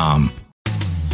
um, 0.00 0.32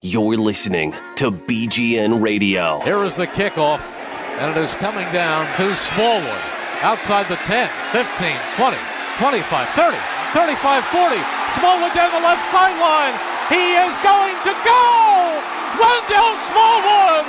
You're 0.00 0.36
listening 0.36 0.94
to 1.18 1.32
BGN 1.32 2.22
Radio. 2.22 2.78
Here 2.86 3.02
is 3.02 3.16
the 3.16 3.26
kickoff, 3.26 3.82
and 4.38 4.54
it 4.54 4.62
is 4.62 4.70
coming 4.78 5.10
down 5.10 5.50
to 5.58 5.74
Smallwood. 5.74 6.42
Outside 6.86 7.26
the 7.26 7.34
10, 7.42 7.66
15, 7.90 8.06
20, 8.54 8.78
25, 9.18 9.42
30, 9.74 9.98
35, 10.38 10.86
40. 10.94 11.18
Smallwood 11.58 11.90
down 11.98 12.14
the 12.14 12.22
left 12.22 12.46
sideline. 12.46 13.10
He 13.50 13.74
is 13.74 13.90
going 14.06 14.38
to 14.46 14.54
go! 14.62 14.86
Wendell 15.82 16.34
Smallwood! 16.46 17.26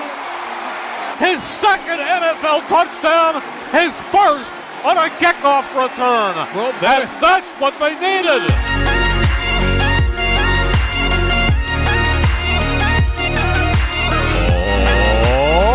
His 1.18 1.42
second 1.42 1.98
NFL 1.98 2.70
touchdown, 2.70 3.42
his 3.74 3.98
first 4.14 4.54
on 4.86 4.94
a 4.94 5.10
kickoff 5.18 5.66
return. 5.74 6.38
Well, 6.54 6.70
that, 6.86 7.10
and 7.10 7.18
that's 7.18 7.50
what 7.58 7.74
they 7.82 7.98
needed. 7.98 8.46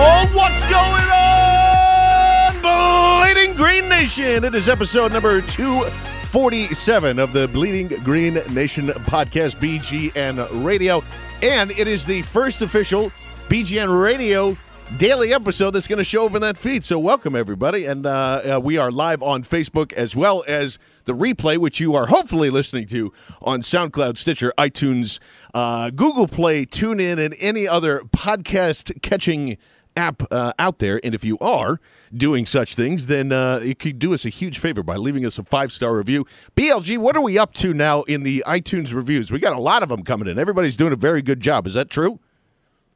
What's 0.05 0.63
going 0.65 1.09
on, 2.61 2.61
Bleeding 3.23 3.57
Green 3.57 3.89
Nation? 3.89 4.45
It 4.45 4.55
is 4.55 4.69
episode 4.69 5.15
number 5.15 5.41
247 5.41 7.19
of 7.19 7.33
the 7.33 7.49
Bleeding 7.49 7.89
Green 7.89 8.35
Nation 8.53 8.89
podcast, 8.89 9.57
BGN 9.57 10.63
Radio. 10.63 11.03
And 11.43 11.71
it 11.71 11.89
is 11.89 12.05
the 12.05 12.21
first 12.21 12.61
official 12.61 13.11
BGN 13.49 14.03
Radio 14.03 14.59
daily 14.99 15.33
episode 15.33 15.71
that's 15.71 15.87
going 15.89 15.97
to 15.97 16.05
show 16.05 16.27
up 16.27 16.35
in 16.35 16.43
that 16.43 16.59
feed. 16.59 16.85
So, 16.85 16.99
welcome, 16.99 17.35
everybody. 17.35 17.87
And 17.87 18.05
uh, 18.05 18.57
uh, 18.57 18.61
we 18.63 18.77
are 18.77 18.91
live 18.91 19.23
on 19.23 19.43
Facebook 19.43 19.91
as 19.95 20.15
well 20.15 20.45
as 20.47 20.79
the 21.05 21.15
replay, 21.15 21.57
which 21.57 21.81
you 21.81 21.95
are 21.95 22.09
hopefully 22.09 22.51
listening 22.51 22.87
to 22.89 23.11
on 23.41 23.63
SoundCloud, 23.63 24.19
Stitcher, 24.19 24.53
iTunes, 24.59 25.19
uh, 25.55 25.89
Google 25.89 26.29
Play, 26.29 26.67
TuneIn, 26.67 27.19
and 27.19 27.35
any 27.41 27.67
other 27.67 28.01
podcast 28.01 29.01
catching 29.01 29.57
app 29.97 30.23
uh, 30.31 30.53
out 30.59 30.79
there. 30.79 31.01
And 31.05 31.15
if 31.15 31.25
you 31.25 31.39
are 31.39 31.81
doing 32.15 32.47
such 32.47 32.75
things, 32.75 33.07
then 33.07 33.33
uh, 33.33 33.61
you 33.61 33.75
could 33.75 33.99
do 33.99 34.15
us 34.15 34.25
a 34.25 34.29
huge 34.29 34.59
favor 34.59 34.83
by 34.83 34.97
leaving 34.97 35.25
us 35.27 35.39
a 35.39 35.45
five 35.45 35.73
star 35.73 35.97
review. 35.97 36.27
BLG, 36.57 36.99
what 36.99 37.17
are 37.17 37.23
we 37.23 37.39
up 37.39 37.55
to 37.55 37.75
now 37.75 38.03
in 38.03 38.23
the 38.23 38.43
iTunes 38.47 38.93
reviews? 38.95 39.31
We 39.31 39.39
got 39.39 39.55
a 39.55 39.61
lot 39.61 39.83
of 39.83 39.89
them 39.89 40.03
coming 40.03 40.29
in. 40.29 40.39
Everybody's 40.39 40.77
doing 40.77 40.93
a 40.93 40.97
very 40.97 41.23
good 41.23 41.41
job. 41.41 41.67
Is 41.67 41.75
that 41.75 41.91
true? 41.91 42.19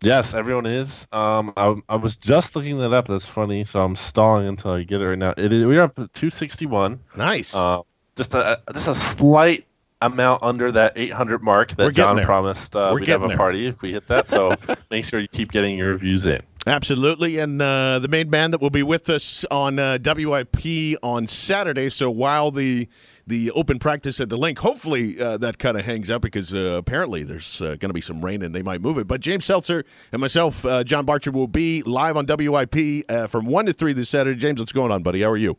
Yes, 0.00 0.32
everyone 0.32 0.66
is. 0.66 1.08
Um, 1.10 1.52
I, 1.56 1.74
I 1.88 1.96
was 1.96 2.16
just 2.16 2.54
looking 2.54 2.78
that 2.78 2.92
up. 2.92 3.08
That's 3.08 3.26
funny. 3.26 3.64
So 3.64 3.82
I'm 3.82 3.96
stalling 3.96 4.46
until 4.46 4.72
I 4.72 4.84
get 4.84 5.00
it 5.00 5.08
right 5.08 5.18
now. 5.18 5.34
It 5.36 5.52
is, 5.52 5.66
we're 5.66 5.82
up 5.82 5.96
to 5.96 6.06
261. 6.08 7.00
Nice. 7.16 7.52
Uh, 7.54 7.82
just 8.14 8.34
a 8.34 8.60
just 8.72 8.88
a 8.88 8.94
slight 8.94 9.64
amount 10.00 10.42
under 10.42 10.70
that 10.70 10.92
800 10.94 11.42
mark 11.42 11.70
that 11.72 11.92
John 11.94 12.16
there. 12.16 12.24
promised 12.24 12.76
uh, 12.76 12.92
we'd 12.94 13.08
have 13.08 13.24
a 13.24 13.28
there. 13.28 13.36
party 13.36 13.66
if 13.66 13.82
we 13.82 13.92
hit 13.92 14.06
that. 14.08 14.28
So 14.28 14.52
make 14.90 15.04
sure 15.04 15.18
you 15.18 15.28
keep 15.28 15.50
getting 15.50 15.76
your 15.76 15.88
reviews 15.88 16.26
in. 16.26 16.42
Absolutely. 16.68 17.38
And 17.38 17.62
uh, 17.62 17.98
the 17.98 18.08
main 18.08 18.28
man 18.28 18.50
that 18.50 18.60
will 18.60 18.68
be 18.68 18.82
with 18.82 19.08
us 19.08 19.44
on 19.50 19.78
uh, 19.78 19.98
WIP 20.04 20.98
on 21.02 21.26
Saturday. 21.26 21.88
So 21.88 22.10
while 22.10 22.50
the 22.50 22.88
the 23.26 23.50
open 23.50 23.78
practice 23.78 24.20
at 24.20 24.30
the 24.30 24.38
link, 24.38 24.58
hopefully 24.58 25.20
uh, 25.20 25.36
that 25.36 25.58
kind 25.58 25.78
of 25.78 25.84
hangs 25.84 26.08
up 26.08 26.22
because 26.22 26.54
uh, 26.54 26.76
apparently 26.78 27.22
there's 27.22 27.60
uh, 27.60 27.76
going 27.78 27.90
to 27.90 27.92
be 27.92 28.00
some 28.00 28.24
rain 28.24 28.42
and 28.42 28.54
they 28.54 28.62
might 28.62 28.80
move 28.80 28.96
it. 28.96 29.06
But 29.06 29.20
James 29.20 29.44
Seltzer 29.44 29.84
and 30.12 30.20
myself, 30.20 30.64
uh, 30.64 30.82
John 30.82 31.04
Barchard, 31.04 31.34
will 31.34 31.46
be 31.46 31.82
live 31.82 32.16
on 32.16 32.26
WIP 32.26 33.06
from 33.30 33.44
1 33.44 33.66
to 33.66 33.72
3 33.74 33.92
this 33.92 34.08
Saturday. 34.08 34.38
James, 34.38 34.60
what's 34.60 34.72
going 34.72 34.90
on, 34.90 35.02
buddy? 35.02 35.20
How 35.22 35.30
are 35.30 35.36
you? 35.36 35.58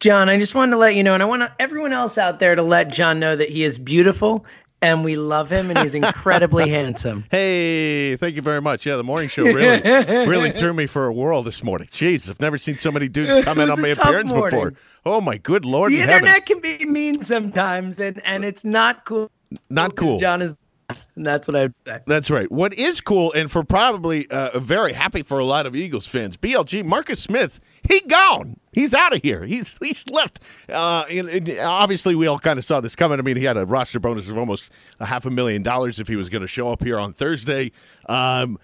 John, 0.00 0.30
I 0.30 0.38
just 0.38 0.54
wanted 0.54 0.72
to 0.72 0.78
let 0.78 0.94
you 0.94 1.02
know, 1.02 1.14
and 1.14 1.22
I 1.22 1.26
want 1.26 1.50
everyone 1.58 1.92
else 1.92 2.16
out 2.18 2.38
there 2.38 2.54
to 2.54 2.62
let 2.62 2.88
John 2.88 3.18
know 3.18 3.36
that 3.36 3.50
he 3.50 3.62
is 3.62 3.78
beautiful 3.78 4.46
and 4.82 5.04
we 5.04 5.16
love 5.16 5.50
him 5.50 5.70
and 5.70 5.78
he's 5.78 5.94
incredibly 6.02 6.68
handsome. 6.68 7.24
Hey, 7.30 8.16
thank 8.16 8.36
you 8.36 8.42
very 8.42 8.60
much. 8.60 8.86
Yeah, 8.86 8.96
the 8.96 9.04
morning 9.04 9.28
show 9.28 9.44
really 9.44 9.80
really 10.26 10.50
threw 10.50 10.72
me 10.72 10.86
for 10.86 11.06
a 11.06 11.12
whirl 11.12 11.42
this 11.42 11.62
morning. 11.62 11.88
Jeez, 11.88 12.28
I've 12.28 12.40
never 12.40 12.58
seen 12.58 12.76
so 12.76 12.90
many 12.92 13.08
dudes 13.08 13.44
comment 13.44 13.70
on 13.70 13.80
my 13.80 13.88
appearance 13.88 14.30
morning. 14.30 14.50
before. 14.50 14.74
Oh 15.04 15.20
my 15.20 15.38
good 15.38 15.64
lord. 15.64 15.92
The 15.92 15.96
in 15.96 16.02
internet 16.02 16.28
heaven. 16.28 16.42
can 16.44 16.60
be 16.60 16.84
mean 16.84 17.22
sometimes 17.22 18.00
and 18.00 18.20
and 18.24 18.44
it's 18.44 18.64
not 18.64 19.04
cool. 19.04 19.30
Not 19.70 19.96
cool. 19.96 20.18
John 20.18 20.42
is 20.42 20.54
and 20.88 21.26
that's 21.26 21.48
what 21.48 21.56
I 21.56 21.62
would 21.62 21.74
say. 21.84 21.98
That's 22.06 22.30
right. 22.30 22.50
What 22.50 22.74
is 22.74 23.00
cool, 23.00 23.32
and 23.32 23.50
for 23.50 23.64
probably 23.64 24.28
uh, 24.30 24.58
very 24.60 24.92
happy 24.92 25.22
for 25.22 25.38
a 25.38 25.44
lot 25.44 25.66
of 25.66 25.74
Eagles 25.74 26.06
fans, 26.06 26.36
BLG 26.36 26.84
Marcus 26.84 27.20
Smith, 27.20 27.60
he 27.88 28.00
gone. 28.02 28.58
He's 28.72 28.94
out 28.94 29.14
of 29.14 29.22
here. 29.22 29.44
He's 29.44 29.76
he's 29.82 30.06
left. 30.08 30.42
Uh, 30.68 31.04
and, 31.10 31.28
and 31.28 31.58
obviously, 31.58 32.14
we 32.14 32.26
all 32.26 32.38
kind 32.38 32.58
of 32.58 32.64
saw 32.64 32.80
this 32.80 32.94
coming. 32.94 33.18
I 33.18 33.22
mean, 33.22 33.36
he 33.36 33.44
had 33.44 33.56
a 33.56 33.66
roster 33.66 33.98
bonus 33.98 34.28
of 34.28 34.38
almost 34.38 34.70
a 35.00 35.06
half 35.06 35.26
a 35.26 35.30
million 35.30 35.62
dollars 35.62 35.98
if 35.98 36.08
he 36.08 36.16
was 36.16 36.28
going 36.28 36.42
to 36.42 36.48
show 36.48 36.70
up 36.70 36.84
here 36.84 36.98
on 36.98 37.12
Thursday. 37.12 37.72
Um, 38.08 38.58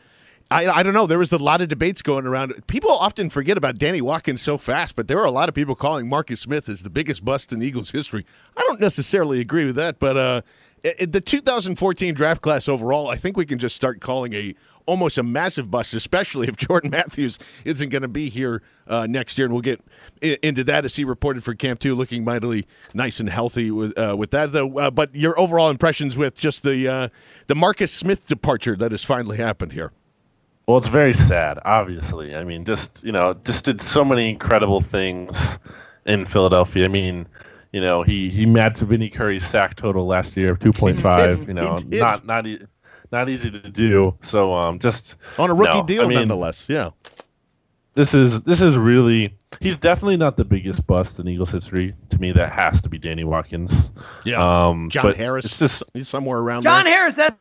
I, 0.52 0.66
I 0.68 0.82
don't 0.82 0.92
know. 0.92 1.06
There 1.06 1.18
was 1.18 1.32
a 1.32 1.38
lot 1.38 1.62
of 1.62 1.68
debates 1.68 2.02
going 2.02 2.26
around. 2.26 2.66
People 2.66 2.90
often 2.90 3.30
forget 3.30 3.56
about 3.56 3.78
Danny 3.78 4.02
Watkins 4.02 4.42
so 4.42 4.58
fast, 4.58 4.94
but 4.94 5.08
there 5.08 5.18
are 5.18 5.24
a 5.24 5.30
lot 5.30 5.48
of 5.48 5.54
people 5.54 5.74
calling 5.74 6.08
Marcus 6.08 6.40
Smith 6.40 6.68
as 6.68 6.82
the 6.82 6.90
biggest 6.90 7.24
bust 7.24 7.52
in 7.52 7.62
Eagles 7.62 7.90
history. 7.90 8.26
I 8.56 8.60
don't 8.66 8.80
necessarily 8.80 9.40
agree 9.40 9.64
with 9.64 9.76
that, 9.76 9.98
but 9.98 10.16
uh, 10.16 10.42
the 10.82 11.20
2014 11.20 12.14
draft 12.14 12.42
class 12.42 12.68
overall, 12.68 13.08
I 13.08 13.16
think 13.16 13.36
we 13.36 13.46
can 13.46 13.58
just 13.58 13.76
start 13.76 14.00
calling 14.00 14.32
a 14.34 14.54
almost 14.86 15.16
a 15.16 15.22
massive 15.22 15.70
bust, 15.70 15.94
especially 15.94 16.48
if 16.48 16.56
Jordan 16.56 16.90
Matthews 16.90 17.38
isn't 17.64 17.90
going 17.90 18.02
to 18.02 18.08
be 18.08 18.28
here 18.28 18.62
uh, 18.88 19.06
next 19.08 19.38
year. 19.38 19.46
And 19.46 19.54
we'll 19.54 19.62
get 19.62 19.80
into 20.20 20.64
that 20.64 20.84
as 20.84 20.96
he 20.96 21.04
reported 21.04 21.44
for 21.44 21.54
Camp 21.54 21.80
Two, 21.80 21.94
looking 21.94 22.24
mightily 22.24 22.66
nice 22.94 23.20
and 23.20 23.28
healthy 23.28 23.70
with 23.70 23.96
uh, 23.96 24.16
with 24.18 24.30
that. 24.30 24.52
Though, 24.52 24.78
uh, 24.78 24.90
but 24.90 25.14
your 25.14 25.38
overall 25.38 25.70
impressions 25.70 26.16
with 26.16 26.34
just 26.34 26.62
the 26.62 26.88
uh, 26.88 27.08
the 27.46 27.54
Marcus 27.54 27.92
Smith 27.92 28.26
departure 28.26 28.76
that 28.76 28.90
has 28.90 29.04
finally 29.04 29.36
happened 29.36 29.72
here. 29.72 29.92
Well, 30.66 30.78
it's 30.78 30.88
very 30.88 31.14
sad. 31.14 31.58
Obviously, 31.64 32.34
I 32.36 32.44
mean, 32.44 32.64
just 32.64 33.04
you 33.04 33.12
know, 33.12 33.34
just 33.44 33.64
did 33.64 33.80
so 33.80 34.04
many 34.04 34.28
incredible 34.28 34.80
things 34.80 35.58
in 36.06 36.24
Philadelphia. 36.24 36.84
I 36.84 36.88
mean 36.88 37.26
you 37.72 37.80
know, 37.80 38.02
he 38.02 38.28
he 38.28 38.46
matched 38.46 38.78
Vinny 38.78 39.08
Curry's 39.08 39.46
sack 39.46 39.76
total 39.76 40.06
last 40.06 40.36
year 40.36 40.52
of 40.52 40.58
2.5. 40.58 41.48
You 41.48 41.54
know, 41.54 41.76
not 41.86 42.26
not 42.26 42.46
e- 42.46 42.60
not 43.10 43.28
easy 43.28 43.50
to 43.50 43.70
do. 43.70 44.14
So 44.22 44.54
um, 44.54 44.78
just 44.78 45.16
on 45.38 45.50
a 45.50 45.54
rookie 45.54 45.78
no, 45.78 45.82
deal, 45.84 46.04
I 46.04 46.06
mean, 46.06 46.18
nonetheless. 46.18 46.66
Yeah. 46.68 46.90
This 47.94 48.14
is 48.14 48.42
this 48.42 48.62
is 48.62 48.76
really 48.76 49.36
he's 49.60 49.76
definitely 49.76 50.16
not 50.16 50.38
the 50.38 50.46
biggest 50.46 50.86
bust 50.86 51.18
in 51.18 51.28
Eagles 51.28 51.50
history. 51.50 51.94
To 52.08 52.18
me, 52.18 52.32
that 52.32 52.50
has 52.50 52.80
to 52.82 52.88
be 52.88 52.98
Danny 52.98 53.24
Watkins. 53.24 53.92
Yeah. 54.24 54.66
Um, 54.66 54.88
John 54.88 55.12
Harris. 55.14 55.44
It's 55.44 55.58
just 55.58 55.82
he's 55.92 56.08
somewhere 56.08 56.38
around. 56.38 56.62
John 56.62 56.84
there. 56.84 56.94
Harris. 56.94 57.16
That, 57.16 57.38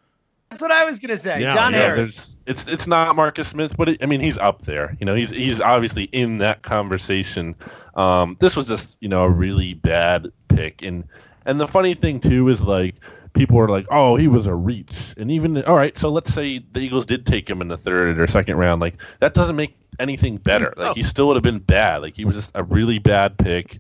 that's 0.51 0.62
what 0.62 0.71
I 0.71 0.83
was 0.83 1.00
gonna 1.00 1.18
say. 1.18 1.42
Yeah, 1.42 1.53
John 1.53 1.71
yeah, 1.71 1.80
Harris. 1.80 2.38
It's 2.45 2.68
it's 2.68 2.86
not 2.86 3.15
Marcus 3.15 3.48
Smith, 3.48 3.77
but 3.77 3.88
it, 3.88 4.03
I 4.03 4.06
mean 4.06 4.19
he's 4.19 4.38
up 4.38 4.63
there. 4.63 4.98
You 5.00 5.06
know, 5.06 5.15
he's 5.15 5.30
he's 5.30 5.62
obviously 5.62 6.03
in 6.12 6.39
that 6.39 6.62
conversation. 6.62 7.56
Um, 7.95 8.36
this 8.42 8.57
was 8.57 8.68
just 8.68 8.98
you 9.00 9.07
know 9.07 9.24
a 9.24 9.30
really 9.30 9.75
bad 9.75 10.30
pick, 10.50 10.81
and 10.81 11.06
and 11.45 11.57
the 11.57 11.69
funny 11.69 11.94
thing 11.94 12.19
too 12.19 12.50
is 12.50 12.62
like 12.62 12.95
people 13.31 13.56
were 13.56 13.69
like, 13.69 13.88
oh, 13.92 14.18
he 14.18 14.27
was 14.27 14.45
a 14.45 14.53
reach, 14.53 15.13
and 15.15 15.31
even 15.31 15.63
all 15.63 15.77
right, 15.77 15.98
so 15.98 16.09
let's 16.09 16.33
say 16.33 16.59
the 16.74 16.81
Eagles 16.81 17.06
did 17.06 17.25
take 17.25 17.50
him 17.50 17.62
in 17.62 17.69
the 17.69 17.77
third 17.77 18.19
or 18.19 18.27
second 18.27 18.57
round, 18.57 18.81
like 18.81 18.95
that 19.21 19.33
doesn't 19.33 19.56
make 19.56 19.77
anything 20.00 20.36
better. 20.36 20.74
Like 20.75 20.98
he 20.98 21.03
still 21.03 21.27
would 21.27 21.38
have 21.38 21.44
been 21.44 21.59
bad. 21.59 22.01
Like 22.01 22.18
he 22.18 22.25
was 22.25 22.36
just 22.36 22.51
a 22.56 22.63
really 22.63 23.00
bad 23.00 23.38
pick. 23.38 23.80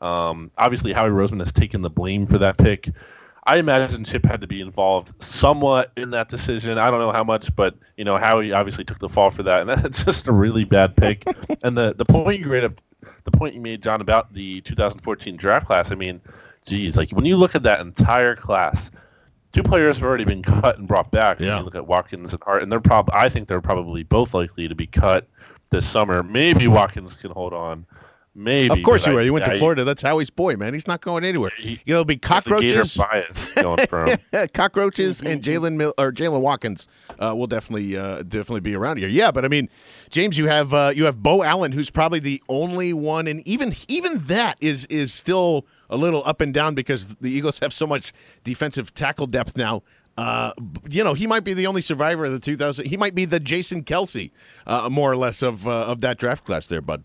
Um, 0.00 0.50
obviously, 0.58 0.92
Howie 0.92 1.10
Roseman 1.10 1.38
has 1.38 1.52
taken 1.52 1.82
the 1.82 1.90
blame 1.90 2.26
for 2.26 2.38
that 2.38 2.58
pick. 2.58 2.88
I 3.48 3.56
imagine 3.56 4.04
Chip 4.04 4.26
had 4.26 4.42
to 4.42 4.46
be 4.46 4.60
involved 4.60 5.22
somewhat 5.22 5.90
in 5.96 6.10
that 6.10 6.28
decision. 6.28 6.76
I 6.76 6.90
don't 6.90 7.00
know 7.00 7.12
how 7.12 7.24
much, 7.24 7.54
but 7.56 7.76
you 7.96 8.04
know 8.04 8.18
Howie 8.18 8.52
obviously 8.52 8.84
took 8.84 8.98
the 8.98 9.08
fall 9.08 9.30
for 9.30 9.42
that, 9.44 9.62
and 9.62 9.70
that's 9.82 10.04
just 10.04 10.26
a 10.26 10.32
really 10.32 10.64
bad 10.64 10.94
pick. 10.94 11.24
and 11.62 11.76
the 11.76 11.94
the 11.94 12.04
point 12.04 12.40
you 12.40 12.46
made 12.46 12.64
up, 12.64 12.78
the 13.24 13.30
point 13.30 13.54
you 13.54 13.62
made, 13.62 13.82
John, 13.82 14.02
about 14.02 14.34
the 14.34 14.60
2014 14.60 15.36
draft 15.36 15.66
class. 15.66 15.90
I 15.90 15.94
mean, 15.94 16.20
geez, 16.66 16.98
like 16.98 17.10
when 17.12 17.24
you 17.24 17.36
look 17.38 17.54
at 17.54 17.62
that 17.62 17.80
entire 17.80 18.36
class, 18.36 18.90
two 19.52 19.62
players 19.62 19.96
have 19.96 20.04
already 20.04 20.24
been 20.24 20.42
cut 20.42 20.76
and 20.78 20.86
brought 20.86 21.10
back. 21.10 21.40
Yeah. 21.40 21.58
You 21.58 21.64
look 21.64 21.74
at 21.74 21.86
Watkins 21.86 22.34
and 22.34 22.42
Hart, 22.42 22.62
and 22.62 22.70
they're 22.70 22.80
probably 22.80 23.14
I 23.14 23.30
think 23.30 23.48
they're 23.48 23.62
probably 23.62 24.02
both 24.02 24.34
likely 24.34 24.68
to 24.68 24.74
be 24.74 24.86
cut 24.86 25.26
this 25.70 25.88
summer. 25.88 26.22
Maybe 26.22 26.66
Watkins 26.68 27.16
can 27.16 27.30
hold 27.30 27.54
on. 27.54 27.86
Maybe. 28.38 28.72
Of 28.72 28.82
course 28.84 29.04
you 29.04 29.12
I- 29.12 29.16
will. 29.16 29.24
He 29.24 29.30
went 29.30 29.44
to 29.46 29.58
Florida. 29.58 29.82
That's 29.82 30.00
Howie's 30.00 30.30
boy, 30.30 30.54
man. 30.56 30.72
He's 30.72 30.86
not 30.86 31.00
going 31.00 31.24
anywhere. 31.24 31.50
He- 31.58 31.80
You 31.84 31.94
know, 31.94 32.00
it'll 32.00 32.04
be 32.04 32.14
there's 32.14 32.46
a 32.46 32.50
Gator 32.60 32.84
cockroaches. 32.84 32.96
bias 32.96 33.52
going 33.54 33.86
for 33.88 34.06
him. 34.06 34.18
cockroaches 34.54 35.20
and 35.26 35.42
Jalen 35.42 35.74
Mil- 35.74 35.94
or 35.98 36.12
Jaylen 36.12 36.40
Watkins 36.40 36.86
uh, 37.18 37.34
will 37.36 37.48
definitely 37.48 37.96
uh, 37.96 38.22
definitely 38.22 38.60
be 38.60 38.74
around 38.76 38.98
here. 38.98 39.08
Yeah, 39.08 39.32
but 39.32 39.44
I 39.44 39.48
mean, 39.48 39.68
James, 40.10 40.38
you 40.38 40.46
have 40.46 40.72
uh, 40.72 40.92
you 40.94 41.04
have 41.06 41.20
Beau 41.22 41.42
Allen, 41.42 41.72
who's 41.72 41.90
probably 41.90 42.20
the 42.20 42.40
only 42.48 42.92
one, 42.92 43.26
and 43.26 43.46
even 43.46 43.74
even 43.88 44.18
that 44.26 44.54
is 44.60 44.84
is 44.86 45.12
still 45.12 45.66
a 45.90 45.96
little 45.96 46.22
up 46.24 46.40
and 46.40 46.54
down 46.54 46.74
because 46.76 47.16
the 47.16 47.30
Eagles 47.30 47.58
have 47.58 47.72
so 47.72 47.86
much 47.88 48.12
defensive 48.44 48.94
tackle 48.94 49.26
depth 49.26 49.56
now. 49.56 49.82
Uh, 50.16 50.52
you 50.88 51.02
know, 51.04 51.14
he 51.14 51.26
might 51.28 51.44
be 51.44 51.54
the 51.54 51.66
only 51.66 51.80
survivor 51.80 52.24
of 52.24 52.32
the 52.32 52.40
2000. 52.40 52.86
He 52.86 52.96
might 52.96 53.14
be 53.14 53.24
the 53.24 53.38
Jason 53.38 53.84
Kelce, 53.84 54.32
uh, 54.66 54.88
more 54.90 55.12
or 55.12 55.16
less 55.16 55.42
of 55.42 55.66
uh, 55.66 55.70
of 55.86 56.00
that 56.02 56.18
draft 56.18 56.44
class 56.44 56.66
there, 56.66 56.80
bud. 56.80 57.04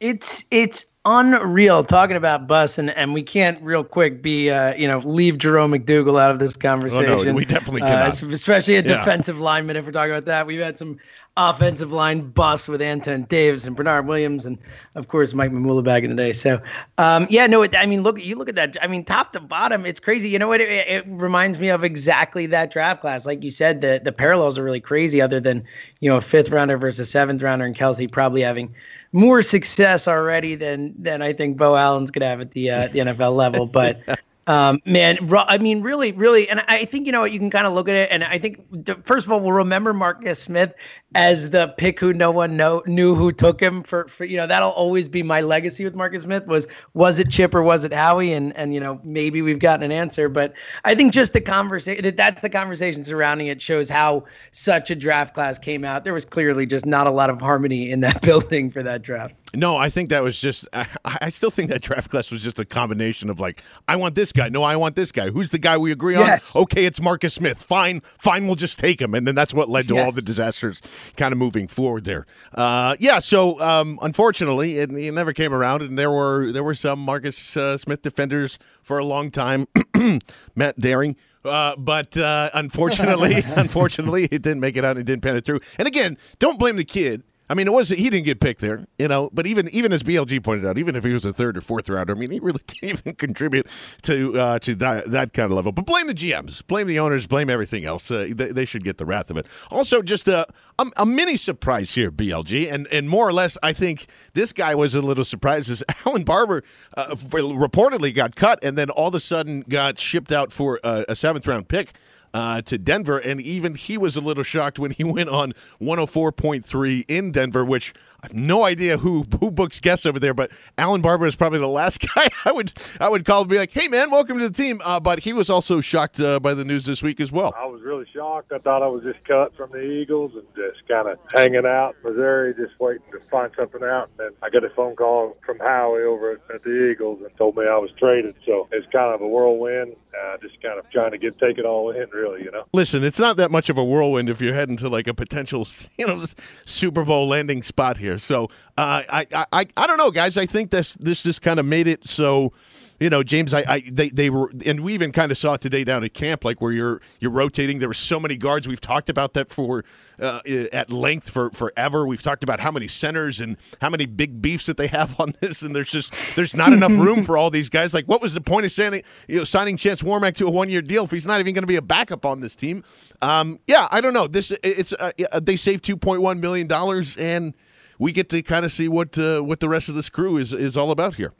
It's 0.00 0.44
it's 0.50 0.84
unreal 1.04 1.82
talking 1.84 2.16
about 2.16 2.46
bus 2.46 2.76
and, 2.76 2.90
and 2.90 3.14
we 3.14 3.22
can't 3.22 3.60
real 3.62 3.82
quick 3.82 4.22
be 4.22 4.50
uh, 4.50 4.74
you 4.74 4.86
know 4.86 4.98
leave 4.98 5.38
Jerome 5.38 5.72
McDougle 5.72 6.20
out 6.20 6.30
of 6.30 6.38
this 6.38 6.56
conversation. 6.56 7.28
Oh, 7.30 7.32
we 7.34 7.44
definitely 7.44 7.82
Uh, 7.82 7.86
cannot. 7.88 8.22
especially 8.22 8.76
a 8.76 8.82
Yeah. 8.82 8.98
defensive 8.98 9.38
lineman. 9.40 9.76
If 9.76 9.86
we're 9.86 9.92
talking 9.92 10.12
about 10.12 10.26
that, 10.26 10.46
we've 10.46 10.60
had 10.60 10.78
some 10.78 10.98
offensive 11.36 11.92
line 11.92 12.28
bus 12.30 12.66
with 12.68 12.82
Antone 12.82 13.22
Davis 13.28 13.66
and 13.66 13.74
Bernard 13.76 14.06
Williams 14.08 14.44
and 14.44 14.58
of 14.96 15.06
course 15.08 15.34
Mike 15.34 15.52
Mamula 15.52 15.82
back 15.84 16.02
in 16.02 16.10
the 16.10 16.16
day. 16.16 16.32
So 16.32 16.60
um, 16.98 17.26
yeah, 17.30 17.46
no, 17.46 17.62
it, 17.62 17.74
I 17.76 17.86
mean 17.86 18.02
look 18.02 18.22
you 18.22 18.36
look 18.36 18.48
at 18.48 18.56
that. 18.56 18.76
I 18.82 18.86
mean 18.86 19.04
top 19.04 19.32
to 19.32 19.40
bottom, 19.40 19.86
it's 19.86 20.00
crazy. 20.00 20.28
You 20.28 20.38
know 20.38 20.48
what? 20.48 20.60
It, 20.60 20.68
it 20.70 21.04
reminds 21.06 21.58
me 21.58 21.68
of 21.70 21.84
exactly 21.84 22.46
that 22.46 22.70
draft 22.70 23.00
class. 23.00 23.24
Like 23.24 23.42
you 23.42 23.50
said, 23.50 23.80
the 23.80 24.00
the 24.04 24.12
parallels 24.12 24.58
are 24.58 24.62
really 24.64 24.80
crazy. 24.80 25.20
Other 25.22 25.40
than 25.40 25.64
you 26.00 26.10
know 26.10 26.16
a 26.16 26.20
fifth 26.20 26.50
rounder 26.50 26.76
versus 26.76 27.08
seventh 27.10 27.42
rounder 27.42 27.64
and 27.64 27.74
Kelce 27.74 28.10
probably 28.12 28.42
having 28.42 28.74
more 29.12 29.42
success 29.42 30.06
already 30.06 30.54
than 30.54 30.94
than 30.98 31.22
I 31.22 31.32
think 31.32 31.56
Beau 31.56 31.76
Allen's 31.76 32.10
gonna 32.10 32.26
have 32.26 32.40
at 32.40 32.52
the 32.52 32.70
uh, 32.70 32.88
the 32.88 33.00
NFL 33.00 33.36
level. 33.36 33.66
But 33.66 34.00
um, 34.46 34.80
man, 34.84 35.18
I 35.32 35.58
mean, 35.58 35.82
really, 35.82 36.12
really, 36.12 36.48
and 36.48 36.62
I 36.68 36.84
think 36.84 37.06
you 37.06 37.12
know 37.12 37.20
what 37.20 37.32
you 37.32 37.38
can 37.38 37.50
kind 37.50 37.66
of 37.66 37.72
look 37.72 37.88
at 37.88 37.94
it, 37.94 38.08
and 38.10 38.24
I 38.24 38.38
think 38.38 38.60
first 39.04 39.26
of 39.26 39.32
all, 39.32 39.40
we'll 39.40 39.52
remember 39.52 39.92
Marcus 39.92 40.38
Smith 40.40 40.74
as 41.14 41.50
the 41.50 41.68
pick 41.78 41.98
who 42.00 42.12
no 42.12 42.30
one 42.30 42.56
know 42.56 42.82
knew 42.86 43.14
who 43.14 43.32
took 43.32 43.60
him 43.60 43.82
for 43.82 44.06
for 44.08 44.26
you 44.26 44.36
know 44.36 44.46
that'll 44.46 44.70
always 44.70 45.08
be 45.08 45.22
my 45.22 45.40
legacy 45.40 45.84
with 45.84 45.94
Marcus 45.94 46.24
Smith 46.24 46.46
was 46.46 46.68
was 46.92 47.18
it 47.18 47.30
Chip 47.30 47.54
or 47.54 47.62
was 47.62 47.84
it 47.84 47.92
Howie, 47.92 48.32
and 48.34 48.54
and 48.56 48.74
you 48.74 48.80
know 48.80 49.00
maybe 49.02 49.40
we've 49.40 49.58
gotten 49.58 49.82
an 49.82 49.92
answer, 49.92 50.28
but 50.28 50.52
I 50.84 50.94
think 50.94 51.12
just 51.12 51.32
the 51.32 51.40
conversation 51.40 52.02
that 52.04 52.16
that's 52.16 52.42
the 52.42 52.50
conversation 52.50 53.04
surrounding 53.04 53.46
it 53.46 53.62
shows 53.62 53.88
how 53.88 54.24
such 54.52 54.90
a 54.90 54.94
draft 54.94 55.34
class 55.34 55.58
came 55.58 55.84
out. 55.84 56.04
There 56.04 56.14
was 56.14 56.26
clearly 56.26 56.66
just 56.66 56.84
not 56.84 57.06
a 57.06 57.10
lot 57.10 57.30
of 57.30 57.40
harmony 57.40 57.90
in 57.90 58.00
that 58.00 58.20
building 58.28 58.70
for 58.70 58.82
that 58.82 59.00
draft. 59.02 59.34
No, 59.54 59.78
I 59.78 59.88
think 59.88 60.10
that 60.10 60.22
was 60.22 60.38
just. 60.38 60.68
I, 60.74 60.86
I 61.04 61.30
still 61.30 61.50
think 61.50 61.70
that 61.70 61.80
draft 61.80 62.10
class 62.10 62.30
was 62.30 62.42
just 62.42 62.58
a 62.58 62.66
combination 62.66 63.30
of 63.30 63.40
like, 63.40 63.62
I 63.86 63.96
want 63.96 64.14
this 64.14 64.30
guy. 64.30 64.50
No, 64.50 64.62
I 64.62 64.76
want 64.76 64.94
this 64.94 65.10
guy. 65.10 65.30
Who's 65.30 65.50
the 65.50 65.58
guy 65.58 65.78
we 65.78 65.90
agree 65.90 66.16
on? 66.16 66.26
Yes. 66.26 66.54
Okay, 66.54 66.84
it's 66.84 67.00
Marcus 67.00 67.34
Smith. 67.34 67.62
Fine, 67.62 68.02
fine. 68.18 68.46
We'll 68.46 68.56
just 68.56 68.78
take 68.78 69.00
him, 69.00 69.14
and 69.14 69.26
then 69.26 69.34
that's 69.34 69.54
what 69.54 69.70
led 69.70 69.88
to 69.88 69.98
all 69.98 70.12
the 70.12 70.20
disasters, 70.20 70.82
kind 71.16 71.32
of 71.32 71.38
moving 71.38 71.68
forward 71.68 72.04
there. 72.04 72.26
Uh, 72.54 72.96
yeah. 72.98 73.18
So 73.18 73.60
um, 73.60 73.98
unfortunately, 74.02 74.78
it, 74.78 74.90
it 74.90 75.12
never 75.12 75.32
came 75.32 75.52
around, 75.52 75.82
and 75.82 75.98
there 75.98 76.10
were 76.10 76.50
there 76.52 76.64
were 76.64 76.74
some 76.74 76.98
Marcus 77.00 77.56
uh, 77.56 77.76
Smith 77.76 78.02
defenders 78.02 78.58
for 78.82 78.98
a 78.98 79.04
long 79.04 79.30
time. 79.30 79.66
Matt 80.54 80.78
Daring. 80.78 81.16
Uh, 81.44 81.76
but 81.76 82.16
uh, 82.16 82.50
unfortunately, 82.52 83.36
unfortunately, 83.56 84.24
it 84.24 84.42
didn't 84.42 84.60
make 84.60 84.76
it 84.76 84.84
out 84.84 84.92
and 84.92 85.00
it 85.00 85.04
didn't 85.04 85.22
pan 85.22 85.36
it 85.36 85.44
through. 85.44 85.60
And 85.78 85.86
again, 85.88 86.18
don't 86.38 86.58
blame 86.58 86.76
the 86.76 86.84
kid. 86.84 87.22
I 87.50 87.54
mean, 87.54 87.66
it 87.66 87.72
was 87.72 87.88
he 87.88 88.10
didn't 88.10 88.26
get 88.26 88.40
picked 88.40 88.60
there, 88.60 88.86
you 88.98 89.08
know. 89.08 89.30
But 89.32 89.46
even 89.46 89.68
even 89.70 89.92
as 89.92 90.02
BLG 90.02 90.42
pointed 90.42 90.66
out, 90.66 90.76
even 90.76 90.94
if 90.96 91.04
he 91.04 91.12
was 91.12 91.24
a 91.24 91.32
third 91.32 91.56
or 91.56 91.60
fourth 91.60 91.88
rounder, 91.88 92.14
I 92.14 92.18
mean, 92.18 92.30
he 92.30 92.40
really 92.40 92.60
didn't 92.66 93.00
even 93.00 93.14
contribute 93.14 93.66
to 94.02 94.38
uh, 94.38 94.58
to 94.60 94.74
that, 94.76 95.10
that 95.10 95.32
kind 95.32 95.46
of 95.46 95.52
level. 95.52 95.72
But 95.72 95.86
blame 95.86 96.06
the 96.06 96.14
GMs, 96.14 96.66
blame 96.66 96.86
the 96.86 96.98
owners, 96.98 97.26
blame 97.26 97.48
everything 97.48 97.84
else. 97.84 98.10
Uh, 98.10 98.28
they, 98.30 98.48
they 98.48 98.64
should 98.64 98.84
get 98.84 98.98
the 98.98 99.06
wrath 99.06 99.30
of 99.30 99.36
it. 99.36 99.46
Also, 99.70 100.02
just 100.02 100.28
a, 100.28 100.46
a 100.78 100.86
a 100.98 101.06
mini 101.06 101.36
surprise 101.36 101.94
here, 101.94 102.10
BLG, 102.10 102.70
and 102.70 102.86
and 102.88 103.08
more 103.08 103.26
or 103.26 103.32
less, 103.32 103.56
I 103.62 103.72
think 103.72 104.06
this 104.34 104.52
guy 104.52 104.74
was 104.74 104.94
a 104.94 105.00
little 105.00 105.24
surprised. 105.24 105.70
Is 105.70 105.82
Allen 106.06 106.24
Barbre 106.24 106.62
uh, 106.96 107.14
reportedly 107.14 108.14
got 108.14 108.36
cut 108.36 108.58
and 108.62 108.76
then 108.76 108.90
all 108.90 109.08
of 109.08 109.14
a 109.14 109.20
sudden 109.20 109.62
got 109.62 109.98
shipped 109.98 110.32
out 110.32 110.52
for 110.52 110.80
a, 110.84 111.06
a 111.08 111.16
seventh 111.16 111.46
round 111.46 111.68
pick 111.68 111.94
uh, 112.34 112.62
to 112.62 112.78
Denver, 112.78 113.18
and 113.18 113.40
even 113.40 113.74
he 113.74 113.98
was 113.98 114.16
a 114.16 114.20
little 114.20 114.44
shocked 114.44 114.78
when 114.78 114.90
he 114.90 115.04
went 115.18 115.28
on 115.28 115.52
104.3 115.80 117.04
in 117.08 117.32
Denver, 117.32 117.64
which 117.64 117.92
I 118.20 118.26
have 118.26 118.34
no 118.34 118.64
idea 118.64 118.98
who 118.98 119.24
who 119.38 119.52
books 119.52 119.78
guests 119.78 120.04
over 120.04 120.18
there, 120.18 120.34
but 120.34 120.50
Allen 120.76 121.02
Barbre 121.02 121.28
is 121.28 121.36
probably 121.36 121.60
the 121.60 121.68
last 121.68 122.04
guy 122.14 122.28
I 122.44 122.50
would 122.50 122.72
I 122.98 123.08
would 123.08 123.24
call 123.24 123.42
and 123.42 123.50
be 123.50 123.58
like, 123.58 123.70
"Hey 123.70 123.86
man, 123.86 124.10
welcome 124.10 124.38
to 124.38 124.48
the 124.48 124.54
team." 124.54 124.80
Uh, 124.84 124.98
but 124.98 125.20
he 125.20 125.32
was 125.32 125.48
also 125.48 125.80
shocked 125.80 126.18
uh, 126.18 126.40
by 126.40 126.52
the 126.52 126.64
news 126.64 126.84
this 126.84 127.00
week 127.00 127.20
as 127.20 127.30
well. 127.30 127.54
I 127.56 127.66
was 127.66 127.80
really 127.82 128.06
shocked. 128.12 128.50
I 128.52 128.58
thought 128.58 128.82
I 128.82 128.88
was 128.88 129.04
just 129.04 129.22
cut 129.24 129.56
from 129.56 129.70
the 129.70 129.82
Eagles 129.82 130.32
and 130.34 130.42
just 130.56 130.86
kind 130.88 131.06
of 131.06 131.18
hanging 131.32 131.64
out 131.64 131.94
in 132.02 132.10
Missouri, 132.10 132.54
just 132.54 132.78
waiting 132.80 133.04
to 133.12 133.20
find 133.30 133.52
something 133.56 133.84
out. 133.84 134.10
And 134.18 134.18
then 134.18 134.30
I 134.42 134.50
got 134.50 134.64
a 134.64 134.70
phone 134.70 134.96
call 134.96 135.36
from 135.46 135.60
Howie 135.60 136.02
over 136.02 136.32
at, 136.32 136.40
at 136.52 136.64
the 136.64 136.90
Eagles 136.90 137.20
and 137.22 137.30
told 137.36 137.56
me 137.56 137.68
I 137.68 137.76
was 137.76 137.92
traded. 137.98 138.34
So 138.44 138.68
it's 138.72 138.86
kind 138.90 139.14
of 139.14 139.20
a 139.20 139.28
whirlwind. 139.28 139.94
Uh, 140.20 140.38
just 140.38 140.60
kind 140.60 140.78
of 140.78 140.90
trying 140.90 141.12
to 141.12 141.18
get 141.18 141.38
take 141.38 141.58
it 141.58 141.64
all 141.64 141.90
in, 141.90 142.08
really, 142.10 142.42
you 142.42 142.50
know. 142.50 142.64
Listen, 142.72 143.04
it's 143.04 143.18
not 143.18 143.36
that 143.36 143.52
much 143.52 143.68
of 143.68 143.78
a 143.78 143.84
whirlwind 143.84 144.28
if 144.28 144.40
you're 144.40 144.54
heading 144.54 144.76
to 144.78 144.88
like 144.88 145.06
a 145.06 145.14
potential, 145.14 145.68
you 145.98 146.06
know, 146.06 146.24
Super 146.64 147.04
Bowl 147.04 147.28
landing 147.28 147.62
spot 147.62 147.98
here. 147.98 148.07
So 148.16 148.44
uh, 148.76 149.02
I, 149.10 149.26
I, 149.34 149.46
I, 149.52 149.66
I 149.76 149.86
don't 149.86 149.98
know, 149.98 150.10
guys. 150.10 150.36
I 150.36 150.46
think 150.46 150.70
this 150.70 150.94
this 150.94 151.22
just 151.22 151.42
kind 151.42 151.60
of 151.60 151.66
made 151.66 151.86
it 151.86 152.08
so. 152.08 152.52
You 153.00 153.10
know, 153.10 153.22
James, 153.22 153.54
I, 153.54 153.60
I 153.60 153.82
they, 153.88 154.08
they 154.08 154.28
were, 154.28 154.50
and 154.66 154.80
we 154.80 154.92
even 154.92 155.12
kind 155.12 155.30
of 155.30 155.38
saw 155.38 155.54
it 155.54 155.60
today 155.60 155.84
down 155.84 156.02
at 156.02 156.14
camp, 156.14 156.44
like 156.44 156.60
where 156.60 156.72
you're 156.72 157.00
you're 157.20 157.30
rotating. 157.30 157.78
There 157.78 157.88
were 157.88 157.94
so 157.94 158.18
many 158.18 158.36
guards. 158.36 158.66
We've 158.66 158.80
talked 158.80 159.08
about 159.08 159.34
that 159.34 159.50
for 159.50 159.84
uh, 160.18 160.40
at 160.72 160.90
length 160.90 161.30
for 161.30 161.50
forever. 161.50 162.04
We've 162.08 162.22
talked 162.22 162.42
about 162.42 162.58
how 162.58 162.72
many 162.72 162.88
centers 162.88 163.40
and 163.40 163.56
how 163.80 163.88
many 163.88 164.06
big 164.06 164.42
beefs 164.42 164.66
that 164.66 164.78
they 164.78 164.88
have 164.88 165.18
on 165.20 165.34
this, 165.40 165.62
and 165.62 165.76
there's 165.76 165.90
just 165.90 166.34
there's 166.34 166.56
not 166.56 166.72
enough 166.72 166.90
room 166.98 167.22
for 167.22 167.38
all 167.38 167.50
these 167.50 167.68
guys. 167.68 167.94
Like, 167.94 168.06
what 168.06 168.20
was 168.20 168.34
the 168.34 168.40
point 168.40 168.66
of 168.66 168.72
signing 168.72 169.04
you 169.28 169.38
know 169.38 169.44
signing 169.44 169.76
Chance 169.76 170.02
Warmack 170.02 170.34
to 170.34 170.48
a 170.48 170.50
one 170.50 170.68
year 170.68 170.82
deal 170.82 171.04
if 171.04 171.12
he's 171.12 171.26
not 171.26 171.38
even 171.38 171.54
going 171.54 171.62
to 171.62 171.68
be 171.68 171.76
a 171.76 171.82
backup 171.82 172.26
on 172.26 172.40
this 172.40 172.56
team? 172.56 172.82
Um, 173.22 173.60
yeah, 173.68 173.86
I 173.92 174.00
don't 174.00 174.12
know. 174.12 174.26
This 174.26 174.52
it's 174.64 174.92
uh, 174.92 175.12
they 175.40 175.54
saved 175.54 175.84
two 175.84 175.96
point 175.96 176.20
one 176.20 176.40
million 176.40 176.66
dollars, 176.66 177.16
and 177.16 177.54
we 177.98 178.12
get 178.12 178.28
to 178.30 178.42
kind 178.42 178.64
of 178.64 178.72
see 178.72 178.88
what 178.88 179.18
uh, 179.18 179.40
what 179.40 179.60
the 179.60 179.68
rest 179.68 179.88
of 179.88 179.94
this 179.94 180.08
crew 180.08 180.36
is 180.36 180.52
is 180.52 180.76
all 180.76 180.90
about 180.90 181.16
here. 181.16 181.32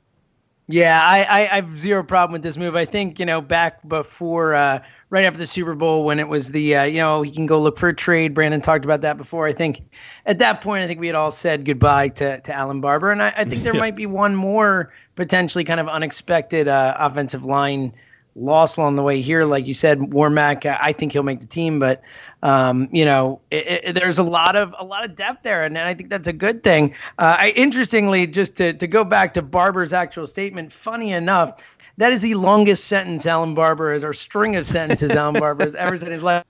Yeah, 0.71 1.01
I, 1.03 1.23
I, 1.23 1.41
I 1.41 1.55
have 1.63 1.81
zero 1.81 2.05
problem 2.05 2.35
with 2.35 2.43
this 2.43 2.59
move. 2.59 2.77
I 2.77 2.85
think, 2.85 3.19
you 3.19 3.25
know, 3.25 3.41
back 3.41 3.89
before, 3.89 4.53
uh, 4.53 4.83
right 5.09 5.25
after 5.25 5.39
the 5.39 5.47
Super 5.47 5.75
Bowl, 5.75 6.05
when 6.05 6.19
it 6.21 6.29
was 6.29 6.51
the, 6.51 6.77
uh, 6.77 6.83
you 6.83 6.99
know, 6.99 7.23
he 7.23 7.31
can 7.31 7.47
go 7.47 7.59
look 7.59 7.79
for 7.79 7.89
a 7.89 7.97
trade. 7.97 8.35
Brandon 8.35 8.61
talked 8.61 8.85
about 8.85 9.01
that 9.01 9.17
before. 9.17 9.47
I 9.47 9.53
think 9.53 9.81
at 10.27 10.39
that 10.41 10.61
point, 10.61 10.85
I 10.85 10.87
think 10.87 11.01
we 11.01 11.07
had 11.07 11.17
all 11.17 11.31
said 11.31 11.65
goodbye 11.65 12.09
to, 12.09 12.43
to 12.43 12.53
Allen 12.53 12.83
Barbre. 12.83 13.13
And 13.13 13.23
I, 13.23 13.33
I 13.35 13.45
think 13.47 13.63
there 13.63 13.73
Yeah. 13.73 13.81
might 13.81 13.97
be 13.97 14.05
one 14.05 14.35
more 14.37 14.93
potentially 15.15 15.65
kind 15.65 15.81
of 15.81 15.89
unexpected 15.89 16.69
uh, 16.69 16.95
offensive 16.99 17.45
line 17.45 17.95
loss 18.39 18.77
along 18.77 18.97
the 18.97 19.03
way 19.03 19.21
here. 19.21 19.45
Like 19.45 19.67
you 19.67 19.75
said, 19.75 19.99
Warmack, 19.99 20.67
uh, 20.67 20.79
I 20.81 20.93
think 20.93 21.13
he'll 21.13 21.23
make 21.23 21.41
the 21.41 21.47
team, 21.47 21.79
but 21.79 22.03
um, 22.43 22.89
you 22.93 23.05
know, 23.05 23.41
it, 23.51 23.67
it, 23.85 23.93
there's 23.95 24.19
a 24.19 24.23
lot 24.23 24.57
of 24.57 24.75
a 24.79 24.85
lot 24.85 25.05
of 25.05 25.17
depth 25.17 25.43
there, 25.43 25.65
and 25.65 25.77
I 25.77 25.95
think 25.95 26.11
that's 26.11 26.29
a 26.29 26.33
good 26.33 26.63
thing. 26.63 26.95
Uh, 27.19 27.37
I 27.39 27.53
interestingly, 27.57 28.27
just 28.27 28.57
to 28.57 28.73
to 28.73 28.87
go 28.87 29.05
back 29.05 29.35
to 29.35 29.43
Barbre's 29.43 29.93
actual 29.93 30.27
statement, 30.27 30.73
funny 30.73 31.13
enough, 31.13 31.65
that 31.97 32.13
is 32.13 32.23
the 32.23 32.35
longest 32.35 32.85
sentence 32.85 33.27
Allen 33.27 33.55
Barbre 33.55 33.93
has, 33.93 34.05
or 34.05 34.13
string 34.13 34.57
of 34.57 34.67
sentences 34.67 35.17
Allen 35.17 35.35
Barbre 35.39 35.65
has 35.65 35.75
ever 35.75 35.97
said 35.97 36.09
in 36.09 36.13
his 36.13 36.23
life. 36.23 36.45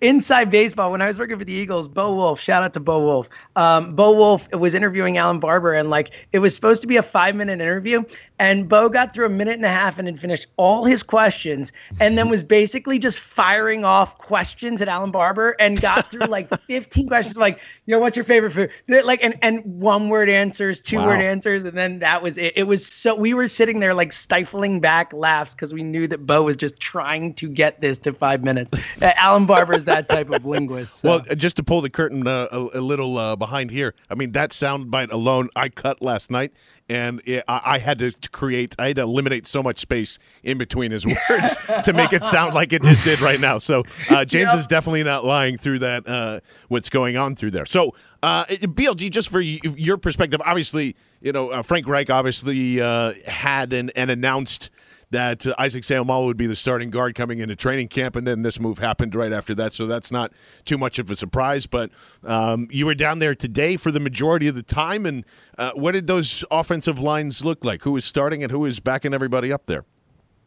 Inside 0.00 0.50
baseball, 0.50 0.90
when 0.90 1.00
I 1.00 1.06
was 1.06 1.16
working 1.16 1.38
for 1.38 1.44
the 1.44 1.52
Eagles, 1.52 1.86
Bo 1.86 2.12
Wolf, 2.12 2.40
shout 2.40 2.64
out 2.64 2.72
to 2.74 2.80
Bo 2.80 2.98
Wolf. 2.98 3.28
Um, 3.54 3.94
Bo 3.94 4.12
Wolf 4.12 4.52
was 4.52 4.74
interviewing 4.74 5.16
Allen 5.16 5.38
Barbre, 5.38 5.78
and 5.78 5.90
like 5.90 6.10
it 6.32 6.40
was 6.40 6.54
supposed 6.54 6.80
to 6.82 6.88
be 6.88 6.96
a 6.96 7.02
five 7.02 7.36
minute 7.36 7.60
interview, 7.60 8.02
and 8.40 8.68
Bo 8.68 8.88
got 8.88 9.14
through 9.14 9.26
a 9.26 9.30
minute 9.30 9.54
and 9.54 9.64
a 9.64 9.68
half 9.68 9.96
and 9.96 10.08
had 10.08 10.18
finished 10.18 10.48
all 10.56 10.84
his 10.84 11.04
questions, 11.04 11.72
and 12.00 12.18
then 12.18 12.28
was 12.28 12.42
basically 12.42 12.98
just 12.98 13.20
firing 13.20 13.84
off 13.84 14.18
questions 14.18 14.82
at 14.82 14.88
Allen 14.88 15.12
Barbre, 15.12 15.54
and 15.60 15.80
got 15.80 16.10
through 16.10 16.26
like 16.26 16.48
15 16.66 17.06
questions, 17.06 17.38
like 17.38 17.60
you 17.86 17.92
know, 17.92 18.00
what's 18.00 18.16
your 18.16 18.24
favorite 18.24 18.50
food? 18.50 18.70
Like 18.88 19.22
and 19.22 19.38
and 19.40 19.62
one 19.64 20.08
word 20.08 20.28
answers, 20.28 20.80
two 20.80 20.98
wow. 20.98 21.06
word 21.06 21.20
answers, 21.20 21.64
and 21.64 21.78
then 21.78 22.00
that 22.00 22.24
was 22.24 22.38
it. 22.38 22.54
It 22.56 22.64
was 22.64 22.84
so 22.84 23.14
we 23.14 23.34
were 23.34 23.46
sitting 23.46 23.78
there 23.78 23.94
like 23.94 24.12
stifling 24.12 24.80
back 24.80 25.12
laughs 25.12 25.54
because 25.54 25.72
we 25.72 25.84
knew 25.84 26.08
that 26.08 26.26
Bo 26.26 26.42
was 26.42 26.56
just 26.56 26.80
trying 26.80 27.34
to 27.34 27.48
get 27.48 27.80
this 27.80 27.98
to 27.98 28.12
five 28.12 28.42
minutes. 28.42 28.72
Uh, 29.00 29.12
Allen 29.14 29.43
Barbre 29.46 29.76
is 29.76 29.84
that 29.84 30.08
type 30.08 30.30
of 30.30 30.44
linguist. 30.44 30.96
So. 31.00 31.08
Well, 31.08 31.20
just 31.36 31.56
to 31.56 31.62
pull 31.62 31.80
the 31.80 31.90
curtain 31.90 32.26
uh, 32.26 32.48
a, 32.50 32.78
a, 32.78 32.80
little 32.80 33.18
uh, 33.18 33.36
behind 33.36 33.70
here, 33.70 33.94
I 34.10 34.14
mean 34.14 34.32
that 34.32 34.50
soundbite 34.50 35.10
alone 35.10 35.48
I 35.56 35.68
cut 35.68 36.02
last 36.02 36.30
night, 36.30 36.52
and 36.88 37.20
it, 37.24 37.44
I, 37.48 37.60
I, 37.64 37.78
had 37.78 37.98
to 38.00 38.12
create, 38.30 38.74
I 38.78 38.88
had 38.88 38.96
to 38.96 39.02
eliminate 39.02 39.46
so 39.46 39.62
much 39.62 39.78
space 39.78 40.18
in 40.42 40.58
between 40.58 40.90
his 40.90 41.06
words 41.30 41.56
to 41.84 41.92
make 41.92 42.12
it 42.12 42.24
sound 42.24 42.54
like 42.54 42.72
it 42.72 42.82
just 42.82 43.04
did 43.04 43.20
right 43.20 43.40
now. 43.40 43.58
So 43.58 43.84
uh, 44.10 44.24
James 44.26 44.48
yep. 44.48 44.58
is 44.58 44.66
definitely 44.66 45.04
not 45.04 45.24
lying 45.24 45.58
through 45.58 45.80
that. 45.80 46.06
Uh, 46.06 46.40
what's 46.68 46.88
going 46.88 47.16
on 47.16 47.36
through 47.36 47.52
there? 47.52 47.66
So 47.66 47.94
uh, 48.22 48.44
BLG, 48.46 49.10
just 49.10 49.28
for 49.28 49.40
your 49.40 49.96
perspective, 49.96 50.40
obviously, 50.44 50.96
you 51.20 51.32
know 51.32 51.62
Frank 51.62 51.86
Reich 51.86 52.10
obviously 52.10 52.76
had 52.76 53.72
and, 53.72 53.90
and 53.96 54.10
announced 54.10 54.70
that 55.14 55.46
uh, 55.46 55.54
Isaac 55.58 55.84
Seumalo 55.84 56.26
would 56.26 56.36
be 56.36 56.46
the 56.46 56.56
starting 56.56 56.90
guard 56.90 57.14
coming 57.14 57.38
into 57.38 57.54
training 57.54 57.88
camp, 57.88 58.16
and 58.16 58.26
then 58.26 58.42
this 58.42 58.58
move 58.58 58.78
happened 58.78 59.14
right 59.14 59.32
after 59.32 59.54
that. 59.54 59.72
So 59.72 59.86
that's 59.86 60.10
not 60.10 60.32
too 60.64 60.76
much 60.76 60.98
of 60.98 61.10
a 61.10 61.16
surprise. 61.16 61.66
But 61.66 61.90
um, 62.24 62.66
you 62.70 62.84
were 62.84 62.94
down 62.94 63.20
there 63.20 63.34
today 63.34 63.76
for 63.76 63.92
the 63.92 64.00
majority 64.00 64.48
of 64.48 64.56
the 64.56 64.62
time, 64.62 65.06
and 65.06 65.24
uh, 65.56 65.70
what 65.74 65.92
did 65.92 66.08
those 66.08 66.44
offensive 66.50 66.98
lines 66.98 67.44
look 67.44 67.64
like? 67.64 67.82
Who 67.82 67.92
was 67.92 68.04
starting 68.04 68.42
and 68.42 68.50
who 68.50 68.60
was 68.60 68.80
backing 68.80 69.14
everybody 69.14 69.52
up 69.52 69.66
there? 69.66 69.84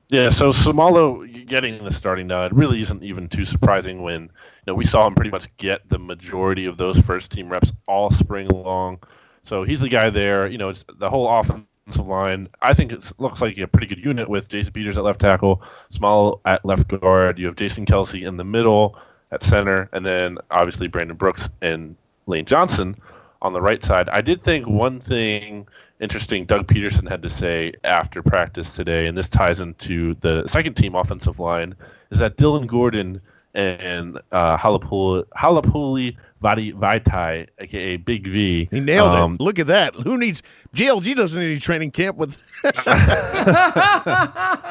Yeah, 0.09 0.29
so 0.29 0.51
Seumalo 0.51 1.47
getting 1.47 1.83
the 1.83 1.91
starting 1.91 2.27
nod 2.27 2.53
really 2.53 2.81
isn't 2.81 3.03
even 3.03 3.27
too 3.27 3.45
surprising 3.45 4.01
when 4.01 4.23
you 4.23 4.29
know 4.67 4.75
we 4.75 4.85
saw 4.85 5.07
him 5.07 5.15
pretty 5.15 5.31
much 5.31 5.55
get 5.57 5.87
the 5.87 5.99
majority 5.99 6.65
of 6.65 6.77
those 6.77 6.99
first 6.99 7.31
team 7.31 7.49
reps 7.49 7.71
all 7.87 8.09
spring 8.11 8.47
long. 8.49 8.99
So 9.43 9.63
he's 9.63 9.79
the 9.79 9.89
guy 9.89 10.09
there. 10.09 10.47
You 10.47 10.57
know, 10.57 10.69
it's 10.69 10.83
the 10.97 11.09
whole 11.09 11.29
offense 11.29 11.65
line. 11.95 12.49
I 12.61 12.73
think 12.73 12.91
it 12.91 13.11
looks 13.17 13.41
like 13.41 13.57
a 13.57 13.67
pretty 13.67 13.87
good 13.87 14.03
unit 14.03 14.27
with 14.27 14.49
Jason 14.49 14.73
Peters 14.73 14.97
at 14.97 15.03
left 15.03 15.21
tackle, 15.21 15.61
Small 15.89 16.41
at 16.45 16.65
left 16.65 16.87
guard. 16.89 17.39
You 17.39 17.45
have 17.45 17.55
Jason 17.55 17.85
Kelce 17.85 18.27
in 18.27 18.35
the 18.35 18.43
middle 18.43 18.99
at 19.31 19.43
center, 19.43 19.89
and 19.93 20.05
then 20.05 20.37
obviously 20.51 20.87
Brandon 20.87 21.15
Brooks 21.15 21.49
and 21.61 21.95
Lane 22.25 22.45
Johnson 22.45 22.95
on 23.41 23.53
the 23.53 23.61
right 23.61 23.83
side. 23.83 24.09
I 24.09 24.21
did 24.21 24.41
think 24.41 24.67
one 24.67 24.99
thing 24.99 25.67
interesting 26.01 26.45
Doug 26.45 26.67
Pederson 26.67 27.07
had 27.07 27.21
to 27.23 27.29
say 27.29 27.73
after 27.83 28.21
practice 28.21 28.75
today, 28.75 29.07
and 29.07 29.17
this 29.17 29.29
ties 29.29 29.61
into 29.61 30.15
the 30.15 30.45
second 30.47 30.73
team 30.73 30.95
offensive 30.95 31.39
line, 31.39 31.75
is 32.11 32.19
that 32.19 32.35
Dillon 32.35 32.67
Gordon– 32.67 33.21
and 33.57 34.19
uh, 34.31 34.55
Halapuli, 34.55 36.15
Vadi 36.41 36.71
Vaitai, 36.73 37.47
aka 37.59 37.97
Big 37.97 38.27
V. 38.27 38.67
He 38.69 38.79
nailed 38.79 39.11
um, 39.11 39.35
it. 39.35 39.41
Look 39.41 39.59
at 39.59 39.67
that. 39.67 39.95
Who 39.95 40.17
needs 40.17 40.43
GLG 40.75 41.15
doesn't 41.15 41.39
need 41.39 41.51
any 41.51 41.59
training 41.59 41.91
camp 41.91 42.17
with. 42.17 42.37
I 42.63 42.79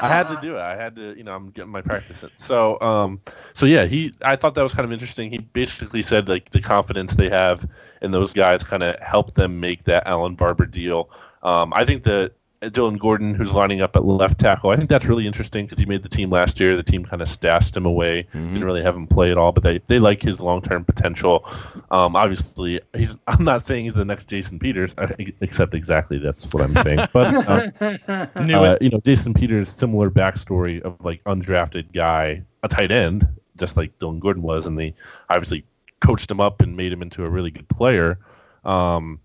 had 0.03 0.29
to 0.29 0.39
do 0.41 0.57
it. 0.57 0.61
I 0.61 0.77
had 0.77 0.97
to, 0.97 1.17
you 1.17 1.25
know, 1.25 1.35
I'm 1.35 1.51
getting 1.51 1.71
my 1.71 1.81
practice 1.81 2.23
in. 2.23 2.31
So, 2.39 2.81
um, 2.81 3.21
so 3.55 3.67
yeah, 3.67 3.87
he. 3.87 4.13
I 4.23 4.37
thought 4.37 4.55
that 4.55 4.63
was 4.63 4.75
kind 4.75 4.85
of 4.85 4.93
interesting. 4.93 5.31
He 5.31 5.39
basically 5.39 6.03
said 6.03 6.29
like 6.29 6.51
the 6.51 6.61
confidence 6.61 7.15
they 7.15 7.29
have 7.29 7.69
in 8.03 8.13
those 8.13 8.33
guys 8.33 8.63
kind 8.63 8.83
of 8.83 8.99
helped 9.01 9.35
them 9.35 9.61
make 9.61 9.85
that 9.85 10.07
Allen 10.07 10.37
Barbre 10.37 10.67
deal. 10.67 11.11
Um, 11.43 11.73
I 11.75 11.85
think 11.85 12.05
that 12.05 12.33
Dillon 12.61 12.97
Gordon, 12.97 13.35
who's 13.35 13.53
lining 13.53 13.83
up 13.83 13.97
at 13.97 14.05
left 14.05 14.41
tackle. 14.41 14.71
I 14.71 14.77
think 14.77 14.89
that's 14.89 15.05
really 15.05 15.27
interesting 15.27 15.67
because 15.67 15.79
he 15.79 15.85
made 15.85 16.03
the 16.03 16.09
team 16.09 16.31
last 16.31 16.59
year. 16.59 16.75
The 16.75 16.83
team 16.83 17.05
kind 17.05 17.21
of 17.21 17.29
stashed 17.29 17.77
him 17.77 17.85
away. 17.85 18.23
Mm-hmm. 18.33 18.55
Didn't 18.55 18.65
really 18.65 18.83
have 18.83 18.97
him 18.97 19.07
play 19.07 19.31
at 19.31 19.37
all, 19.37 19.53
but 19.53 19.63
they, 19.63 19.79
they 19.87 19.99
like 19.99 20.23
his 20.23 20.41
long 20.41 20.63
term 20.63 20.85
potential. 20.85 21.45
Um, 21.91 22.17
obviously, 22.17 22.81
he's. 22.95 23.17
I'm 23.27 23.45
not 23.45 23.63
saying 23.63 23.85
he's 23.85 23.95
the 23.95 24.05
next 24.05 24.29
Jason 24.29 24.59
Peters, 24.59 24.95
except 25.41 25.75
exactly 25.75 26.19
that's 26.19 26.45
what 26.53 26.63
I'm 26.65 26.75
saying. 26.77 27.01
But 27.13 27.81
uh, 28.09 28.27
uh, 28.39 28.79
you 28.81 28.91
know, 28.91 29.01
Jason 29.05 29.35
Peters, 29.35 29.69
similar 29.69 30.11
backstory 30.11 30.81
of 30.81 31.03
like 31.05 31.23
undrafted 31.25 31.93
guy, 31.93 32.43
a 32.63 32.69
tight 32.69 32.91
end, 32.91 33.29
just 33.57 33.77
like 33.77 33.99
Dillon 33.99 34.19
Gordon 34.19 34.43
was, 34.43 34.67
and 34.67 34.79
they 34.79 34.95
obviously 35.29 35.65
coached 36.01 36.31
him 36.31 36.41
up 36.41 36.63
and 36.63 36.77
made 36.77 36.93
him 36.93 37.03
into 37.03 37.25
a 37.25 37.29
really 37.29 37.51
good 37.51 37.69
player. 37.69 38.19
Um, 38.65 39.21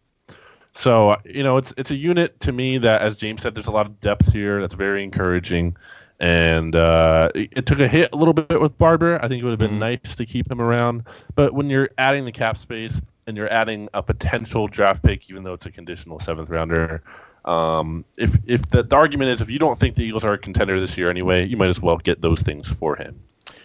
so 0.74 1.18
you 1.26 1.44
know, 1.44 1.58
it's 1.58 1.74
it's 1.78 1.92
a 1.92 1.96
unit 1.96 2.40
to 2.42 2.52
me 2.52 2.78
that, 2.80 3.02
as 3.02 3.18
James 3.18 3.42
said, 3.42 3.54
there's 3.54 3.68
a 3.68 3.72
lot 3.72 3.86
of 3.86 4.00
depth 4.00 4.32
here. 4.32 4.62
That's 4.62 4.74
very 4.74 5.04
encouraging. 5.04 5.76
And 6.20 6.76
uh, 6.76 7.30
it, 7.34 7.50
it, 7.52 7.66
took 7.66 7.80
a 7.80 7.88
hit 7.88 8.10
a 8.14 8.16
little 8.16 8.36
bit 8.36 8.62
with 8.62 8.78
Barbre. 8.78 9.20
I 9.24 9.28
think 9.28 9.42
it 9.42 9.44
would 9.44 9.50
have 9.50 9.60
been 9.60 9.72
mm-hmm. 9.72 9.80
nice 9.80 10.16
to 10.16 10.26
keep 10.26 10.52
him 10.52 10.62
around. 10.62 11.04
But 11.34 11.56
when 11.56 11.68
you're 11.68 11.90
adding 11.98 12.26
the 12.26 12.32
cap 12.32 12.60
space 12.60 13.02
and 13.26 13.36
you're 13.36 13.52
adding 13.52 13.90
a 13.96 14.04
potential 14.04 14.68
draft 14.68 15.02
pick, 15.02 15.32
even 15.32 15.44
though 15.44 15.54
it's 15.54 15.66
a 15.66 15.72
conditional 15.72 16.20
seventh 16.20 16.52
rounder, 16.52 17.02
um, 17.46 18.06
if 18.20 18.38
if 18.46 18.70
the, 18.70 18.84
the 18.84 18.96
argument 18.96 19.32
is 19.32 19.42
if 19.42 19.50
you 19.50 19.58
don't 19.58 19.80
think 19.80 19.96
the 19.96 20.04
Eagles 20.04 20.24
are 20.24 20.34
a 20.34 20.38
contender 20.38 20.80
this 20.80 20.96
year 20.96 21.10
anyway, 21.10 21.46
you 21.48 21.58
might 21.58 21.70
as 21.70 21.82
well 21.82 21.98
get 21.98 22.22
those 22.22 22.44
things 22.44 22.70
for 22.70 22.96
him. 22.96 23.20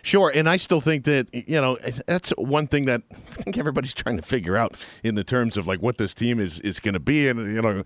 Sure, 0.06 0.30
and 0.32 0.48
I 0.48 0.56
still 0.56 0.80
think 0.80 1.04
that 1.06 1.26
you 1.34 1.60
know 1.60 1.78
that's 2.06 2.30
one 2.38 2.68
thing 2.68 2.84
that 2.84 3.02
I 3.12 3.32
think 3.42 3.58
everybody's 3.58 3.92
trying 3.92 4.14
to 4.14 4.22
figure 4.22 4.56
out 4.56 4.84
in 5.02 5.16
the 5.16 5.24
terms 5.24 5.56
of 5.56 5.66
like 5.66 5.82
what 5.82 5.98
this 5.98 6.14
team 6.14 6.38
is 6.38 6.60
is 6.60 6.78
going 6.78 6.94
to 6.94 7.00
be. 7.00 7.26
And 7.26 7.44
you 7.52 7.60
know, 7.60 7.82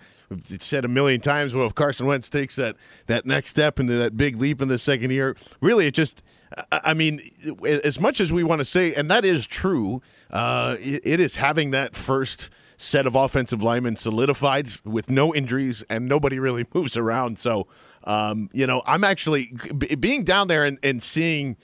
it's 0.51 0.67
said 0.67 0.85
a 0.85 0.89
million 0.89 1.23
times. 1.23 1.55
Well, 1.55 1.67
if 1.67 1.75
Carson 1.75 2.05
Wentz 2.05 2.29
takes 2.29 2.57
that 2.57 2.77
that 3.07 3.25
next 3.25 3.49
step 3.49 3.81
into 3.81 3.95
that 3.95 4.19
big 4.19 4.37
leap 4.37 4.61
in 4.61 4.69
the 4.69 4.79
second 4.79 5.13
year, 5.13 5.35
really, 5.63 5.87
it 5.87 5.95
just 5.95 6.23
I 6.71 6.93
mean, 6.93 7.23
as 7.65 7.99
much 7.99 8.21
as 8.21 8.31
we 8.31 8.45
want 8.45 8.59
to 8.59 8.67
say, 8.67 8.95
and 8.95 9.11
that 9.11 9.25
is 9.25 9.47
true, 9.47 10.03
uh, 10.31 10.77
it 10.79 11.21
is 11.21 11.37
having 11.37 11.71
that 11.71 11.97
first 11.97 12.51
set 12.77 13.07
of 13.07 13.15
offensive 13.15 13.63
linemen 13.63 13.97
solidified 13.97 14.69
with 14.85 15.09
no 15.09 15.35
injuries 15.35 15.83
and 15.89 16.07
nobody 16.07 16.39
really 16.39 16.67
moves 16.75 16.99
around. 16.99 17.39
So, 17.39 17.67
um, 18.05 18.51
you 18.53 18.67
know, 18.67 18.83
I'm 18.85 19.05
actually 19.05 19.55
being 19.99 20.25
down 20.25 20.49
there 20.49 20.65
and, 20.65 20.79
and 20.83 21.03
seeing 21.03 21.57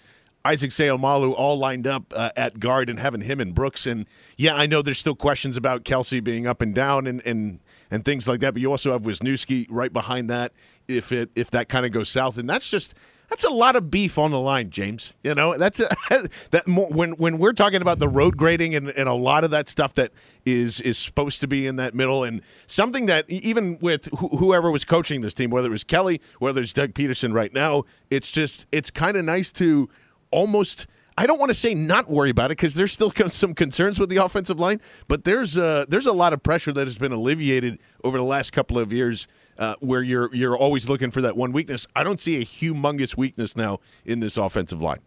Isaac 0.47 0.71
Seumalo 0.71 1.35
all 1.35 1.59
lined 1.59 1.87
up 1.87 2.13
uh, 2.15 2.31
at 2.37 2.61
guard 2.61 2.89
and 2.89 2.99
having 2.99 3.23
him 3.23 3.41
and 3.41 3.55
Brooks. 3.55 3.87
And 3.87 4.07
yeah, 4.37 4.55
I 4.55 4.67
know 4.67 4.81
there's 4.81 4.99
still 4.99 5.17
questions 5.17 5.57
about 5.57 5.85
Kelce 5.85 6.23
being 6.23 6.47
up 6.47 6.63
and 6.63 6.75
down 6.75 7.07
and, 7.07 7.21
and, 7.27 7.61
and 7.91 8.05
things 8.05 8.29
like 8.29 8.41
that, 8.41 8.55
but 8.55 8.63
you 8.63 8.71
also 8.71 8.93
have 8.93 9.03
Wisniewski 9.03 9.67
right 9.69 9.93
behind 9.93 10.31
that 10.31 10.53
if 10.89 11.13
it 11.13 11.31
if 11.35 11.51
that 11.51 11.69
kind 11.69 11.85
of 11.85 11.93
goes 11.93 12.09
south. 12.09 12.39
And 12.39 12.49
that's 12.49 12.71
just 12.71 12.95
that's 13.29 13.45
a 13.45 13.51
lot 13.51 13.77
of 13.77 13.91
beef 13.91 14.19
on 14.19 14.31
the 14.31 14.39
line, 14.39 14.71
James. 14.71 15.17
You 15.25 15.35
know, 15.35 15.57
that's 15.57 15.81
a, 15.81 15.89
that 16.51 16.67
more, 16.67 16.89
when 16.89 17.13
when 17.13 17.39
we're 17.39 17.53
talking 17.53 17.83
about 17.83 17.99
the 17.99 18.09
road 18.09 18.37
grading 18.37 18.75
and, 18.75 18.89
and 18.91 19.09
a 19.09 19.15
lot 19.15 19.45
of 19.45 19.51
that 19.51 19.69
stuff 19.69 19.95
that 19.95 20.13
is 20.45 20.81
is 20.81 20.99
supposed 20.99 21.41
to 21.41 21.49
be 21.49 21.67
in 21.67 21.77
that 21.77 21.95
middle 21.95 22.25
and 22.25 22.41
something 22.67 23.07
that 23.07 23.29
even 23.29 23.79
with 23.81 24.09
wh- 24.13 24.39
whoever 24.39 24.71
was 24.71 24.85
coaching 24.85 25.21
this 25.21 25.35
team, 25.35 25.51
whether 25.51 25.69
it 25.69 25.73
was 25.73 25.85
Kelly, 25.85 26.21
whether 26.39 26.61
it's 26.61 26.73
Doug 26.73 26.93
Pederson 26.95 27.33
right 27.33 27.53
now, 27.53 27.85
it's 28.11 28.31
just 28.31 28.67
it's 28.71 28.91
kind 28.91 29.17
of 29.17 29.25
nice 29.25 29.51
to 29.53 29.89
almost 30.31 30.87
I 31.19 31.27
don't 31.27 31.39
want 31.39 31.49
to 31.49 31.55
say 31.55 31.75
not 31.75 32.11
worry 32.11 32.29
about 32.29 32.51
it 32.51 32.59
because 32.59 32.75
there's 32.75 32.93
still 32.93 33.11
some 33.11 33.55
concerns 33.55 33.99
with 33.99 34.11
the 34.11 34.17
offensive 34.17 34.61
line, 34.61 34.83
but 35.09 35.25
there's 35.25 35.57
uh, 35.57 35.87
there's 35.89 36.07
a 36.07 36.13
lot 36.13 36.33
of 36.35 36.43
pressure 36.43 36.73
that 36.73 36.87
has 36.87 36.99
been 36.99 37.13
alleviated 37.13 37.79
over 38.05 38.19
the 38.19 38.25
last 38.25 38.53
couple 38.53 38.79
of 38.79 38.93
years, 38.93 39.27
uh, 39.59 39.77
where 39.81 40.03
you're 40.03 40.35
you're 40.35 40.57
always 40.57 40.89
looking 40.89 41.11
for 41.11 41.23
that 41.23 41.37
one 41.37 41.53
weakness. 41.53 41.87
I 41.97 42.03
don't 42.03 42.21
see 42.21 42.37
a 42.37 42.45
humongous 42.45 43.17
weakness 43.17 43.57
now 43.57 43.81
in 44.05 44.21
this 44.21 44.37
offensive 44.37 44.83
line. 44.83 45.01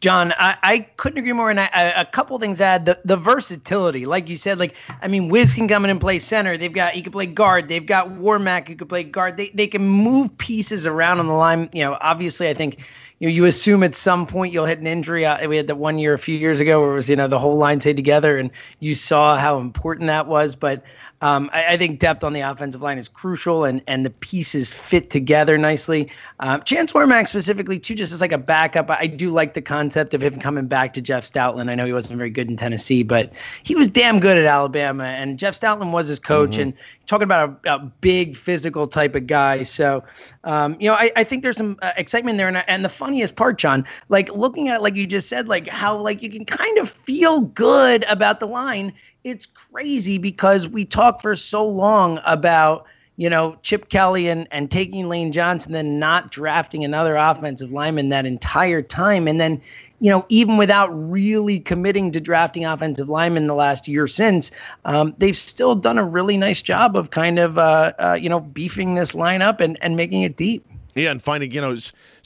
John, 0.00 0.34
I, 0.38 0.56
I 0.62 0.78
couldn't 0.98 1.18
agree 1.18 1.32
more. 1.32 1.50
And 1.50 1.58
I, 1.58 1.70
I, 1.72 1.82
a 2.00 2.04
couple 2.04 2.38
things 2.38 2.60
add 2.60 2.84
the, 2.84 3.00
the 3.04 3.16
versatility, 3.16 4.04
like 4.04 4.28
you 4.28 4.36
said, 4.36 4.58
like 4.58 4.76
I 5.00 5.08
mean, 5.08 5.28
Wiz 5.28 5.54
can 5.54 5.68
come 5.68 5.84
in 5.84 5.90
and 5.90 6.00
play 6.00 6.18
center. 6.18 6.56
They've 6.56 6.72
got 6.72 6.92
he 6.92 7.02
can 7.02 7.12
play 7.12 7.26
guard. 7.26 7.68
They've 7.68 7.84
got 7.84 8.10
Warmack 8.10 8.68
who 8.68 8.76
can 8.76 8.88
play 8.88 9.04
guard. 9.04 9.36
They 9.36 9.50
they 9.50 9.66
can 9.66 9.82
move 9.82 10.36
pieces 10.38 10.86
around 10.86 11.18
on 11.18 11.26
the 11.26 11.32
line. 11.32 11.70
You 11.72 11.84
know, 11.84 11.98
obviously, 12.00 12.48
I 12.48 12.54
think 12.54 12.84
you 13.18 13.28
know, 13.28 13.34
you 13.34 13.46
assume 13.46 13.82
at 13.82 13.94
some 13.94 14.26
point 14.26 14.52
you'll 14.52 14.66
hit 14.66 14.78
an 14.78 14.86
injury. 14.86 15.24
Uh, 15.24 15.48
we 15.48 15.56
had 15.56 15.66
that 15.68 15.76
one 15.76 15.98
year 15.98 16.12
a 16.12 16.18
few 16.18 16.36
years 16.36 16.60
ago 16.60 16.80
where 16.80 16.90
it 16.90 16.94
was, 16.94 17.08
you 17.08 17.16
know, 17.16 17.28
the 17.28 17.38
whole 17.38 17.56
line 17.56 17.80
stayed 17.80 17.96
together 17.96 18.36
and 18.36 18.50
you 18.80 18.94
saw 18.94 19.38
how 19.38 19.58
important 19.58 20.06
that 20.08 20.26
was. 20.26 20.54
But 20.54 20.82
um, 21.22 21.48
I, 21.52 21.74
I, 21.74 21.76
think 21.78 21.98
depth 21.98 22.22
on 22.24 22.34
the 22.34 22.40
offensive 22.40 22.82
line 22.82 22.98
is 22.98 23.08
crucial 23.08 23.64
and, 23.64 23.82
and 23.86 24.04
the 24.04 24.10
pieces 24.10 24.70
fit 24.70 25.08
together 25.08 25.56
nicely. 25.56 26.10
Um, 26.40 26.62
Chance 26.62 26.92
Warmack 26.92 27.26
specifically, 27.26 27.78
too, 27.78 27.94
just 27.94 28.12
as 28.12 28.20
like 28.20 28.32
a 28.32 28.38
backup, 28.38 28.90
I 28.90 29.06
do 29.06 29.30
like 29.30 29.54
the 29.54 29.62
concept 29.62 30.12
of 30.12 30.22
him 30.22 30.38
coming 30.38 30.66
back 30.66 30.92
to 30.92 31.00
Jeff 31.00 31.24
Stoutland. 31.24 31.70
I 31.70 31.74
know 31.74 31.86
he 31.86 31.92
wasn't 31.92 32.18
very 32.18 32.28
good 32.28 32.50
in 32.50 32.56
Tennessee, 32.56 33.02
but 33.02 33.32
he 33.62 33.74
was 33.74 33.88
damn 33.88 34.20
good 34.20 34.36
at 34.36 34.44
Alabama. 34.44 35.04
And 35.04 35.38
Jeff 35.38 35.58
Stoutland 35.58 35.90
was 35.90 36.08
his 36.08 36.20
coach. 36.20 36.52
Mm-hmm. 36.52 36.60
And 36.60 36.74
talking 37.06 37.24
about 37.24 37.60
a, 37.64 37.74
a, 37.74 37.78
big 38.00 38.36
physical 38.36 38.86
type 38.86 39.14
of 39.14 39.26
guy. 39.26 39.62
So, 39.62 40.04
um, 40.44 40.76
you 40.78 40.88
know, 40.88 40.94
I, 40.94 41.10
I, 41.16 41.24
think 41.24 41.42
there's 41.42 41.56
some 41.56 41.78
uh, 41.82 41.92
excitement 41.96 42.36
there. 42.36 42.48
And, 42.48 42.62
and 42.68 42.84
the 42.84 42.88
funniest 42.88 43.36
part, 43.36 43.58
John, 43.58 43.86
like 44.08 44.28
looking 44.34 44.68
at, 44.68 44.82
like 44.82 44.96
you 44.96 45.06
just 45.06 45.28
said, 45.28 45.48
like 45.48 45.68
how 45.68 45.96
like 45.96 46.22
you 46.22 46.30
can 46.30 46.44
kind 46.44 46.78
of 46.78 46.90
feel 46.90 47.40
good 47.40 48.04
about 48.04 48.40
the 48.40 48.46
line. 48.46 48.92
It's 49.26 49.46
crazy 49.46 50.18
because 50.18 50.68
we 50.68 50.84
talk 50.84 51.20
for 51.20 51.34
so 51.34 51.66
long 51.66 52.20
about 52.24 52.86
you 53.16 53.30
know, 53.30 53.56
Chip 53.62 53.88
Kelly 53.88 54.28
and, 54.28 54.46
and 54.50 54.70
taking 54.70 55.08
Lane 55.08 55.32
Johnson, 55.32 55.72
then 55.72 55.98
not 55.98 56.30
drafting 56.30 56.84
another 56.84 57.16
offensive 57.16 57.72
lineman 57.72 58.10
that 58.10 58.26
entire 58.26 58.82
time. 58.82 59.26
And 59.26 59.40
then, 59.40 59.60
you 60.00 60.10
know, 60.10 60.26
even 60.28 60.58
without 60.58 60.88
really 60.88 61.58
committing 61.58 62.12
to 62.12 62.20
drafting 62.20 62.66
offensive 62.66 63.08
linemen 63.08 63.46
the 63.46 63.54
last 63.54 63.88
year 63.88 64.06
since, 64.06 64.50
um, 64.84 65.14
they've 65.16 65.36
still 65.36 65.74
done 65.74 65.96
a 65.96 66.04
really 66.04 66.36
nice 66.36 66.60
job 66.60 66.94
of 66.94 67.10
kind 67.10 67.38
of, 67.38 67.56
uh, 67.56 67.94
uh, 67.98 68.18
you 68.20 68.28
know, 68.28 68.40
beefing 68.40 68.96
this 68.96 69.12
lineup 69.12 69.60
and, 69.62 69.78
and 69.80 69.96
making 69.96 70.20
it 70.20 70.36
deep. 70.36 70.66
Yeah, 70.94 71.10
and 71.10 71.20
finding 71.20 71.52
you 71.52 71.60
know 71.60 71.76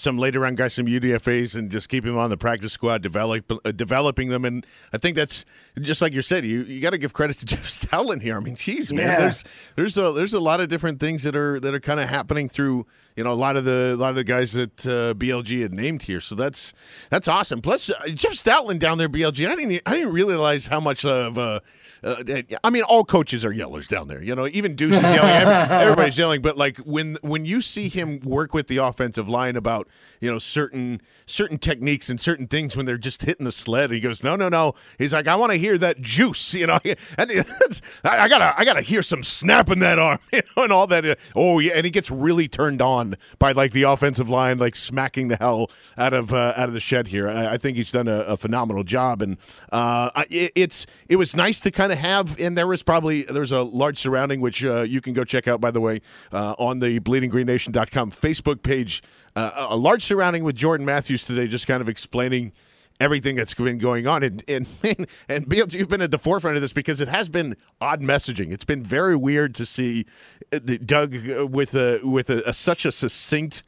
some 0.00 0.16
later 0.16 0.40
round 0.40 0.56
guys, 0.56 0.72
some 0.72 0.86
UDFA's, 0.86 1.54
and 1.54 1.70
just 1.70 1.90
keep 1.90 2.04
them 2.04 2.16
on 2.16 2.30
the 2.30 2.36
practice 2.38 2.72
squad, 2.72 3.02
develop 3.02 3.52
uh, 3.52 3.70
developing 3.70 4.30
them, 4.30 4.46
and 4.46 4.66
I 4.94 4.98
think 4.98 5.14
that's 5.14 5.44
just 5.78 6.00
like 6.00 6.14
you 6.14 6.22
said. 6.22 6.42
You 6.44 6.62
you 6.62 6.80
got 6.80 6.90
to 6.90 6.98
give 6.98 7.12
credit 7.12 7.36
to 7.38 7.46
Jeff 7.50 7.66
Stoutland 7.66 8.22
here. 8.22 8.38
I 8.38 8.40
mean, 8.40 8.56
geez, 8.56 8.90
man, 8.90 9.06
yeah. 9.06 9.18
there's 9.20 9.44
there's 9.76 9.98
a 9.98 10.12
there's 10.12 10.32
a 10.32 10.40
lot 10.40 10.60
of 10.60 10.70
different 10.70 11.00
things 11.00 11.22
that 11.24 11.36
are 11.36 11.60
that 11.60 11.74
are 11.74 11.80
kind 11.80 12.00
of 12.00 12.08
happening 12.08 12.48
through 12.48 12.86
you 13.14 13.24
know 13.24 13.32
a 13.32 13.34
lot 13.34 13.56
of 13.56 13.66
the 13.66 13.92
a 13.92 13.96
lot 13.96 14.08
of 14.08 14.16
the 14.16 14.24
guys 14.24 14.52
that 14.52 14.86
uh, 14.86 15.12
BLG 15.14 15.60
had 15.60 15.74
named 15.74 16.04
here. 16.04 16.20
So 16.20 16.34
that's 16.34 16.72
that's 17.10 17.28
awesome. 17.28 17.60
Plus 17.60 17.90
uh, 17.90 18.08
Jeff 18.14 18.32
Stoutland 18.32 18.78
down 18.78 18.96
there, 18.96 19.08
BLG. 19.08 19.46
I 19.46 19.54
didn't 19.54 19.82
I 19.84 19.92
didn't 19.92 20.12
realize 20.14 20.68
how 20.68 20.80
much 20.80 21.04
of 21.04 21.36
uh, 21.36 21.60
uh, 22.02 22.42
I 22.64 22.70
mean, 22.70 22.82
all 22.84 23.04
coaches 23.04 23.44
are 23.44 23.52
yellers 23.52 23.86
down 23.86 24.08
there. 24.08 24.22
You 24.22 24.34
know, 24.34 24.46
even 24.46 24.74
Deuce 24.74 24.96
is 24.96 25.02
yelling. 25.02 25.48
everybody's 25.70 26.16
yelling. 26.16 26.40
But 26.40 26.56
like 26.56 26.78
when 26.78 27.18
when 27.22 27.44
you 27.44 27.60
see 27.60 27.88
him 27.88 28.20
work 28.20 28.54
with 28.54 28.68
the 28.68 28.78
offensive 28.78 29.28
line 29.28 29.56
about 29.56 29.88
you 30.20 30.30
know 30.30 30.38
certain 30.38 31.00
certain 31.26 31.58
techniques 31.58 32.10
and 32.10 32.20
certain 32.20 32.46
things 32.46 32.76
when 32.76 32.86
they're 32.86 32.98
just 32.98 33.22
hitting 33.22 33.44
the 33.44 33.52
sled, 33.52 33.90
he 33.90 34.00
goes, 34.00 34.22
no, 34.22 34.36
no, 34.36 34.48
no. 34.48 34.74
He's 34.98 35.12
like, 35.12 35.26
I 35.26 35.36
want 35.36 35.52
to 35.52 35.58
hear 35.58 35.78
that 35.78 36.00
juice. 36.00 36.50
You 36.60 36.66
know, 36.66 36.78
and 37.16 37.30
I, 38.04 38.28
gotta 38.28 38.54
I 38.58 38.64
gotta 38.66 38.82
hear 38.82 39.00
some 39.00 39.22
snap 39.22 39.70
in 39.70 39.78
that 39.78 39.98
arm. 39.98 40.18
You 40.32 40.42
know, 40.56 40.64
and 40.64 40.72
all 40.72 40.86
that. 40.88 41.18
Oh 41.34 41.58
yeah, 41.58 41.72
and 41.74 41.84
he 41.84 41.90
gets 41.90 42.10
really 42.10 42.48
turned 42.48 42.82
on 42.82 43.16
by 43.38 43.52
like 43.52 43.72
the 43.72 43.84
offensive 43.84 44.28
line, 44.28 44.58
like 44.58 44.76
smacking 44.76 45.28
the 45.28 45.36
hell 45.36 45.70
out 45.96 46.12
of 46.12 46.34
uh, 46.34 46.52
out 46.56 46.68
of 46.68 46.74
the 46.74 46.80
shed 46.80 47.08
here. 47.08 47.28
I, 47.28 47.54
I 47.54 47.58
think 47.58 47.76
he's 47.76 47.92
done 47.92 48.08
a, 48.08 48.20
a 48.20 48.36
phenomenal 48.36 48.84
job, 48.84 49.22
and 49.22 49.38
uh, 49.72 50.10
it, 50.28 50.52
it's 50.54 50.86
it 51.08 51.16
was 51.16 51.34
nice 51.34 51.60
to 51.60 51.70
kind 51.70 51.92
of 51.92 51.98
have, 51.98 52.38
and 52.38 52.58
there 52.58 52.66
was 52.66 52.82
probably 52.82 53.22
there's 53.22 53.52
a 53.52 53.62
large 53.62 53.98
surrounding 53.98 54.40
which 54.40 54.64
uh, 54.64 54.82
you 54.82 55.00
can 55.00 55.14
go 55.14 55.24
check 55.24 55.48
out 55.48 55.60
by 55.60 55.70
the 55.70 55.80
way 55.80 56.00
uh, 56.32 56.54
on 56.58 56.80
the 56.80 57.00
BleedingGreenNation.com 57.00 58.10
Facebook 58.10 58.62
page. 58.62 59.02
Uh, 59.36 59.66
a 59.70 59.76
large 59.76 60.04
surrounding 60.04 60.44
with 60.44 60.56
Jordan 60.56 60.84
Matthews 60.84 61.24
today, 61.24 61.46
just 61.46 61.66
kind 61.66 61.80
of 61.80 61.88
explaining 61.88 62.52
everything 62.98 63.36
that's 63.36 63.54
been 63.54 63.78
going 63.78 64.06
on. 64.06 64.22
And 64.22 64.44
and 64.48 64.66
and 65.28 65.46
BLG, 65.46 65.74
you've 65.74 65.88
been 65.88 66.02
at 66.02 66.10
the 66.10 66.18
forefront 66.18 66.56
of 66.56 66.62
this 66.62 66.72
because 66.72 67.00
it 67.00 67.08
has 67.08 67.28
been 67.28 67.56
odd 67.80 68.00
messaging. 68.00 68.52
It's 68.52 68.64
been 68.64 68.84
very 68.84 69.16
weird 69.16 69.54
to 69.56 69.66
see 69.66 70.06
uh, 70.52 70.58
Doug 70.84 71.16
uh, 71.28 71.46
with 71.46 71.74
a 71.74 72.00
with 72.02 72.30
a, 72.30 72.48
a 72.48 72.52
such 72.52 72.84
a 72.84 72.92
succinct 72.92 73.62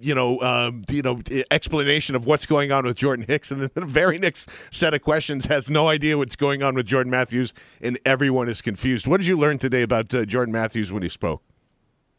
you 0.00 0.14
know, 0.14 0.40
um, 0.40 0.84
you 0.90 1.02
know, 1.02 1.20
explanation 1.50 2.14
of 2.14 2.26
what's 2.26 2.46
going 2.46 2.72
on 2.72 2.84
with 2.84 2.96
Jordan 2.96 3.24
Hicks, 3.28 3.50
and 3.50 3.60
then 3.60 3.70
the 3.74 3.84
very 3.84 4.18
next 4.18 4.50
set 4.74 4.94
of 4.94 5.02
questions 5.02 5.46
has 5.46 5.70
no 5.70 5.88
idea 5.88 6.18
what's 6.18 6.36
going 6.36 6.62
on 6.62 6.74
with 6.74 6.86
Jordan 6.86 7.10
Matthews, 7.10 7.54
and 7.80 7.98
everyone 8.04 8.48
is 8.48 8.60
confused. 8.62 9.06
What 9.06 9.20
did 9.20 9.28
you 9.28 9.38
learn 9.38 9.58
today 9.58 9.82
about 9.82 10.12
uh, 10.14 10.24
Jordan 10.24 10.52
Matthews 10.52 10.90
when 10.90 11.02
he 11.02 11.08
spoke? 11.08 11.42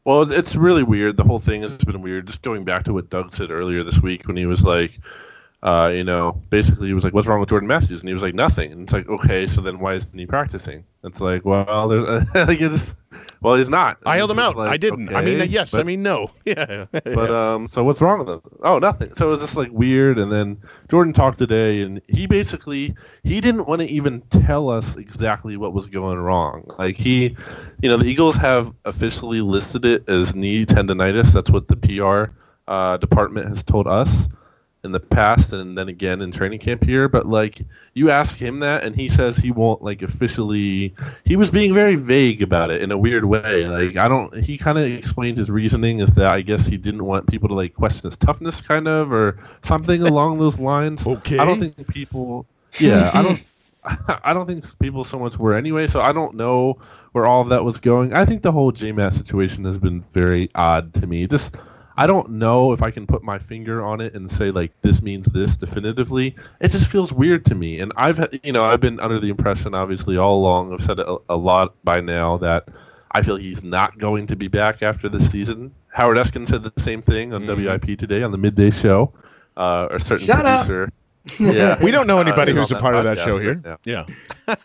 Well, 0.03 0.31
it's 0.31 0.55
really 0.55 0.84
weird. 0.84 1.15
The 1.15 1.24
whole 1.24 1.39
thing 1.39 1.62
has 1.62 1.77
been 1.77 2.01
weird. 2.01 2.27
Just 2.27 2.41
going 2.41 2.63
back 2.63 2.86
to 2.86 2.93
what 2.93 3.10
Doug 3.10 3.36
said 3.36 3.51
earlier 3.51 3.84
this 3.84 4.01
week 4.01 4.27
when 4.27 4.36
he 4.36 4.48
was 4.48 4.65
like, 4.65 4.91
uh, 5.63 5.91
you 5.94 6.03
know, 6.03 6.41
basically 6.50 6.88
he 6.88 6.94
was 6.94 7.03
like, 7.03 7.13
"What's 7.13 7.27
wrong 7.27 7.39
with 7.39 7.50
Jordan 7.50 7.68
Matthews?" 7.68 8.00
And 8.00 8.10
he 8.10 8.15
was 8.15 8.24
like, 8.24 8.34
"Nothing." 8.34 8.72
And 8.72 8.82
it's 8.82 8.94
like, 8.94 9.08
okay, 9.08 9.46
so 9.46 9.62
then 9.62 9.77
why 9.77 9.94
isn't 9.94 10.18
he 10.18 10.25
practicing? 10.25 10.84
It's 11.03 11.22
like, 11.22 11.46
well, 11.46 11.88
there's, 11.88 12.36
like 12.36 12.58
just, 12.58 12.96
well, 13.41 13.56
he's 13.56 13.70
not. 13.70 14.00
I 14.03 14.18
held 14.18 14.32
him 14.32 14.39
out. 14.39 14.56
Like, 14.56 14.72
I 14.72 14.77
didn't. 14.77 15.10
Okay, 15.10 15.18
I 15.18 15.22
mean, 15.24 15.51
yes. 15.51 15.72
But, 15.72 15.82
I 15.82 15.84
mean, 15.84 16.01
no. 16.01 16.32
Yeah. 16.46 16.86
but 16.91 17.32
um, 17.32 17.68
so 17.68 17.84
what's 17.84 18.01
wrong 18.01 18.20
with 18.20 18.30
him? 18.30 18.41
Oh, 18.63 18.80
nothing. 18.80 19.13
So 19.13 19.27
it 19.27 19.32
was 19.32 19.41
just 19.41 19.56
like 19.56 19.72
weird. 19.72 20.18
And 20.18 20.32
then 20.32 20.58
Jordan 20.89 21.13
talked 21.13 21.38
today, 21.38 21.82
and 21.82 22.01
he 22.08 22.25
basically 22.25 22.96
he 23.24 23.39
didn't 23.39 23.68
want 23.68 23.82
to 23.82 23.88
even 23.88 24.22
tell 24.32 24.68
us 24.68 24.96
exactly 24.96 25.58
what 25.58 25.74
was 25.74 25.86
going 25.86 26.18
wrong. 26.18 26.72
Like 26.80 26.96
he, 26.96 27.36
you 27.84 27.89
know, 27.89 27.98
the 27.98 28.06
Eagles 28.06 28.36
have 28.38 28.74
officially 28.86 29.41
listed 29.41 29.86
it 29.86 30.10
as 30.10 30.36
knee 30.36 30.65
tendonitis. 30.65 31.32
That's 31.34 31.51
what 31.51 31.68
the 31.68 31.77
PR 31.77 32.34
uh, 32.68 32.98
department 32.98 33.48
has 33.48 33.63
told 33.63 33.86
us 33.86 34.27
in 34.84 34.92
the 34.92 35.00
past 35.00 35.54
and 35.54 35.78
then 35.78 35.88
again 35.90 36.22
in 36.22 36.32
training 36.32 36.58
camp 36.58 36.84
here 36.84 37.08
but 37.08 37.28
like 37.28 37.62
you 37.94 38.10
ask 38.10 38.38
him 38.38 38.60
that 38.60 38.84
and 38.84 38.96
he 38.96 39.08
says 39.08 39.38
he 39.38 39.52
won't 39.52 39.84
like 39.84 40.02
officially 40.02 40.94
he 41.24 41.36
was 41.36 41.52
being 41.52 41.72
very 41.72 41.96
vague 41.96 42.41
about 42.41 42.72
it 42.72 42.82
in 42.82 42.91
a 42.91 42.98
weird 42.98 43.26
way 43.26 43.67
like 43.67 43.96
i 43.96 44.08
don't 44.08 44.36
he 44.38 44.58
kind 44.58 44.80
of 44.80 44.86
explained 44.86 45.38
his 45.38 45.52
reasoning 45.52 46.00
is 46.00 46.10
that 46.13 46.32
i 46.32 46.41
guess 46.41 46.65
he 46.65 46.78
didn't 46.78 47.06
want 47.06 47.28
people 47.28 47.48
to 47.48 47.54
like 47.54 47.76
question 47.76 48.10
his 48.10 48.17
toughness 48.17 48.60
kind 48.60 48.88
of 48.88 49.12
or 49.12 49.38
something 49.62 50.02
along 50.02 50.39
those 50.39 50.58
lines 50.58 51.06
okay 51.06 51.38
i 51.38 51.46
don't 51.46 51.60
think 51.60 51.88
people 51.88 52.48
yeah 52.80 53.12
i 53.13 53.22
don't 53.22 53.44
I 54.24 54.34
don't 54.34 54.46
think 54.46 54.63
people 54.80 55.04
so 55.04 55.17
much 55.17 55.38
were 55.38 55.56
anyway, 55.56 55.88
so 55.88 56.02
I 56.02 56.12
don't 56.12 56.36
know 56.36 56.78
where 57.13 57.26
all 57.26 57.41
of 57.41 57.50
that 57.50 57.63
was 57.63 57.80
going. 57.80 58.13
I 58.13 58.26
think 58.26 58.44
the 58.44 58.52
whole 58.52 58.72
JMAT 58.72 59.13
situation 59.13 59.63
has 59.65 59.78
been 59.78 60.02
very 60.13 60.50
odd 60.54 60.94
to 60.96 61.08
me. 61.08 61.26
Just 61.26 61.58
I 62.02 62.08
don't 62.08 62.32
know 62.32 62.74
if 62.74 62.82
I 62.82 62.90
can 62.90 63.06
put 63.06 63.22
my 63.22 63.38
finger 63.38 63.86
on 63.86 64.02
it 64.02 64.16
and 64.16 64.32
say 64.32 64.50
like 64.50 64.72
this 64.82 65.04
means 65.04 65.28
this 65.28 65.56
definitively. 65.56 66.36
It 66.60 66.70
just 66.70 66.88
feels 66.88 67.14
weird 67.14 67.46
to 67.46 67.54
me. 67.54 67.80
And 67.80 67.94
I've 67.96 68.28
you 68.42 68.52
know 68.52 68.64
I've 68.64 68.80
been 68.80 69.00
under 69.00 69.20
the 69.20 69.30
impression 69.30 69.76
obviously 69.76 70.18
all 70.18 70.36
along. 70.40 70.74
I've 70.74 70.84
said 70.84 71.00
a, 71.00 71.18
a 71.30 71.38
lot 71.38 71.76
by 71.84 72.02
now 72.02 72.38
that 72.38 72.70
I 73.12 73.22
feel 73.22 73.36
he's 73.36 73.64
not 73.64 74.00
going 74.00 74.26
to 74.26 74.36
be 74.36 74.48
back 74.48 74.82
after 74.82 75.10
this 75.10 75.30
season. 75.30 75.76
Howard 75.90 76.18
Eskin 76.18 76.48
said 76.48 76.64
the 76.64 76.74
same 76.82 77.04
thing 77.04 77.36
on 77.36 77.46
mm. 77.46 77.56
WIP 77.56 78.00
today 78.00 78.24
on 78.24 78.32
the 78.32 78.40
midday 78.40 78.72
show. 78.72 79.14
Uh, 79.56 79.90
a 79.92 80.00
certain 80.00 80.26
Shut 80.26 80.44
producer. 80.44 80.86
Up. 80.86 80.94
Yeah, 81.40 81.78
we 81.84 81.92
don't 81.92 82.08
know 82.08 82.18
uh, 82.18 82.22
anybody 82.22 82.52
uh, 82.52 82.56
who's 82.56 82.72
a 82.72 82.78
part 82.78 82.96
of 82.96 83.04
that 83.04 83.20
show 83.20 83.38
here. 83.38 83.62
Right 83.64 83.78
yeah, 83.84 84.06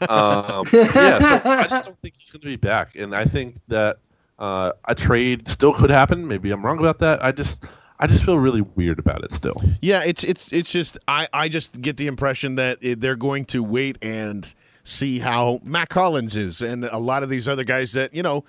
um, 0.09 0.65
yeah. 0.73 1.19
So 1.43 1.51
I 1.51 1.67
just 1.69 1.85
don't 1.85 2.01
think 2.01 2.15
he's 2.17 2.31
going 2.31 2.41
to 2.41 2.47
be 2.47 2.57
back, 2.57 2.97
and 2.97 3.15
I 3.15 3.27
think 3.27 3.57
that 3.69 3.99
uh, 4.39 4.73
a 4.87 4.95
trade 4.95 5.49
still 5.49 5.73
could 5.73 5.91
happen. 5.91 6.27
Maybe 6.27 6.51
I'm 6.51 6.65
wrong 6.65 6.79
about 6.79 6.99
that. 7.01 7.25
I 7.25 7.33
just 7.33 7.65
I 7.99 8.07
just 8.07 8.25
feel 8.25 8.39
really 8.39 8.61
weird 8.61 8.99
about 8.99 9.25
it 9.25 9.33
still. 9.33 9.57
Yeah, 9.81 10.03
it's 10.05 10.25
it's 10.25 10.53
it's 10.53 10.71
just 10.71 10.99
I 11.09 11.29
I 11.33 11.49
just 11.49 11.81
get 11.81 11.97
the 11.97 12.07
impression 12.07 12.57
that 12.57 12.79
they're 12.81 13.17
going 13.17 13.47
to 13.47 13.63
wait 13.63 13.99
and 14.03 14.53
see 14.85 15.19
how 15.19 15.61
Mack 15.65 15.93
Hollins 15.93 16.37
is 16.37 16.63
and 16.63 16.85
a 16.85 16.99
lot 16.99 17.25
of 17.25 17.29
these 17.29 17.49
other 17.49 17.65
guys 17.65 17.93
that 17.93 18.15
you 18.15 18.23
know 18.23 18.45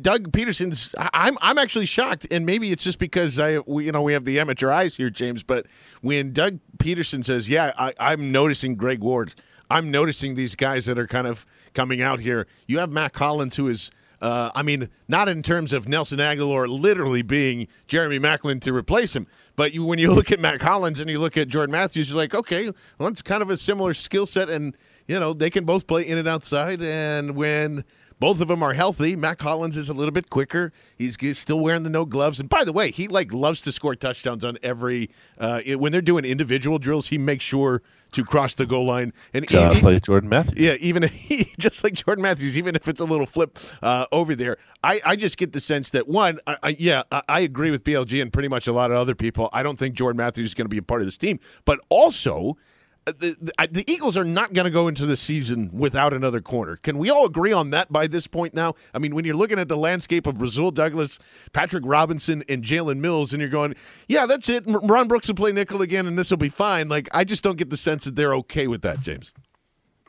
Doug 0.00 0.30
Pederson's 0.30 0.94
I'm 0.96 1.36
I'm 1.42 1.58
actually 1.58 1.86
shocked 1.86 2.24
and 2.30 2.46
maybe 2.46 2.70
it's 2.70 2.84
just 2.84 3.00
because 3.00 3.36
I 3.40 3.58
we, 3.60 3.86
you 3.86 3.92
know 3.92 4.00
we 4.00 4.12
have 4.12 4.24
the 4.24 4.38
amateur 4.38 4.70
eyes 4.70 4.94
here 4.94 5.10
James 5.10 5.42
but 5.42 5.66
when 6.00 6.32
Doug 6.32 6.60
Pederson 6.78 7.24
says 7.24 7.48
yeah 7.48 7.72
I, 7.76 7.94
I'm 7.98 8.30
noticing 8.30 8.76
Greg 8.76 9.00
Ward 9.00 9.34
I'm 9.68 9.90
noticing 9.90 10.36
these 10.36 10.54
guys 10.54 10.86
that 10.86 11.00
are 11.00 11.08
kind 11.08 11.26
of 11.26 11.44
coming 11.74 12.00
out 12.00 12.20
here 12.20 12.46
you 12.68 12.78
have 12.78 12.90
Mack 12.90 13.16
Hollins 13.16 13.56
who 13.56 13.66
is 13.66 13.90
uh, 14.22 14.52
I 14.54 14.62
mean, 14.62 14.88
not 15.08 15.28
in 15.28 15.42
terms 15.42 15.72
of 15.72 15.88
Nelson 15.88 16.20
Agholor 16.20 16.68
literally 16.68 17.22
being 17.22 17.66
Jeremy 17.88 18.20
Maclin 18.20 18.60
to 18.62 18.72
replace 18.72 19.16
him, 19.16 19.26
but 19.56 19.74
you, 19.74 19.84
when 19.84 19.98
you 19.98 20.12
look 20.14 20.30
at 20.30 20.38
Mack 20.38 20.62
Hollins 20.62 21.00
and 21.00 21.10
you 21.10 21.18
look 21.18 21.36
at 21.36 21.48
Jordan 21.48 21.72
Matthews, 21.72 22.08
you're 22.08 22.16
like, 22.16 22.32
okay, 22.32 22.70
well, 22.98 23.08
it's 23.08 23.20
kind 23.20 23.42
of 23.42 23.50
a 23.50 23.56
similar 23.56 23.92
skill 23.92 24.26
set, 24.26 24.48
and 24.48 24.76
you 25.08 25.18
know 25.18 25.32
they 25.32 25.50
can 25.50 25.64
both 25.64 25.88
play 25.88 26.02
in 26.02 26.18
and 26.18 26.28
outside. 26.28 26.80
And 26.80 27.34
when 27.34 27.84
both 28.22 28.40
of 28.40 28.46
them 28.46 28.62
are 28.62 28.72
healthy. 28.72 29.16
Mack 29.16 29.42
Hollins 29.42 29.76
is 29.76 29.88
a 29.88 29.92
little 29.92 30.12
bit 30.12 30.30
quicker. 30.30 30.72
He's, 30.96 31.16
he's, 31.18 31.40
still 31.40 31.58
wearing 31.58 31.82
the 31.82 31.90
no 31.90 32.04
gloves. 32.04 32.38
And 32.38 32.48
by 32.48 32.62
the 32.62 32.72
way, 32.72 32.92
he 32.92 33.08
like 33.08 33.32
loves 33.32 33.60
to 33.62 33.72
score 33.72 33.96
touchdowns 33.96 34.44
on 34.44 34.58
every 34.62 35.10
uh, 35.38 35.60
when 35.76 35.90
they're 35.90 36.00
doing 36.00 36.24
individual 36.24 36.78
drills. 36.78 37.08
He 37.08 37.18
makes 37.18 37.44
sure 37.44 37.82
to 38.12 38.24
cross 38.24 38.54
the 38.54 38.64
goal 38.64 38.86
line. 38.86 39.12
And 39.34 39.48
just 39.48 39.82
like 39.82 40.02
Jordan 40.02 40.28
Matthews. 40.28 40.56
Yeah, 40.56 40.74
even 40.74 41.02
he, 41.08 41.52
just 41.58 41.82
like 41.82 41.94
Jordan 41.94 42.22
Matthews, 42.22 42.56
even 42.56 42.76
if 42.76 42.86
it's 42.86 43.00
a 43.00 43.04
little 43.04 43.26
flip 43.26 43.58
uh, 43.82 44.06
over 44.12 44.36
there. 44.36 44.56
I, 44.84 45.00
I 45.04 45.16
just 45.16 45.36
get 45.36 45.52
the 45.52 45.60
sense 45.60 45.90
that 45.90 46.06
one, 46.06 46.38
I, 46.46 46.56
I, 46.62 46.76
yeah, 46.78 47.02
I, 47.10 47.22
I 47.28 47.40
agree 47.40 47.72
with 47.72 47.82
BLG 47.82 48.22
and 48.22 48.32
pretty 48.32 48.48
much 48.48 48.68
a 48.68 48.72
lot 48.72 48.92
of 48.92 48.98
other 48.98 49.16
people. 49.16 49.50
I 49.52 49.64
don't 49.64 49.80
think 49.80 49.96
Jordan 49.96 50.18
Matthews 50.18 50.50
is 50.50 50.54
going 50.54 50.66
to 50.66 50.68
be 50.68 50.78
a 50.78 50.82
part 50.82 51.00
of 51.00 51.08
this 51.08 51.18
team, 51.18 51.40
but 51.64 51.80
also 51.88 52.56
Uh, 53.04 53.12
the, 53.18 53.36
the, 53.40 53.68
the 53.70 53.92
Eagles 53.92 54.16
are 54.16 54.24
not 54.24 54.52
going 54.52 54.64
to 54.64 54.70
go 54.70 54.86
into 54.86 55.06
the 55.06 55.16
season 55.16 55.70
without 55.72 56.12
another 56.12 56.40
corner. 56.40 56.76
Can 56.76 56.98
we 56.98 57.10
all 57.10 57.26
agree 57.26 57.52
on 57.52 57.70
that 57.70 57.90
by 57.92 58.06
this 58.06 58.28
point 58.28 58.54
now? 58.54 58.74
I 58.94 58.98
mean, 58.98 59.14
when 59.14 59.24
you're 59.24 59.34
looking 59.34 59.58
at 59.58 59.68
the 59.68 59.76
landscape 59.76 60.26
of 60.26 60.40
Rasul 60.40 60.70
Douglas, 60.70 61.18
Patrick 61.52 61.82
Robinson, 61.84 62.44
and 62.48 62.62
Jalen 62.62 62.98
Mills, 62.98 63.32
and 63.32 63.40
you're 63.40 63.50
going, 63.50 63.74
yeah, 64.08 64.26
that's 64.26 64.48
it. 64.48 64.62
Ron 64.66 65.08
Brooks 65.08 65.26
will 65.26 65.34
play 65.34 65.50
nickel 65.50 65.82
again, 65.82 66.06
and 66.06 66.16
this 66.16 66.30
will 66.30 66.36
be 66.38 66.48
fine. 66.48 66.88
Like, 66.88 67.08
I 67.12 67.24
just 67.24 67.42
don't 67.42 67.56
get 67.56 67.70
the 67.70 67.76
sense 67.76 68.04
that 68.04 68.14
they're 68.14 68.34
okay 68.36 68.68
with 68.68 68.82
that, 68.82 69.00
James. 69.00 69.32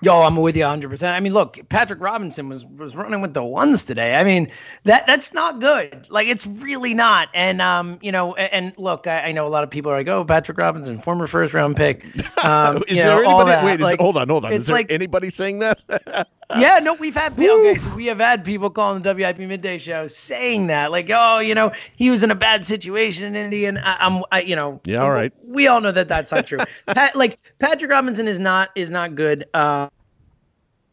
Yo, 0.04 0.22
I'm 0.22 0.36
with 0.36 0.58
you 0.58 0.63
100. 0.63 0.89
percent 0.89 1.16
I 1.16 1.20
mean, 1.22 1.34
look, 1.34 1.58
Patrick 1.70 2.02
Robinson 2.02 2.50
was 2.50 2.66
was 2.66 2.96
running 2.96 3.22
with 3.22 3.34
the 3.34 3.44
ones 3.44 3.86
today. 3.86 4.16
I 4.16 4.24
mean, 4.24 4.52
that 4.84 5.08
that's 5.08 5.34
not 5.34 5.62
good. 5.62 6.06
Like, 6.10 6.28
it's 6.28 6.46
really 6.46 6.94
not. 6.94 7.30
And 7.34 7.62
um, 7.62 8.00
you 8.02 8.12
know, 8.12 8.36
a- 8.36 8.54
and, 8.54 8.74
look, 8.78 9.08
I, 9.08 9.22
I 9.22 9.32
know 9.32 9.48
a 9.48 9.50
lot 9.50 9.63
of 9.63 9.70
people 9.70 9.92
are 9.92 9.98
like, 9.98 10.08
oh, 10.10 10.26
Patrick 10.26 10.58
Robinson, 10.58 10.98
former 10.98 11.26
first 11.26 11.54
round 11.54 11.76
pick. 11.78 12.06
Um, 12.44 12.84
is 12.89 12.98
there 12.98 13.22
know, 13.24 13.38
anybody? 13.39 13.66
Wait, 13.66 13.80
is, 13.80 13.84
Like, 13.86 14.02
hold 14.02 14.18
on, 14.18 14.28
hold 14.28 14.44
on. 14.44 14.52
Is 14.52 14.68
there 14.68 14.76
like- 14.76 14.92
anybody 14.92 15.30
saying 15.30 15.60
that? 15.60 16.28
yeah, 16.60 16.80
no, 16.80 16.94
we've 16.94 17.16
had 17.16 17.34
okay, 17.34 17.76
so 17.76 17.94
we 17.96 18.06
have 18.08 18.20
had 18.20 18.44
people 18.44 18.70
calling 18.70 19.02
the 19.02 19.13
WIP 19.13 19.39
midday 19.39 19.78
show 19.78 20.08
saying 20.08 20.68
that, 20.68 20.92
like, 20.92 21.10
oh, 21.10 21.39
you 21.39 21.56
know, 21.56 21.72
he 21.96 22.10
was 22.10 22.24
in 22.24 22.32
a 22.32 22.36
bad 22.36 22.66
situation 22.66 23.26
in 23.26 23.36
Indy, 23.36 23.66
and 23.66 23.80
I, 23.80 23.98
I'm, 24.00 24.24
I, 24.32 24.42
you 24.42 24.56
know, 24.56 24.82
Yeah, 24.86 25.04
all 25.04 25.12
right. 25.12 25.34
We 25.46 25.68
all 25.68 25.82
know 25.82 25.92
that 25.92 26.08
that's 26.08 26.32
not 26.32 26.48
true. 26.48 26.60
Pat, 26.88 27.16
like 27.16 27.39
Patrick 27.60 27.92
Robinson 27.92 28.28
is 28.28 28.39
not 28.39 28.70
is 28.76 28.89
not 28.89 29.16
good. 29.16 29.46
Uh, 29.54 29.89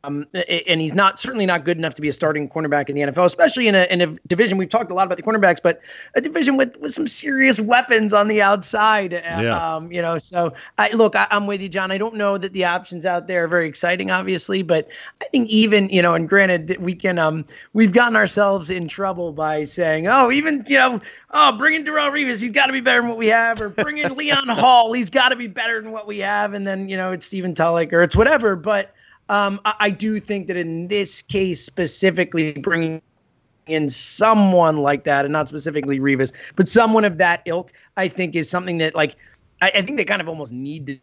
um, 0.05 0.27
and 0.33 0.81
he's 0.81 0.95
not 0.95 1.19
certainly 1.19 1.47
not 1.47 1.65
good 1.65 1.77
enough 1.77 1.95
to 1.95 2.03
be 2.03 2.09
a 2.09 2.13
starting 2.13 2.49
cornerback 2.49 2.89
in 2.89 2.97
the 2.97 3.03
NFL, 3.03 3.25
especially 3.27 3.69
in 3.69 3.75
a 3.75 3.85
in 3.91 4.01
a 4.01 4.07
division. 4.27 4.57
We've 4.57 4.69
talked 4.69 4.91
a 4.91 4.95
lot 4.95 5.07
about 5.07 5.17
the 5.17 5.23
cornerbacks, 5.23 5.59
but 5.63 5.81
a 6.15 6.21
division 6.21 6.57
with 6.57 6.77
with 6.79 6.93
some 6.93 7.07
serious 7.07 7.61
weapons 7.61 8.13
on 8.13 8.29
the 8.29 8.41
outside. 8.41 9.15
Uh, 9.15 9.21
Yeah. 9.41 9.75
Um, 9.77 9.93
you 9.93 10.01
know, 10.01 10.19
so 10.19 10.53
I 10.79 10.91
look, 10.93 11.15
I, 11.17 11.27
I'm 11.31 11.47
with 11.47 11.61
you, 11.61 11.69
John. 11.69 11.91
I 11.91 11.99
don't 11.99 12.15
know 12.15 12.39
that 12.39 12.53
the 12.53 12.65
options 12.65 13.05
out 13.05 13.27
there 13.27 13.45
are 13.45 13.49
very 13.49 13.69
exciting, 13.69 14.11
obviously, 14.11 14.63
but 14.63 14.89
I 15.21 15.27
think 15.27 15.49
even 15.49 15.89
you 15.91 16.03
know, 16.03 16.15
and 16.15 16.29
granted, 16.29 16.69
that 16.69 16.81
we 16.81 16.95
can 16.95 17.19
um 17.19 17.45
we've 17.73 17.93
gotten 17.93 18.17
ourselves 18.17 18.71
in 18.71 18.89
trouble 18.89 19.33
by 19.33 19.65
saying, 19.65 20.07
oh, 20.07 20.31
even 20.31 20.65
you 20.67 20.77
know, 20.77 21.01
oh, 21.33 21.53
bring 21.53 21.75
in 21.75 21.85
Darrelle 21.85 22.11
Revis, 22.11 22.41
he's 22.41 22.53
got 22.53 22.67
to 22.67 22.73
be 22.73 22.81
better 22.81 23.01
than 23.01 23.11
what 23.11 23.19
we 23.19 23.29
have, 23.29 23.61
or 23.61 23.69
bring 23.69 23.99
in 23.99 24.15
Leon 24.17 24.49
Hall, 24.49 24.93
he's 24.93 25.11
got 25.11 25.29
to 25.29 25.37
be 25.37 25.47
better 25.47 25.81
than 25.81 25.93
what 25.93 26.07
we 26.07 26.19
have, 26.21 26.55
and 26.55 26.67
then 26.67 26.89
you 26.89 26.97
know, 26.97 27.13
it's 27.13 27.27
Stephen 27.27 27.55
Tulloch 27.55 27.93
or 27.93 28.03
it's 28.03 28.17
whatever, 28.17 28.57
but. 28.57 28.95
Um, 29.31 29.61
I, 29.65 29.75
I 29.79 29.91
do 29.91 30.19
think 30.19 30.49
that 30.49 30.57
in 30.57 30.89
this 30.89 31.23
case 31.23 31.65
specifically, 31.65 32.53
bringing 32.53 33.01
in 33.69 33.89
someone 33.89 34.79
like 34.79 35.05
that, 35.05 35.25
and 35.25 35.33
not 35.33 35.47
specifically 35.47 36.01
Revis, 36.01 36.33
but 36.57 36.69
someone 36.69 37.05
of 37.05 37.17
that 37.19 37.43
ilk, 37.47 37.73
I 37.97 38.09
think 38.09 38.35
is 38.35 38.51
something 38.51 38.79
that 38.79 38.97
like 38.97 39.15
I, 39.63 39.71
I 39.77 39.83
think 39.83 39.99
they 39.99 40.05
kind 40.05 40.21
of 40.21 40.29
almost 40.29 40.53
need 40.53 40.87
to 40.89 40.99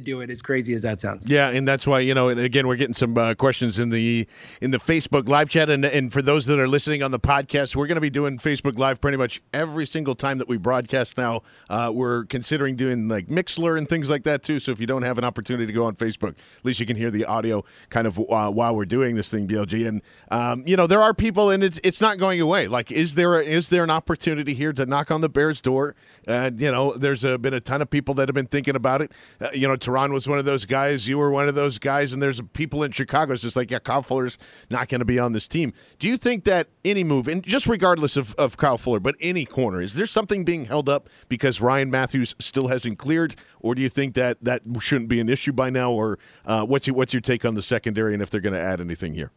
do 0.00 0.20
it. 0.20 0.30
As 0.30 0.42
crazy 0.42 0.74
as 0.74 0.82
that 0.82 1.00
sounds. 1.00 1.28
Yeah, 1.28 1.48
and 1.48 1.66
that's 1.66 1.86
why 1.86 2.00
you 2.00 2.14
know. 2.14 2.28
And 2.28 2.40
again, 2.40 2.66
we're 2.66 2.76
getting 2.76 2.94
some 2.94 3.16
uh, 3.16 3.34
questions 3.34 3.78
in 3.78 3.90
the 3.90 4.26
in 4.60 4.70
the 4.70 4.78
Facebook 4.78 5.28
live 5.28 5.48
chat, 5.48 5.68
and 5.70 5.84
and 5.84 6.12
for 6.12 6.22
those 6.22 6.46
that 6.46 6.58
are 6.58 6.68
listening 6.68 7.02
on 7.02 7.10
the 7.10 7.20
podcast, 7.20 7.76
we're 7.76 7.86
going 7.86 7.96
to 7.96 8.00
be 8.00 8.10
doing 8.10 8.38
Facebook 8.38 8.78
Live 8.78 9.00
pretty 9.00 9.18
much 9.18 9.42
every 9.52 9.86
single 9.86 10.14
time 10.14 10.38
that 10.38 10.48
we 10.48 10.56
broadcast. 10.56 11.18
Now, 11.18 11.42
uh, 11.68 11.90
we're 11.94 12.24
considering 12.24 12.76
doing 12.76 13.08
like 13.08 13.26
Mixlr 13.26 13.76
and 13.76 13.88
things 13.88 14.08
like 14.08 14.24
that 14.24 14.42
too. 14.42 14.58
So 14.58 14.72
if 14.72 14.80
you 14.80 14.86
don't 14.86 15.02
have 15.02 15.18
an 15.18 15.24
opportunity 15.24 15.66
to 15.66 15.72
go 15.72 15.84
on 15.84 15.96
Facebook, 15.96 16.30
at 16.30 16.64
least 16.64 16.80
you 16.80 16.86
can 16.86 16.96
hear 16.96 17.10
the 17.10 17.24
audio 17.24 17.64
kind 17.90 18.06
of 18.06 18.18
uh, 18.18 18.50
while 18.50 18.74
we're 18.74 18.84
doing 18.84 19.16
this 19.16 19.28
thing, 19.28 19.46
BLG. 19.46 19.86
And 19.86 20.02
um, 20.30 20.64
you 20.66 20.76
know, 20.76 20.86
there 20.86 21.00
are 21.00 21.14
people, 21.14 21.50
and 21.50 21.62
it's 21.62 21.78
it's 21.84 22.00
not 22.00 22.18
going 22.18 22.40
away. 22.40 22.66
Like, 22.66 22.90
is 22.90 23.14
there 23.14 23.38
a, 23.38 23.44
is 23.44 23.68
there 23.68 23.84
an 23.84 23.90
opportunity 23.90 24.54
here 24.54 24.72
to 24.72 24.86
knock 24.86 25.10
on 25.10 25.20
the 25.20 25.28
Bears' 25.28 25.60
door? 25.60 25.94
And 26.26 26.60
you 26.60 26.70
know, 26.70 26.94
there's 26.94 27.24
uh 27.24 27.38
been 27.38 27.54
a 27.54 27.60
ton 27.60 27.82
of 27.82 27.90
people 27.90 28.14
that 28.14 28.28
have 28.28 28.34
been 28.34 28.46
thinking 28.46 28.76
about 28.76 29.02
it. 29.02 29.12
Uh, 29.40 29.48
you 29.52 29.68
know, 29.68 29.76
Tehran 29.92 30.12
was 30.12 30.26
one 30.26 30.38
of 30.38 30.46
those 30.46 30.64
guys. 30.64 31.06
You 31.06 31.18
were 31.18 31.30
one 31.30 31.48
of 31.48 31.54
those 31.54 31.78
guys, 31.78 32.14
and 32.14 32.22
there's 32.22 32.40
people 32.54 32.82
in 32.82 32.92
Chicago. 32.92 33.34
It's 33.34 33.42
just 33.42 33.56
like, 33.56 33.70
yeah, 33.70 33.78
Kyle 33.78 34.02
Fuller's 34.02 34.38
not 34.70 34.88
going 34.88 35.00
to 35.00 35.04
be 35.04 35.18
on 35.18 35.32
this 35.32 35.46
team. 35.46 35.74
Do 35.98 36.08
you 36.08 36.16
think 36.16 36.44
that 36.44 36.68
any 36.82 37.04
move, 37.04 37.28
and 37.28 37.42
just 37.42 37.66
regardless 37.66 38.16
of, 38.16 38.34
of 38.36 38.56
Kyle 38.56 38.78
Fuller, 38.78 39.00
but 39.00 39.16
any 39.20 39.44
corner, 39.44 39.82
is 39.82 39.92
there 39.92 40.06
something 40.06 40.44
being 40.44 40.64
held 40.64 40.88
up 40.88 41.10
because 41.28 41.60
Ryan 41.60 41.90
Mathews 41.90 42.34
still 42.38 42.68
hasn't 42.68 42.98
cleared, 42.98 43.36
or 43.60 43.74
do 43.74 43.82
you 43.82 43.90
think 43.90 44.14
that 44.14 44.38
that 44.42 44.62
shouldn't 44.80 45.10
be 45.10 45.20
an 45.20 45.28
issue 45.28 45.52
by 45.52 45.68
now? 45.68 45.92
Or 45.92 46.18
uh, 46.46 46.64
what's 46.64 46.86
your 46.86 46.96
what's 46.96 47.12
your 47.12 47.20
take 47.20 47.44
on 47.44 47.54
the 47.54 47.62
secondary, 47.62 48.14
and 48.14 48.22
if 48.22 48.30
they're 48.30 48.40
going 48.40 48.54
to 48.54 48.60
add 48.60 48.80
anything 48.80 49.12
here? 49.12 49.30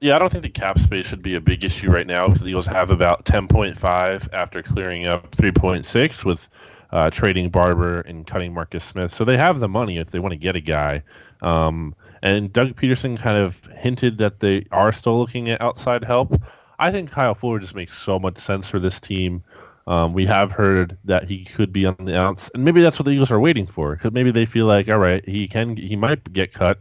Yeah, 0.00 0.16
I 0.16 0.18
don't 0.18 0.30
think 0.30 0.42
the 0.42 0.50
cap 0.50 0.78
space 0.78 1.06
should 1.06 1.22
be 1.22 1.36
a 1.36 1.40
big 1.40 1.64
issue 1.64 1.90
right 1.90 2.06
now 2.06 2.26
because 2.28 2.42
the 2.42 2.48
Eagles 2.48 2.66
have 2.66 2.90
about 2.90 3.24
10.5 3.24 4.28
after 4.32 4.62
clearing 4.62 5.06
up 5.06 5.30
3.6 5.34 6.24
with 6.24 6.48
uh, 6.92 7.10
trading 7.10 7.50
Barbre 7.50 8.00
and 8.06 8.26
cutting 8.26 8.54
Marcus 8.54 8.84
Smith. 8.84 9.14
So 9.14 9.24
they 9.24 9.36
have 9.36 9.60
the 9.60 9.68
money 9.68 9.98
if 9.98 10.10
they 10.10 10.18
want 10.18 10.32
to 10.32 10.38
get 10.38 10.56
a 10.56 10.60
guy. 10.60 11.02
Um, 11.42 11.94
and 12.22 12.52
Doug 12.52 12.76
Pederson 12.76 13.18
kind 13.18 13.38
of 13.38 13.64
hinted 13.76 14.18
that 14.18 14.40
they 14.40 14.66
are 14.72 14.92
still 14.92 15.18
looking 15.18 15.50
at 15.50 15.60
outside 15.60 16.04
help. 16.04 16.40
I 16.78 16.90
think 16.90 17.10
Kyle 17.10 17.34
Fuller 17.34 17.58
just 17.58 17.74
makes 17.74 17.96
so 17.96 18.18
much 18.18 18.38
sense 18.38 18.68
for 18.68 18.78
this 18.78 19.00
team. 19.00 19.42
Um, 19.86 20.12
we 20.12 20.26
have 20.26 20.50
heard 20.50 20.98
that 21.04 21.28
he 21.28 21.44
could 21.44 21.72
be 21.72 21.86
on 21.86 21.96
the 22.00 22.18
outs, 22.20 22.50
and 22.54 22.64
maybe 22.64 22.82
that's 22.82 22.98
what 22.98 23.04
the 23.04 23.12
Eagles 23.12 23.30
are 23.30 23.38
waiting 23.38 23.66
for. 23.66 23.94
Because 23.94 24.12
maybe 24.12 24.32
they 24.32 24.44
feel 24.44 24.66
like, 24.66 24.88
all 24.88 24.98
right, 24.98 25.24
he 25.24 25.46
can, 25.46 25.76
he 25.76 25.94
might 25.94 26.32
get 26.32 26.52
cut, 26.52 26.78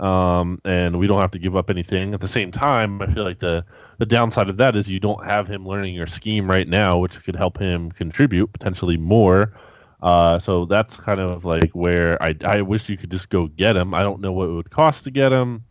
um, 0.00 0.60
and 0.64 0.98
we 0.98 1.06
don't 1.06 1.20
have 1.20 1.30
to 1.32 1.38
give 1.38 1.54
up 1.56 1.68
anything. 1.68 2.14
At 2.14 2.20
the 2.20 2.28
same 2.28 2.50
time, 2.50 3.02
I 3.02 3.06
feel 3.06 3.24
like 3.24 3.38
the 3.38 3.64
the 3.98 4.06
downside 4.06 4.48
of 4.48 4.56
that 4.56 4.74
is 4.74 4.88
you 4.88 4.98
don't 4.98 5.24
have 5.24 5.46
him 5.46 5.66
learning 5.66 5.94
your 5.94 6.06
scheme 6.06 6.50
right 6.50 6.66
now, 6.66 6.98
which 6.98 7.22
could 7.22 7.36
help 7.36 7.58
him 7.58 7.92
contribute 7.92 8.52
potentially 8.52 8.96
more. 8.96 9.52
Uh, 10.02 10.38
so 10.38 10.64
that's 10.64 10.96
kind 10.96 11.20
of 11.20 11.44
like 11.44 11.70
where 11.72 12.20
I 12.22 12.34
I 12.44 12.62
wish 12.62 12.88
you 12.88 12.96
could 12.96 13.10
just 13.10 13.28
go 13.28 13.48
get 13.48 13.76
him. 13.76 13.92
I 13.92 14.02
don't 14.02 14.20
know 14.20 14.32
what 14.32 14.48
it 14.48 14.52
would 14.52 14.70
cost 14.70 15.04
to 15.04 15.10
get 15.10 15.32
him. 15.32 15.64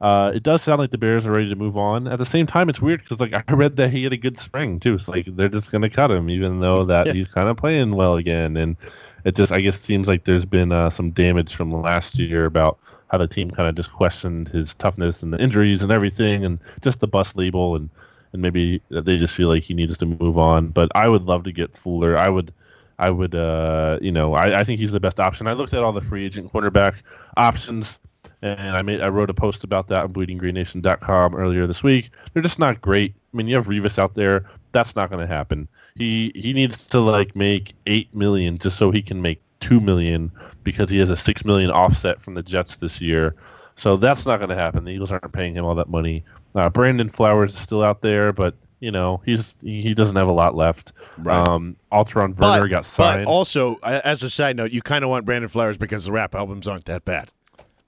Uh, 0.00 0.30
it 0.34 0.42
does 0.42 0.62
sound 0.62 0.78
like 0.78 0.90
the 0.90 0.98
Bears 0.98 1.26
are 1.26 1.32
ready 1.32 1.48
to 1.48 1.56
move 1.56 1.76
on. 1.76 2.06
At 2.06 2.18
the 2.18 2.26
same 2.26 2.46
time, 2.46 2.68
it's 2.68 2.80
weird 2.80 3.02
because 3.02 3.20
like 3.20 3.34
I 3.34 3.52
read 3.52 3.76
that 3.76 3.90
he 3.90 4.04
had 4.04 4.12
a 4.14 4.18
good 4.18 4.38
spring 4.38 4.80
too. 4.80 4.94
It's 4.94 5.08
like 5.08 5.26
they're 5.36 5.48
just 5.50 5.70
gonna 5.70 5.90
cut 5.90 6.10
him, 6.10 6.30
even 6.30 6.60
though 6.60 6.86
that 6.86 7.14
he's 7.14 7.28
kind 7.32 7.48
of 7.48 7.58
playing 7.58 7.94
well 7.94 8.16
again. 8.16 8.56
And 8.56 8.76
it 9.24 9.34
just 9.34 9.52
I 9.52 9.60
guess 9.60 9.78
seems 9.78 10.08
like 10.08 10.24
there's 10.24 10.46
been 10.46 10.72
uh, 10.72 10.88
some 10.88 11.10
damage 11.10 11.54
from 11.54 11.70
last 11.70 12.18
year 12.18 12.46
about 12.46 12.78
how 13.08 13.18
the 13.18 13.26
team 13.26 13.50
kind 13.50 13.68
of 13.68 13.74
just 13.74 13.92
questioned 13.92 14.48
his 14.48 14.74
toughness 14.74 15.22
and 15.22 15.32
the 15.32 15.40
injuries 15.40 15.82
and 15.82 15.92
everything, 15.92 16.44
and 16.44 16.58
just 16.82 17.00
the 17.00 17.06
bus 17.06 17.36
label 17.36 17.76
and 17.76 17.88
and 18.32 18.42
maybe 18.42 18.82
they 18.90 19.16
just 19.16 19.34
feel 19.34 19.48
like 19.48 19.62
he 19.62 19.74
needs 19.74 19.96
to 19.98 20.06
move 20.06 20.38
on. 20.38 20.68
But 20.68 20.90
I 20.94 21.08
would 21.08 21.24
love 21.24 21.44
to 21.44 21.52
get 21.52 21.76
Fuller. 21.76 22.16
I 22.16 22.28
would. 22.28 22.52
I 22.98 23.10
would, 23.10 23.34
uh, 23.34 23.98
you 24.00 24.10
know, 24.10 24.32
I, 24.32 24.60
I 24.60 24.64
think 24.64 24.80
he's 24.80 24.90
the 24.90 25.00
best 25.00 25.20
option. 25.20 25.46
I 25.46 25.52
looked 25.52 25.74
at 25.74 25.82
all 25.82 25.92
the 25.92 26.00
free 26.00 26.24
agent 26.24 26.50
cornerback 26.50 27.02
options, 27.36 27.98
and 28.40 28.74
I 28.74 28.80
made 28.80 29.02
I 29.02 29.08
wrote 29.08 29.28
a 29.28 29.34
post 29.34 29.64
about 29.64 29.88
that 29.88 30.04
on 30.04 30.14
BleedingGreenNation.com 30.14 31.34
earlier 31.34 31.66
this 31.66 31.82
week. 31.82 32.10
They're 32.32 32.42
just 32.42 32.58
not 32.58 32.80
great. 32.80 33.14
I 33.34 33.36
mean, 33.36 33.48
you 33.48 33.56
have 33.56 33.66
Revis 33.66 33.98
out 33.98 34.14
there. 34.14 34.48
That's 34.72 34.96
not 34.96 35.10
going 35.10 35.20
to 35.20 35.26
happen. 35.26 35.68
He 35.94 36.32
he 36.34 36.54
needs 36.54 36.86
to 36.86 37.00
like 37.00 37.36
make 37.36 37.74
eight 37.86 38.14
million 38.14 38.56
just 38.56 38.78
so 38.78 38.90
he 38.90 39.02
can 39.02 39.20
make 39.20 39.42
two 39.66 39.80
million 39.80 40.30
because 40.62 40.88
he 40.88 40.98
has 40.98 41.10
a 41.10 41.16
six 41.16 41.44
million 41.44 41.70
offset 41.70 42.20
from 42.20 42.34
the 42.34 42.42
Jets 42.42 42.76
this 42.76 43.00
year. 43.00 43.34
So 43.74 43.96
that's 43.96 44.24
not 44.24 44.38
going 44.38 44.48
to 44.50 44.54
happen. 44.56 44.84
The 44.84 44.92
Eagles 44.92 45.10
aren't 45.10 45.32
paying 45.32 45.54
him 45.54 45.64
all 45.64 45.74
that 45.74 45.88
money. 45.88 46.24
Uh, 46.54 46.68
Brandon 46.70 47.10
Flowers 47.10 47.52
is 47.52 47.58
still 47.58 47.82
out 47.82 48.00
there, 48.00 48.32
but 48.32 48.54
you 48.80 48.90
know 48.90 49.20
he's 49.26 49.56
he 49.60 49.92
doesn't 49.92 50.16
have 50.16 50.28
a 50.28 50.32
lot 50.32 50.54
left. 50.54 50.92
Right. 51.18 51.36
Um, 51.36 51.76
Alterraun 51.90 52.32
Verner 52.32 52.68
got 52.68 52.84
signed. 52.84 53.24
But 53.24 53.30
also, 53.30 53.76
as 53.82 54.22
a 54.22 54.30
side 54.30 54.56
note, 54.56 54.70
you 54.70 54.82
kind 54.82 55.02
of 55.02 55.10
want 55.10 55.24
Brandon 55.24 55.48
Flowers 55.48 55.76
because 55.76 56.04
the 56.04 56.12
rap 56.12 56.34
albums 56.34 56.68
aren't 56.68 56.84
that 56.84 57.04
bad, 57.04 57.30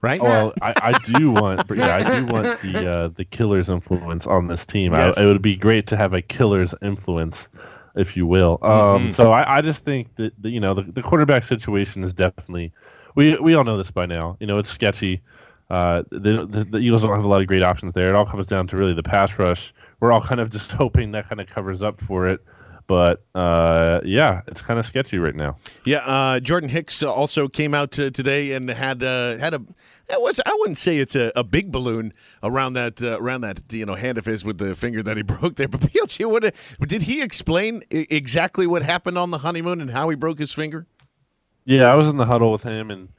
right? 0.03 0.21
Well, 0.21 0.53
I, 0.61 0.75
I 0.83 0.93
do 0.99 1.31
want, 1.31 1.63
yeah, 1.75 1.97
I 1.97 2.21
do 2.21 2.27
want 2.27 2.61
the 2.61 2.91
uh, 2.91 3.09
the 3.09 3.25
Killers 3.25 3.69
influence 3.71 4.27
on 4.27 4.49
this 4.49 4.67
team. 4.67 4.93
Yes. 4.93 5.17
I, 5.17 5.23
it 5.23 5.27
would 5.27 5.43
be 5.43 5.57
great 5.57 5.87
to 5.87 5.97
have 5.97 6.13
a 6.13 6.23
Killers 6.23 6.75
influence, 6.83 7.49
if 7.99 8.17
you 8.17 8.27
will. 8.27 8.59
Um, 8.63 9.09
Mhm. 9.09 9.15
So 9.15 9.33
I, 9.33 9.59
I 9.59 9.61
just 9.61 9.85
think 9.85 10.15
that 10.17 10.33
the, 10.41 10.51
you 10.51 10.61
know 10.61 10.73
the, 10.75 10.83
the 10.83 11.03
quarterback 11.03 11.45
situation 11.45 12.03
is 12.05 12.13
definitely 12.15 12.73
we 13.15 13.37
we 13.39 13.55
all 13.55 13.65
know 13.65 13.77
this 13.77 13.91
by 13.91 14.07
now. 14.07 14.37
You 14.41 14.47
know 14.47 14.59
it's 14.59 14.71
sketchy. 14.71 15.21
Uh, 15.71 16.03
the, 16.11 16.47
the 16.47 16.65
the 16.65 16.79
Eagles 16.79 17.03
don't 17.03 17.15
have 17.15 17.25
a 17.25 17.29
lot 17.29 17.43
of 17.43 17.47
great 17.47 17.63
options 17.63 17.93
there. 17.93 18.09
It 18.09 18.15
all 18.15 18.25
comes 18.25 18.47
down 18.47 18.67
to 18.69 18.77
really 18.77 18.95
the 18.95 19.03
pass 19.03 19.39
rush. 19.39 19.75
We're 20.01 20.13
all 20.13 20.23
kind 20.23 20.41
of 20.41 20.49
just 20.51 20.73
hoping 20.83 21.13
that 21.13 21.29
kind 21.29 21.41
of 21.41 21.47
covers 21.47 21.83
up 21.83 22.01
for 22.01 22.27
it. 22.29 22.41
But 22.87 23.23
uh, 23.35 24.01
yeah, 24.03 24.41
it's 24.47 24.63
kind 24.63 24.79
of 24.79 24.87
sketchy 24.87 25.19
right 25.19 25.35
now. 25.35 25.57
Yeah, 25.85 25.99
uh, 25.99 26.41
Jordan 26.41 26.71
Hicks 26.71 27.03
also 27.03 27.47
came 27.47 27.75
out 27.75 27.91
to, 27.93 28.11
today 28.11 28.53
and 28.53 28.71
had 28.71 29.03
uh, 29.03 29.37
had 29.37 29.53
a. 29.55 29.63
It 30.11 30.21
was 30.21 30.41
I 30.47 30.57
wouldn't 30.59 30.79
say 30.79 30.99
it's 30.99 31.15
a, 31.15 31.31
a 31.37 31.45
big 31.45 31.71
balloon 31.71 32.15
around 32.43 32.73
that 32.75 33.03
uh, 33.03 33.21
around 33.21 33.43
that 33.43 33.61
you 33.71 33.85
know 33.85 33.95
hand 33.95 34.17
of 34.19 34.25
his 34.25 34.45
with 34.45 34.59
the 34.59 34.75
finger 34.75 35.03
that 35.03 35.17
he 35.17 35.23
broke 35.35 35.57
there. 35.57 35.69
But 35.69 35.81
BLG, 35.81 36.31
what 36.31 36.89
did 36.89 37.03
he 37.03 37.23
explain 37.23 37.83
exactly 37.91 38.67
what 38.67 38.83
happened 38.83 39.19
on 39.19 39.31
the 39.31 39.39
honeymoon 39.39 39.81
and 39.81 39.91
how 39.91 40.09
he 40.09 40.17
broke 40.17 40.39
his 40.39 40.53
finger? 40.53 40.87
Yeah, 41.65 41.93
I 41.93 41.97
was 41.97 42.09
in 42.09 42.17
the 42.17 42.25
huddle 42.25 42.51
with 42.51 42.63
him, 42.63 42.91
and 42.91 43.11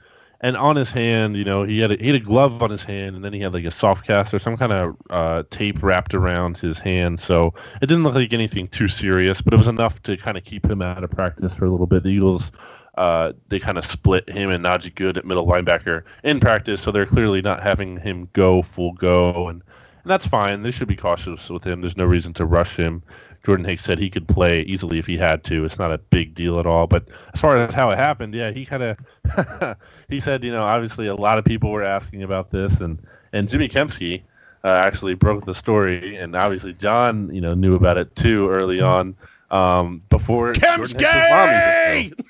and 0.41 0.55
on 0.55 0.75
his 0.75 0.91
hand, 0.91 1.35
you 1.35 1.43
know, 1.43 1.63
he 1.63 1.79
had 1.79 1.91
a, 1.91 1.97
he 1.97 2.07
had 2.07 2.15
a 2.15 2.19
glove 2.19 2.63
on 2.63 2.69
his 2.69 2.83
hand, 2.83 3.15
and 3.15 3.25
then 3.25 3.33
he 3.33 3.41
had 3.41 3.53
like 3.53 3.65
a 3.65 3.71
soft 3.71 4.07
cast 4.07 4.33
or 4.33 4.39
some 4.39 4.55
kind 4.55 4.71
of 4.71 4.95
uh, 5.09 5.43
tape 5.49 5.83
wrapped 5.83 6.13
around 6.13 6.57
his 6.57 6.79
hand. 6.79 7.19
So 7.19 7.53
it 7.81 7.87
didn't 7.87 8.03
look 8.03 8.15
like 8.15 8.31
anything 8.31 8.67
too 8.69 8.87
serious, 8.87 9.41
but 9.41 9.53
it 9.53 9.57
was 9.57 9.67
enough 9.67 10.01
to 10.03 10.15
kind 10.15 10.37
of 10.37 10.43
keep 10.43 10.65
him 10.65 10.81
out 10.81 11.03
of 11.03 11.11
practice 11.11 11.53
for 11.53 11.65
a 11.65 11.69
little 11.69 11.87
bit. 11.87 12.03
The 12.03 12.09
Eagles 12.09 12.51
uh, 12.99 13.31
they 13.47 13.59
kind 13.59 13.77
of 13.77 13.85
split 13.85 14.29
him 14.29 14.49
and 14.49 14.65
Najee 14.65 14.93
Goode 14.93 15.17
at 15.17 15.25
middle 15.25 15.47
linebacker 15.47 16.03
in 16.25 16.41
practice, 16.41 16.81
so 16.81 16.91
they're 16.91 17.05
clearly 17.05 17.41
not 17.41 17.63
having 17.63 17.95
him 17.95 18.27
go 18.33 18.61
full 18.61 18.91
go, 18.91 19.47
and, 19.47 19.63
and 20.03 20.11
that's 20.11 20.27
fine. 20.27 20.63
They 20.63 20.71
should 20.71 20.89
be 20.89 20.97
cautious 20.97 21.49
with 21.49 21.63
him. 21.63 21.79
There's 21.79 21.95
no 21.95 22.03
reason 22.03 22.33
to 22.33 22.45
rush 22.45 22.75
him. 22.75 23.01
Jordan 23.45 23.63
Hicks 23.63 23.85
said 23.85 23.99
he 23.99 24.09
could 24.09 24.27
play 24.27 24.63
easily 24.63 24.99
if 24.99 25.07
he 25.07 25.15
had 25.15 25.45
to. 25.45 25.63
It's 25.63 25.79
not 25.79 25.93
a 25.93 25.97
big 25.97 26.35
deal 26.35 26.59
at 26.59 26.65
all. 26.65 26.87
But 26.87 27.07
as 27.33 27.39
far 27.39 27.55
as 27.55 27.73
how 27.73 27.89
it 27.89 27.97
happened, 27.97 28.35
yeah, 28.35 28.51
he 28.51 28.65
kind 28.65 28.83
of 28.83 29.77
he 30.09 30.19
said, 30.19 30.43
you 30.43 30.51
know, 30.51 30.63
obviously 30.63 31.07
a 31.07 31.15
lot 31.15 31.37
of 31.37 31.45
people 31.45 31.71
were 31.71 31.85
asking 31.85 32.21
about 32.23 32.51
this, 32.51 32.81
and 32.81 32.99
and 33.31 33.47
Jimmy 33.47 33.69
Kempski 33.69 34.23
uh, 34.65 34.67
actually 34.67 35.13
broke 35.13 35.45
the 35.45 35.55
story, 35.55 36.17
and 36.17 36.35
obviously 36.35 36.73
John, 36.73 37.33
you 37.33 37.39
know, 37.39 37.53
knew 37.53 37.75
about 37.75 37.97
it 37.97 38.13
too 38.17 38.49
early 38.49 38.81
on. 38.81 39.15
Um, 39.51 40.03
before 40.09 40.53
Kempski. 40.53 42.13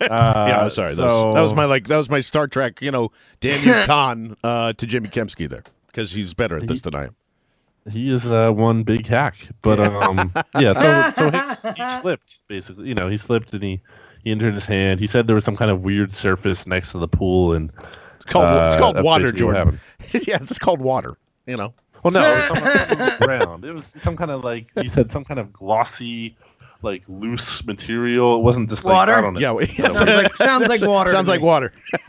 Uh, 0.00 0.46
yeah, 0.48 0.60
I'm 0.60 0.70
sorry. 0.70 0.94
that, 0.94 1.04
was, 1.04 1.12
so- 1.14 1.32
that 1.32 1.40
was 1.40 1.54
my 1.54 1.64
like 1.64 1.88
that 1.88 1.96
was 1.96 2.10
my 2.10 2.20
Star 2.20 2.46
Trek. 2.48 2.82
You 2.82 2.90
know, 2.90 3.10
Daniel 3.40 3.74
Khan 3.86 4.36
uh, 4.44 4.72
to 4.74 4.86
Jimmy 4.86 5.08
Kempski 5.08 5.48
there 5.48 5.62
because 5.86 6.12
he's 6.12 6.34
better 6.34 6.56
at 6.56 6.66
this 6.66 6.82
than 6.82 6.94
I 6.94 7.04
am. 7.06 7.16
he 7.90 8.10
is 8.12 8.30
uh, 8.30 8.50
one 8.50 8.82
big 8.82 9.06
hack. 9.06 9.36
But 9.62 9.80
um, 9.80 10.32
yeah, 10.58 10.72
so 10.72 11.10
so 11.16 11.30
Hicks, 11.30 11.62
he 11.78 12.00
slipped 12.00 12.38
basically. 12.48 12.88
You 12.88 12.94
know, 12.94 13.08
he 13.08 13.16
slipped 13.16 13.52
and 13.54 13.62
he 13.62 13.80
he 14.22 14.32
injured 14.32 14.54
his 14.54 14.66
hand. 14.66 15.00
He 15.00 15.06
said 15.06 15.26
there 15.26 15.36
was 15.36 15.44
some 15.44 15.56
kind 15.56 15.70
of 15.70 15.84
weird 15.84 16.12
surface 16.12 16.66
next 16.66 16.92
to 16.92 16.98
the 16.98 17.08
pool, 17.08 17.52
and 17.54 17.70
It's 18.16 18.24
called 18.26 18.44
it's 18.66 18.74
uh, 18.74 18.78
called 18.78 19.02
water, 19.02 19.32
Jordan. 19.32 19.80
yeah, 20.12 20.38
it's 20.42 20.58
called 20.58 20.80
water. 20.80 21.16
You 21.46 21.56
know. 21.56 21.74
Well, 22.02 22.12
no, 22.12 22.22
it 22.22 22.34
was 22.34 22.44
some, 22.44 22.58
something 22.58 23.00
on 23.00 23.06
the 23.18 23.26
ground. 23.26 23.64
It 23.64 23.72
was 23.72 23.86
some 23.86 24.16
kind 24.16 24.30
of 24.30 24.44
like 24.44 24.66
he 24.80 24.88
said, 24.88 25.10
some 25.10 25.24
kind 25.24 25.40
of 25.40 25.52
glossy, 25.52 26.36
like 26.82 27.02
loose 27.08 27.64
material. 27.64 28.36
It 28.36 28.42
wasn't 28.42 28.68
just 28.68 28.84
like 28.84 28.92
Water? 28.92 29.14
I 29.14 29.20
don't 29.20 29.34
know. 29.34 29.40
Yeah, 29.40 29.50
well, 29.52 29.66
Sounds 29.66 30.00
like 30.00 30.36
sounds 30.36 30.68
like 30.68 30.80
water. 30.82 31.10
Sounds 31.10 31.28
like 31.28 31.40
water. 31.40 31.72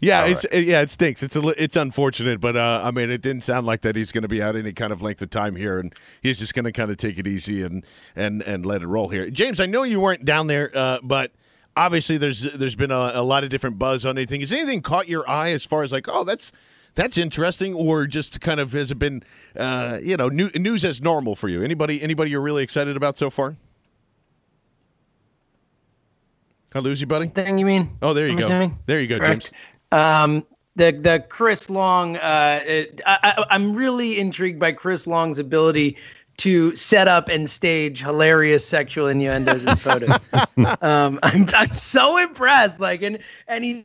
yeah, 0.00 0.22
All 0.22 0.28
it's 0.28 0.46
yeah, 0.52 0.82
it 0.82 0.90
stinks. 0.90 1.22
It's 1.22 1.36
a, 1.36 1.62
it's 1.62 1.76
unfortunate, 1.76 2.40
but 2.40 2.56
uh, 2.56 2.82
I 2.84 2.90
mean, 2.90 3.10
it 3.10 3.22
didn't 3.22 3.44
sound 3.44 3.66
like 3.66 3.82
that 3.82 3.96
he's 3.96 4.12
going 4.12 4.22
to 4.22 4.28
be 4.28 4.42
out 4.42 4.56
any 4.56 4.72
kind 4.72 4.92
of 4.92 5.02
length 5.02 5.22
of 5.22 5.30
time 5.30 5.56
here, 5.56 5.78
and 5.78 5.94
he's 6.22 6.38
just 6.38 6.54
going 6.54 6.64
to 6.64 6.72
kind 6.72 6.90
of 6.90 6.96
take 6.96 7.18
it 7.18 7.26
easy 7.26 7.62
and 7.62 7.84
and 8.14 8.42
and 8.42 8.64
let 8.64 8.82
it 8.82 8.86
roll 8.86 9.08
here. 9.08 9.30
James, 9.30 9.60
I 9.60 9.66
know 9.66 9.82
you 9.82 10.00
weren't 10.00 10.24
down 10.24 10.46
there, 10.46 10.70
uh, 10.74 10.98
but 11.02 11.32
obviously 11.76 12.16
there's 12.18 12.42
there's 12.42 12.76
been 12.76 12.90
a, 12.90 13.12
a 13.14 13.22
lot 13.22 13.44
of 13.44 13.50
different 13.50 13.78
buzz 13.78 14.04
on 14.04 14.16
anything. 14.16 14.40
Has 14.40 14.52
anything 14.52 14.82
caught 14.82 15.08
your 15.08 15.28
eye 15.28 15.50
as 15.50 15.64
far 15.64 15.82
as 15.82 15.92
like, 15.92 16.06
oh, 16.08 16.24
that's 16.24 16.52
that's 16.94 17.18
interesting, 17.18 17.74
or 17.74 18.06
just 18.06 18.40
kind 18.40 18.60
of 18.60 18.72
has 18.72 18.90
it 18.90 18.98
been, 18.98 19.22
uh, 19.56 19.98
you 20.02 20.16
know, 20.16 20.28
new, 20.28 20.50
news 20.54 20.84
as 20.84 21.00
normal 21.00 21.34
for 21.34 21.48
you? 21.48 21.62
Anybody 21.62 22.02
anybody 22.02 22.30
you're 22.30 22.40
really 22.40 22.62
excited 22.62 22.96
about 22.96 23.16
so 23.18 23.30
far? 23.30 23.56
I 26.74 26.80
lose 26.80 27.00
you, 27.00 27.06
buddy. 27.06 27.28
Thing 27.28 27.56
you 27.58 27.66
mean? 27.66 27.96
Oh, 28.02 28.12
there 28.12 28.26
you 28.26 28.32
I'm 28.32 28.38
go. 28.38 28.44
assuming? 28.44 28.78
There 28.86 29.00
you 29.00 29.06
go, 29.06 29.18
Correct. 29.18 29.52
James. 29.52 29.52
Um, 29.92 30.46
the 30.76 30.90
the 30.90 31.24
Chris 31.28 31.70
Long. 31.70 32.16
Uh, 32.16 32.60
it, 32.64 33.00
I, 33.06 33.18
I, 33.22 33.44
I'm 33.50 33.74
really 33.74 34.18
intrigued 34.18 34.58
by 34.58 34.72
Chris 34.72 35.06
Long's 35.06 35.38
ability 35.38 35.96
to 36.38 36.74
set 36.74 37.06
up 37.06 37.28
and 37.28 37.48
stage 37.48 38.00
hilarious 38.00 38.66
sexual 38.66 39.06
innuendos 39.06 39.64
in 39.64 39.76
photos. 39.76 40.18
um, 40.82 41.20
I'm 41.22 41.46
I'm 41.54 41.74
so 41.74 42.18
impressed. 42.18 42.80
Like 42.80 43.02
and 43.02 43.18
and 43.48 43.64
he's. 43.64 43.84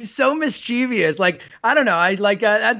So 0.00 0.34
mischievous. 0.34 1.18
Like 1.18 1.42
I 1.64 1.74
don't 1.74 1.84
know. 1.84 1.96
I 1.96 2.14
like 2.14 2.42
uh, 2.42 2.74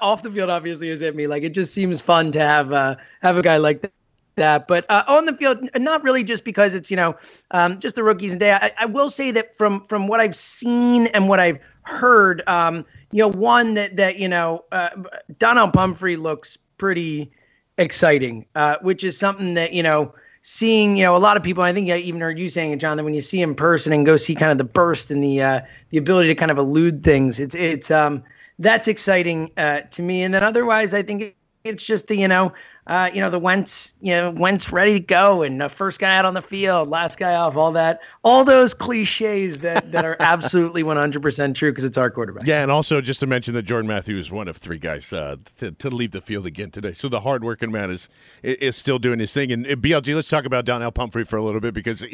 off 0.00 0.22
the 0.22 0.30
field. 0.30 0.50
Obviously, 0.50 0.88
is 0.88 1.02
at 1.02 1.14
me. 1.14 1.26
Like 1.26 1.42
it 1.42 1.50
just 1.50 1.74
seems 1.74 2.00
fun 2.00 2.32
to 2.32 2.40
have 2.40 2.72
uh, 2.72 2.96
have 3.22 3.36
a 3.36 3.42
guy 3.42 3.56
like 3.58 3.82
that 3.82 3.92
that. 4.36 4.68
But 4.68 4.84
uh, 4.90 5.04
on 5.06 5.24
the 5.26 5.36
field, 5.36 5.68
not 5.76 6.02
really 6.02 6.24
just 6.24 6.44
because 6.44 6.74
it's 6.74 6.90
you 6.90 6.96
know 6.96 7.16
um, 7.50 7.78
just 7.78 7.96
the 7.96 8.02
rookies 8.02 8.32
and 8.32 8.40
day. 8.40 8.52
I, 8.52 8.72
I 8.78 8.86
will 8.86 9.10
say 9.10 9.30
that 9.32 9.56
from 9.56 9.84
from 9.86 10.06
what 10.06 10.20
I've 10.20 10.36
seen 10.36 11.06
and 11.08 11.28
what 11.28 11.40
I've 11.40 11.58
heard, 11.82 12.42
um, 12.46 12.84
you 13.10 13.20
know, 13.22 13.28
one 13.28 13.74
that 13.74 13.96
that 13.96 14.18
you 14.18 14.28
know 14.28 14.64
uh, 14.72 14.90
Donnell 15.38 15.70
Pumphrey 15.70 16.16
looks 16.16 16.56
pretty 16.78 17.30
exciting, 17.78 18.46
uh, 18.54 18.76
which 18.82 19.04
is 19.04 19.18
something 19.18 19.54
that 19.54 19.72
you 19.72 19.82
know. 19.82 20.14
Seeing, 20.42 20.96
you 20.96 21.04
know, 21.04 21.16
a 21.16 21.18
lot 21.18 21.36
of 21.36 21.42
people. 21.42 21.62
I 21.62 21.72
think 21.72 21.88
I 21.90 21.98
even 21.98 22.20
heard 22.20 22.38
you 22.38 22.48
saying 22.48 22.72
it, 22.72 22.80
John. 22.80 22.96
That 22.96 23.04
when 23.04 23.14
you 23.14 23.20
see 23.20 23.40
in 23.40 23.54
person 23.54 23.92
and 23.92 24.04
go 24.04 24.16
see 24.16 24.34
kind 24.34 24.50
of 24.50 24.58
the 24.58 24.64
burst 24.64 25.10
and 25.10 25.22
the 25.22 25.40
uh, 25.40 25.60
the 25.90 25.98
ability 25.98 26.28
to 26.28 26.34
kind 26.34 26.50
of 26.50 26.58
elude 26.58 27.04
things, 27.04 27.38
it's 27.38 27.54
it's 27.54 27.90
um 27.90 28.22
that's 28.58 28.88
exciting 28.88 29.50
uh, 29.56 29.82
to 29.92 30.02
me. 30.02 30.22
And 30.22 30.34
then 30.34 30.42
otherwise, 30.42 30.94
I 30.94 31.02
think 31.02 31.34
it's 31.64 31.84
just 31.84 32.08
the 32.08 32.16
you 32.16 32.28
know 32.28 32.52
uh, 32.88 33.08
you 33.14 33.20
know 33.20 33.30
the 33.30 33.38
Wentz 33.38 33.94
you 34.00 34.12
know 34.12 34.30
Wentz 34.30 34.72
ready 34.72 34.94
to 34.94 35.00
go 35.00 35.42
and 35.42 35.60
the 35.60 35.68
first 35.68 36.00
guy 36.00 36.16
out 36.16 36.24
on 36.24 36.34
the 36.34 36.42
field, 36.42 36.88
last 36.88 37.18
guy 37.18 37.34
off, 37.34 37.56
all 37.56 37.70
that, 37.72 38.00
all 38.24 38.44
those 38.44 38.74
cliches 38.74 39.58
that 39.60 39.92
that 39.92 40.04
are 40.04 40.16
absolutely 40.20 40.82
100% 40.84 41.54
true 41.54 41.70
because 41.70 41.84
it's 41.84 41.96
our 41.96 42.10
quarterback. 42.10 42.44
Yeah, 42.46 42.62
and 42.62 42.70
also 42.70 43.00
just 43.00 43.20
to 43.20 43.26
mention 43.26 43.54
that 43.54 43.62
Jordan 43.62 43.86
Matthews 43.86 44.26
is 44.26 44.32
one 44.32 44.48
of 44.48 44.56
three 44.56 44.78
guys 44.78 45.12
uh, 45.12 45.36
to, 45.58 45.70
to 45.70 45.90
leave 45.90 46.10
the 46.10 46.20
field 46.20 46.46
again 46.46 46.70
today. 46.70 46.92
So 46.92 47.08
the 47.08 47.20
hardworking 47.20 47.70
man 47.70 47.90
is 47.90 48.08
is 48.42 48.76
still 48.76 48.98
doing 48.98 49.20
his 49.20 49.32
thing. 49.32 49.52
And 49.52 49.66
uh, 49.66 49.70
BLG, 49.76 50.14
let's 50.14 50.28
talk 50.28 50.44
about 50.44 50.64
Donnell 50.64 50.90
Pumphrey 50.90 51.24
for 51.24 51.36
a 51.36 51.42
little 51.42 51.60
bit 51.60 51.74
because 51.74 52.04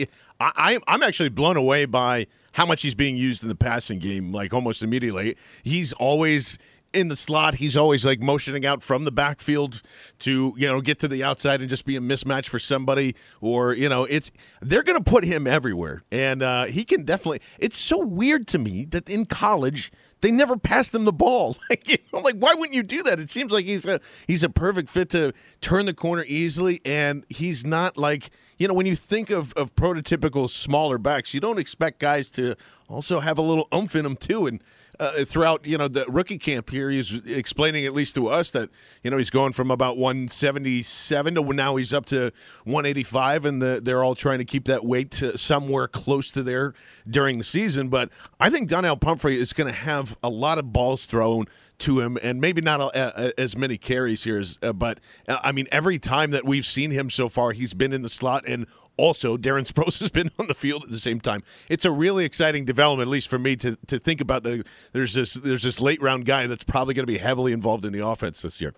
I- 0.41 0.79
I'm 0.87 1.03
actually 1.03 1.31
blown 1.31 1.57
away 1.57 1.87
by 1.87 2.27
how 2.53 2.67
much 2.67 2.83
he's 2.83 2.95
being 2.95 3.17
used 3.17 3.43
in 3.43 3.49
the 3.49 3.55
passing 3.55 3.99
game, 3.99 4.33
like 4.33 4.53
almost 4.53 4.83
immediately. 4.83 5.37
He's 5.63 5.93
always 5.95 6.59
in 6.93 7.09
the 7.09 7.17
slot. 7.17 7.57
He's 7.57 7.77
always 7.77 8.05
like 8.05 8.21
motioning 8.21 8.65
out 8.65 8.83
from 8.83 9.05
the 9.05 9.13
backfield 9.13 9.83
to 10.21 10.55
you 10.57 10.67
know 10.67 10.81
get 10.81 10.99
to 11.01 11.09
the 11.09 11.23
outside 11.25 11.61
and 11.61 11.69
just 11.69 11.85
be 11.85 11.97
a 11.97 12.01
mismatch 12.01 12.49
for 12.49 12.59
somebody, 12.59 13.15
or 13.41 13.73
you 13.73 13.89
know 13.89 14.05
it's 14.05 14.31
they're 14.61 14.83
going 14.83 15.03
to 15.03 15.11
put 15.11 15.25
him 15.25 15.47
everywhere, 15.47 16.05
and 16.11 16.43
uh, 16.43 16.65
he 16.65 16.85
can 16.85 17.05
definitely. 17.05 17.41
It's 17.59 17.79
so 17.79 18.07
weird 18.07 18.47
to 18.49 18.59
me 18.59 18.85
that 18.87 19.09
in 19.09 19.27
college 19.27 19.91
they 20.21 20.31
never 20.31 20.57
passed 20.57 20.95
him 20.95 21.05
the 21.05 21.13
ball. 21.13 21.57
Like, 21.71 21.91
you 21.91 21.99
know, 22.13 22.21
like 22.21 22.37
why 22.37 22.55
wouldn't 22.55 22.75
you 22.75 22.83
do 22.83 23.03
that? 23.03 23.21
It 23.21 23.31
seems 23.31 23.53
like 23.53 23.67
he's 23.67 23.85
a 23.85 24.01
he's 24.27 24.43
a 24.43 24.49
perfect 24.49 24.89
fit 24.89 25.11
to 25.11 25.35
turn 25.61 25.85
the 25.87 25.93
corner 25.93 26.25
easily, 26.27 26.81
and 26.85 27.25
he's 27.29 27.65
not 27.65 27.99
like 27.99 28.31
you 28.57 28.67
know 28.67 28.75
when 28.75 28.87
you 28.87 28.97
think 28.97 29.29
of 29.29 29.53
of 29.53 29.75
prototypical 29.75 30.49
smaller 30.49 30.97
backs, 30.97 31.35
you 31.35 31.41
don't 31.41 31.59
expect 31.59 31.99
guys 31.99 32.31
to 32.33 32.57
also 32.89 33.21
have 33.21 33.37
a 33.37 33.43
little 33.43 33.69
oomph 33.75 33.95
in 33.95 34.05
them 34.05 34.17
too, 34.17 34.47
and. 34.47 34.63
Uh, 35.01 35.25
throughout 35.25 35.65
you 35.65 35.79
know 35.79 35.87
the 35.87 36.05
rookie 36.09 36.39
camp 36.39 36.71
here, 36.71 36.91
he's 36.91 37.15
explaining 37.27 37.87
at 37.87 37.93
least 37.93 38.15
to 38.17 38.29
us 38.29 38.51
that 38.51 38.69
you 39.03 39.11
know 39.11 39.17
he's 39.17 39.31
going 39.31 39.53
from 39.53 39.71
about 39.71 39.97
177 39.97 41.35
to 41.37 41.43
now 41.53 41.77
he's 41.77 41.93
up 41.93 42.07
to 42.07 42.33
185, 42.65 43.45
and 43.45 43.63
the, 43.63 43.81
they're 43.83 44.03
all 44.03 44.15
trying 44.15 44.39
to 44.39 44.45
keep 44.45 44.65
that 44.65 44.85
weight 44.85 45.11
to 45.13 45.39
somewhere 45.39 45.87
close 45.87 46.31
to 46.33 46.43
there 46.43 46.75
during 47.09 47.39
the 47.39 47.45
season. 47.45 47.89
But 47.89 48.11
I 48.41 48.51
think 48.51 48.69
Donnell 48.69 48.97
Pumphrey 48.97 49.39
is 49.39 49.53
going 49.53 49.69
to 49.69 49.79
have 49.79 50.17
a 50.23 50.29
lot 50.29 50.59
of 50.59 50.73
balls 50.73 51.07
thrown 51.07 51.47
to 51.79 52.01
him, 52.01 52.19
and 52.23 52.41
maybe 52.41 52.61
not 52.61 52.81
a, 52.81 53.29
a, 53.29 53.41
as 53.41 53.57
many 53.57 53.79
carries 53.79 54.25
here. 54.25 54.39
As, 54.39 54.59
uh, 54.63 54.73
but 54.73 54.99
uh, 55.29 55.39
I 55.43 55.53
mean, 55.53 55.69
every 55.71 55.99
time 55.99 56.33
that 56.33 56.45
we've 56.45 56.67
seen 56.67 56.91
him 56.91 57.09
so 57.09 57.29
far, 57.29 57.53
he's 57.53 57.75
been 57.75 57.93
in 57.93 58.03
the 58.03 58.09
slot, 58.09 58.45
and 58.47 58.67
also 58.99 59.39
Darren 59.39 59.67
Sproles 59.71 59.99
has 60.01 60.11
been 60.11 60.31
on 60.39 60.49
the 60.49 60.55
field 60.55 60.85
at 60.85 60.91
the 60.91 60.99
same 60.99 61.21
time. 61.21 61.43
It's 61.71 61.87
a 61.87 61.91
really 61.91 62.25
exciting 62.25 62.67
development, 62.67 63.09
at 63.09 63.11
least 63.11 63.29
for 63.29 63.39
me, 63.39 63.57
to 63.57 63.77
to 63.87 63.99
think 63.99 64.21
about 64.21 64.43
the 64.43 64.65
there's 64.93 65.15
this 65.15 65.35
there's 65.35 65.63
this 65.63 65.81
late 65.81 66.03
round 66.03 66.27
guy 66.27 66.47
that's 66.47 66.65
probably 66.65 66.93
going 66.93 67.05
to 67.05 67.13
be 67.13 67.19
heavily 67.19 67.53
involved 67.53 67.85
in 67.87 67.93
the 67.93 68.07
offense 68.07 68.43
this 68.43 68.61
year. 68.61 68.75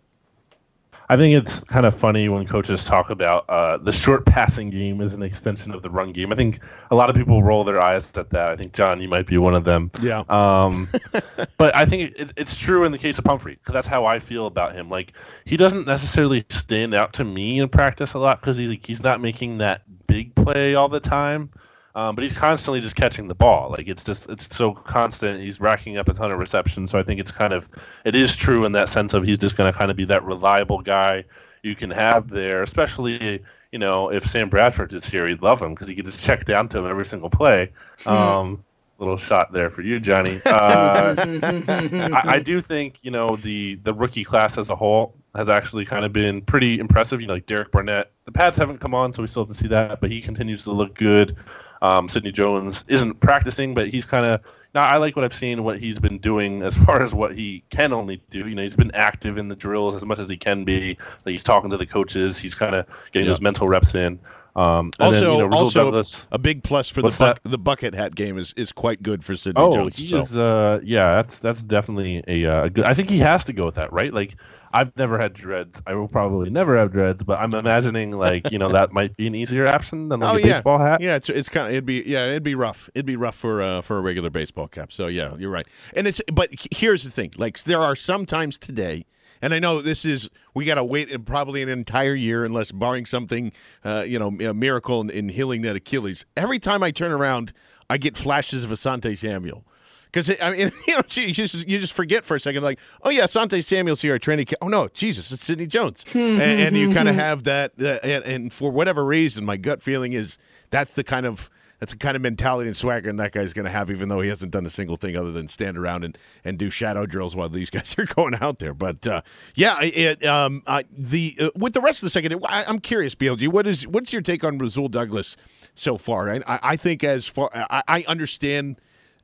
I 1.10 1.16
think 1.16 1.34
it's 1.34 1.64
kind 1.64 1.86
of 1.86 1.96
funny 1.96 2.28
when 2.28 2.46
coaches 2.46 2.84
talk 2.84 3.10
about 3.10 3.44
uh, 3.50 3.78
the 3.78 3.90
short 3.90 4.24
passing 4.26 4.70
game 4.70 5.00
as 5.00 5.12
an 5.12 5.24
extension 5.24 5.72
of 5.72 5.82
the 5.82 5.90
run 5.90 6.12
game. 6.12 6.32
I 6.32 6.36
think 6.36 6.60
a 6.92 6.94
lot 6.94 7.10
of 7.10 7.16
people 7.16 7.42
roll 7.42 7.64
their 7.64 7.80
eyes 7.80 8.16
at 8.16 8.30
that. 8.30 8.50
I 8.50 8.54
think 8.54 8.74
John, 8.74 9.00
you 9.00 9.08
might 9.08 9.26
be 9.26 9.36
one 9.36 9.56
of 9.56 9.64
them. 9.64 9.90
Yeah. 10.00 10.22
Um, 10.28 10.88
but 11.58 11.74
I 11.74 11.84
think 11.84 12.16
it, 12.16 12.32
it's 12.36 12.56
true 12.56 12.84
in 12.84 12.92
the 12.92 12.98
case 12.98 13.18
of 13.18 13.24
Pumphrey 13.24 13.56
because 13.56 13.72
that's 13.72 13.88
how 13.88 14.06
I 14.06 14.20
feel 14.20 14.46
about 14.46 14.72
him. 14.72 14.88
Like 14.88 15.14
he 15.46 15.56
doesn't 15.56 15.84
necessarily 15.84 16.44
stand 16.48 16.94
out 16.94 17.12
to 17.14 17.24
me 17.24 17.58
in 17.58 17.68
practice 17.68 18.14
a 18.14 18.20
lot 18.20 18.40
because 18.40 18.56
he's 18.56 18.68
like, 18.68 18.86
he's 18.86 19.02
not 19.02 19.20
making 19.20 19.58
that 19.58 19.82
big 20.06 20.32
play 20.36 20.76
all 20.76 20.88
the 20.88 21.00
time. 21.00 21.50
Um, 21.94 22.14
but 22.14 22.22
he's 22.22 22.32
constantly 22.32 22.80
just 22.80 22.94
catching 22.94 23.26
the 23.26 23.34
ball. 23.34 23.70
Like 23.70 23.88
it's 23.88 24.04
just 24.04 24.28
it's 24.28 24.54
so 24.54 24.72
constant. 24.72 25.40
He's 25.40 25.60
racking 25.60 25.96
up 25.98 26.08
a 26.08 26.14
ton 26.14 26.30
of 26.30 26.38
receptions. 26.38 26.90
So 26.90 26.98
I 26.98 27.02
think 27.02 27.20
it's 27.20 27.32
kind 27.32 27.52
of 27.52 27.68
it 28.04 28.14
is 28.14 28.36
true 28.36 28.64
in 28.64 28.72
that 28.72 28.88
sense 28.88 29.12
of 29.12 29.24
he's 29.24 29.38
just 29.38 29.56
going 29.56 29.70
to 29.70 29.76
kind 29.76 29.90
of 29.90 29.96
be 29.96 30.04
that 30.04 30.24
reliable 30.24 30.82
guy 30.82 31.24
you 31.62 31.74
can 31.74 31.90
have 31.90 32.28
there. 32.28 32.62
Especially 32.62 33.42
you 33.72 33.78
know 33.78 34.10
if 34.10 34.24
Sam 34.24 34.48
Bradford 34.48 34.92
is 34.92 35.06
here, 35.06 35.26
he'd 35.26 35.42
love 35.42 35.60
him 35.60 35.74
because 35.74 35.88
he 35.88 35.96
could 35.96 36.06
just 36.06 36.24
check 36.24 36.44
down 36.44 36.68
to 36.68 36.78
him 36.78 36.86
every 36.86 37.04
single 37.04 37.30
play. 37.30 37.72
Um, 38.06 38.64
little 39.00 39.16
shot 39.16 39.52
there 39.52 39.70
for 39.70 39.82
you, 39.82 39.98
Johnny. 39.98 40.40
Uh, 40.46 41.14
I, 41.18 42.22
I 42.24 42.38
do 42.38 42.60
think 42.60 42.98
you 43.02 43.10
know 43.10 43.36
the 43.36 43.76
the 43.76 43.94
rookie 43.94 44.24
class 44.24 44.58
as 44.58 44.70
a 44.70 44.76
whole 44.76 45.14
has 45.34 45.48
actually 45.48 45.84
kind 45.84 46.04
of 46.04 46.12
been 46.12 46.42
pretty 46.42 46.78
impressive. 46.78 47.20
You 47.20 47.26
know, 47.26 47.34
like 47.34 47.46
Derek 47.46 47.72
Barnett. 47.72 48.12
The 48.26 48.32
pads 48.32 48.56
haven't 48.56 48.78
come 48.78 48.94
on, 48.94 49.12
so 49.12 49.22
we 49.22 49.28
still 49.28 49.44
have 49.44 49.56
to 49.56 49.60
see 49.60 49.68
that, 49.68 50.00
but 50.00 50.10
he 50.10 50.20
continues 50.20 50.62
to 50.64 50.70
look 50.70 50.94
good. 50.94 51.36
Um, 51.82 52.08
Sidney 52.08 52.32
Jones 52.32 52.84
isn't 52.88 53.20
practicing, 53.20 53.74
but 53.74 53.88
he's 53.88 54.04
kind 54.04 54.26
of. 54.26 54.40
Now 54.74 54.84
I 54.84 54.98
like 54.98 55.16
what 55.16 55.24
I've 55.24 55.34
seen, 55.34 55.64
what 55.64 55.78
he's 55.78 55.98
been 55.98 56.18
doing 56.18 56.62
as 56.62 56.76
far 56.76 57.02
as 57.02 57.12
what 57.12 57.34
he 57.34 57.64
can 57.70 57.92
only 57.92 58.22
do. 58.30 58.46
You 58.48 58.54
know, 58.54 58.62
he's 58.62 58.76
been 58.76 58.94
active 58.94 59.36
in 59.38 59.48
the 59.48 59.56
drills 59.56 59.96
as 59.96 60.04
much 60.04 60.18
as 60.20 60.28
he 60.28 60.36
can 60.36 60.64
be. 60.64 60.96
Like 61.24 61.32
he's 61.32 61.42
talking 61.42 61.70
to 61.70 61.76
the 61.76 61.86
coaches. 61.86 62.38
He's 62.38 62.54
kind 62.54 62.74
of 62.76 62.86
getting 63.12 63.26
Yeah. 63.26 63.32
those 63.32 63.40
mental 63.40 63.68
reps 63.68 63.94
in. 63.94 64.20
Um, 64.60 64.90
and 64.98 65.06
Also, 65.06 65.20
then, 65.20 65.32
you 65.32 65.48
know, 65.48 65.56
also 65.56 65.84
Douglas, 65.84 66.28
a 66.30 66.38
big 66.38 66.62
plus 66.62 66.88
for 66.88 67.02
the 67.02 67.36
the 67.44 67.58
bucket 67.58 67.94
hat 67.94 68.14
game 68.14 68.36
is, 68.36 68.52
is 68.56 68.72
quite 68.72 69.02
good 69.02 69.24
for 69.24 69.34
Sidney 69.36 69.62
Oh, 69.62 69.72
Jones. 69.72 69.96
he 69.96 70.06
so. 70.06 70.18
is. 70.18 70.36
Uh, 70.36 70.80
yeah, 70.82 71.14
that's 71.14 71.38
that's 71.38 71.62
definitely 71.62 72.22
a, 72.28 72.46
uh, 72.46 72.68
good. 72.68 72.84
I 72.84 72.94
think 72.94 73.08
he 73.08 73.18
has 73.18 73.44
to 73.44 73.52
go 73.52 73.64
with 73.64 73.76
that, 73.76 73.92
right? 73.92 74.12
Like, 74.12 74.36
I've 74.72 74.96
never 74.96 75.18
had 75.18 75.32
dreads. 75.32 75.80
I 75.86 75.94
will 75.94 76.08
probably 76.08 76.50
never 76.50 76.76
have 76.76 76.92
dreads, 76.92 77.24
but 77.24 77.40
I'm 77.40 77.54
imagining 77.54 78.12
like 78.12 78.50
you 78.52 78.58
know 78.58 78.68
that 78.70 78.92
might 78.98 79.16
be 79.16 79.26
an 79.26 79.34
easier 79.34 79.66
option 79.66 80.08
than 80.08 80.20
like 80.20 80.34
oh 80.34 80.36
a 80.36 80.40
yeah, 80.40 80.54
baseball 80.58 80.78
hat. 80.78 81.00
Yeah, 81.00 81.16
it's 81.16 81.28
it's 81.28 81.48
kind 81.48 81.66
of 81.66 81.72
it'd 81.72 81.86
be 81.86 82.02
yeah 82.06 82.26
it'd 82.26 82.42
be 82.42 82.54
rough. 82.54 82.90
It'd 82.94 83.06
be 83.06 83.16
rough 83.16 83.36
for 83.36 83.62
uh, 83.62 83.80
for 83.80 83.98
a 83.98 84.00
regular 84.00 84.30
baseball 84.30 84.68
cap. 84.68 84.92
So 84.92 85.06
yeah, 85.06 85.34
you're 85.36 85.50
right. 85.50 85.66
And 85.94 86.06
it's 86.06 86.20
but 86.32 86.50
here's 86.70 87.02
the 87.02 87.10
thing: 87.10 87.32
like 87.36 87.62
there 87.64 87.80
are 87.80 87.96
some 87.96 88.26
times 88.26 88.58
today, 88.58 89.06
and 89.42 89.54
I 89.54 89.58
know 89.58 89.80
this 89.80 90.04
is 90.04 90.28
we 90.54 90.64
got 90.64 90.74
to 90.76 90.84
wait 90.84 91.24
probably 91.24 91.62
an 91.62 91.68
entire 91.68 92.14
year 92.14 92.44
unless 92.44 92.72
barring 92.72 93.06
something, 93.06 93.52
uh, 93.84 94.04
you 94.06 94.18
know, 94.18 94.28
a 94.48 94.54
miracle 94.54 95.00
in, 95.00 95.10
in 95.10 95.28
healing 95.28 95.62
that 95.62 95.76
Achilles. 95.76 96.24
Every 96.36 96.58
time 96.58 96.82
I 96.82 96.90
turn 96.90 97.12
around, 97.12 97.52
I 97.88 97.98
get 97.98 98.16
flashes 98.16 98.64
of 98.64 98.70
Asante 98.70 99.16
Samuel. 99.16 99.64
Because 100.12 100.30
I 100.40 100.50
mean, 100.52 100.72
you 100.88 100.96
know, 100.96 101.02
you 101.10 101.32
just 101.32 101.66
you 101.68 101.78
just 101.78 101.92
forget 101.92 102.24
for 102.24 102.36
a 102.36 102.40
second, 102.40 102.62
like, 102.62 102.78
oh 103.02 103.10
yeah, 103.10 103.26
Sante 103.26 103.62
Samuel's 103.62 104.02
here 104.02 104.14
at 104.14 104.22
training. 104.22 104.46
Camp. 104.46 104.58
Oh 104.60 104.68
no, 104.68 104.88
Jesus, 104.88 105.30
it's 105.30 105.44
Sidney 105.44 105.66
Jones, 105.66 106.04
and, 106.14 106.40
and 106.42 106.76
you 106.76 106.92
kind 106.92 107.08
of 107.08 107.14
have 107.14 107.44
that. 107.44 107.72
Uh, 107.80 107.98
and, 108.02 108.24
and 108.24 108.52
for 108.52 108.70
whatever 108.70 109.04
reason, 109.04 109.44
my 109.44 109.56
gut 109.56 109.82
feeling 109.82 110.12
is 110.12 110.36
that's 110.70 110.94
the 110.94 111.04
kind 111.04 111.26
of 111.26 111.48
that's 111.80 111.92
the 111.92 111.98
kind 111.98 112.14
of 112.14 112.22
mentality 112.22 112.68
and 112.68 112.76
swagger 112.76 113.10
that 113.12 113.32
guy's 113.32 113.52
going 113.52 113.64
to 113.64 113.70
have, 113.70 113.90
even 113.90 114.08
though 114.08 114.20
he 114.20 114.28
hasn't 114.28 114.52
done 114.52 114.66
a 114.66 114.70
single 114.70 114.96
thing 114.96 115.16
other 115.16 115.32
than 115.32 115.48
stand 115.48 115.76
around 115.76 116.04
and, 116.04 116.16
and 116.44 116.58
do 116.58 116.70
shadow 116.70 117.06
drills 117.06 117.34
while 117.34 117.48
these 117.48 117.70
guys 117.70 117.94
are 117.98 118.04
going 118.04 118.34
out 118.36 118.58
there. 118.58 118.74
But 118.74 119.06
uh, 119.06 119.22
yeah, 119.54 119.80
it, 119.82 120.24
um, 120.24 120.62
the 120.90 121.36
uh, 121.40 121.50
with 121.56 121.72
the 121.72 121.80
rest 121.80 122.02
of 122.02 122.06
the 122.06 122.10
second, 122.10 122.44
I, 122.46 122.64
I'm 122.68 122.78
curious, 122.78 123.14
BLG, 123.14 123.48
what 123.48 123.66
is 123.66 123.86
what's 123.86 124.12
your 124.12 124.22
take 124.22 124.44
on 124.44 124.58
Rasul 124.58 124.88
Douglas 124.88 125.36
so 125.74 125.96
far? 125.98 126.30
I, 126.30 126.42
I 126.46 126.76
think 126.76 127.02
as 127.02 127.26
far 127.26 127.50
I, 127.54 127.82
I 127.88 128.04
understand 128.06 128.80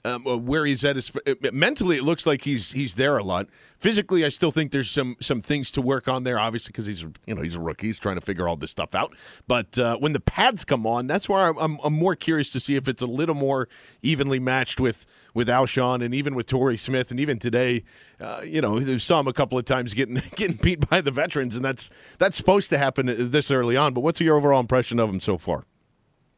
um, 0.07 0.27
uh, 0.27 0.37
where 0.37 0.65
he's 0.65 0.85
at 0.85 0.97
is 0.97 1.13
mentally 1.53 1.97
it 1.97 2.05
looks 2.05 2.27
like 2.27 2.43
he's 2.43 2.73
he's 2.73 2.95
there 2.95 3.19
a 3.19 3.25
lot. 3.25 3.49
Physically 3.79 4.25
i 4.25 4.31
still 4.31 4.51
think 4.51 4.73
there's 4.73 4.91
some 4.91 5.17
some 5.21 5.43
things 5.43 5.71
to 5.73 5.83
work 5.83 6.09
on 6.09 6.25
there 6.25 6.39
obviously 6.39 6.73
because 6.73 6.87
he's 6.87 7.03
you 7.27 7.35
know 7.35 7.43
he's 7.43 7.55
a 7.55 7.61
rookie. 7.61 7.89
He's 7.89 7.99
trying 7.99 8.15
to 8.15 8.21
figure 8.21 8.49
all 8.49 8.57
this 8.57 8.71
stuff 8.71 8.95
out. 8.95 9.15
But 9.47 9.79
uh, 9.79 9.97
when 9.99 10.13
the 10.13 10.21
pads 10.21 10.65
come 10.65 10.87
on 10.87 11.07
that's 11.07 11.29
where 11.29 11.49
I'm, 11.49 11.59
I'm, 11.59 11.79
I'm, 11.85 11.93
more 11.93 12.15
curious 12.15 12.51
to 12.51 12.61
see 12.61 12.77
if 12.77 12.89
it's 12.89 13.03
a 13.03 13.07
little 13.07 13.35
more 13.35 13.69
evenly 14.03 14.39
matched 14.39 14.81
with 14.81 15.07
with 15.35 15.49
alshon 15.49 16.03
and 16.03 16.15
even 16.15 16.35
with 16.35 16.47
torrey 16.47 16.77
smith 16.77 17.11
and 17.11 17.21
even 17.21 17.39
today 17.39 17.85
uh, 18.21 18.41
you 18.45 18.61
know 18.61 18.81
saw 18.99 19.21
him 19.21 19.29
a 19.29 19.33
couple 19.33 19.59
of 19.59 19.65
times 19.65 19.93
getting 19.93 20.15
getting 20.37 20.57
beat 20.57 20.89
by 20.89 21.01
the 21.01 21.11
veterans 21.11 21.57
and 21.57 21.65
that's 21.65 21.91
that's 22.19 22.37
supposed 22.37 22.71
to 22.71 22.79
happen 22.79 23.31
this 23.31 23.51
early 23.51 23.77
on. 23.77 23.93
But 23.93 24.01
what's 24.01 24.21
your 24.21 24.37
overall 24.37 24.61
impression 24.61 24.99
of 24.99 25.11
him 25.11 25.21
so 25.21 25.37
far 25.37 25.65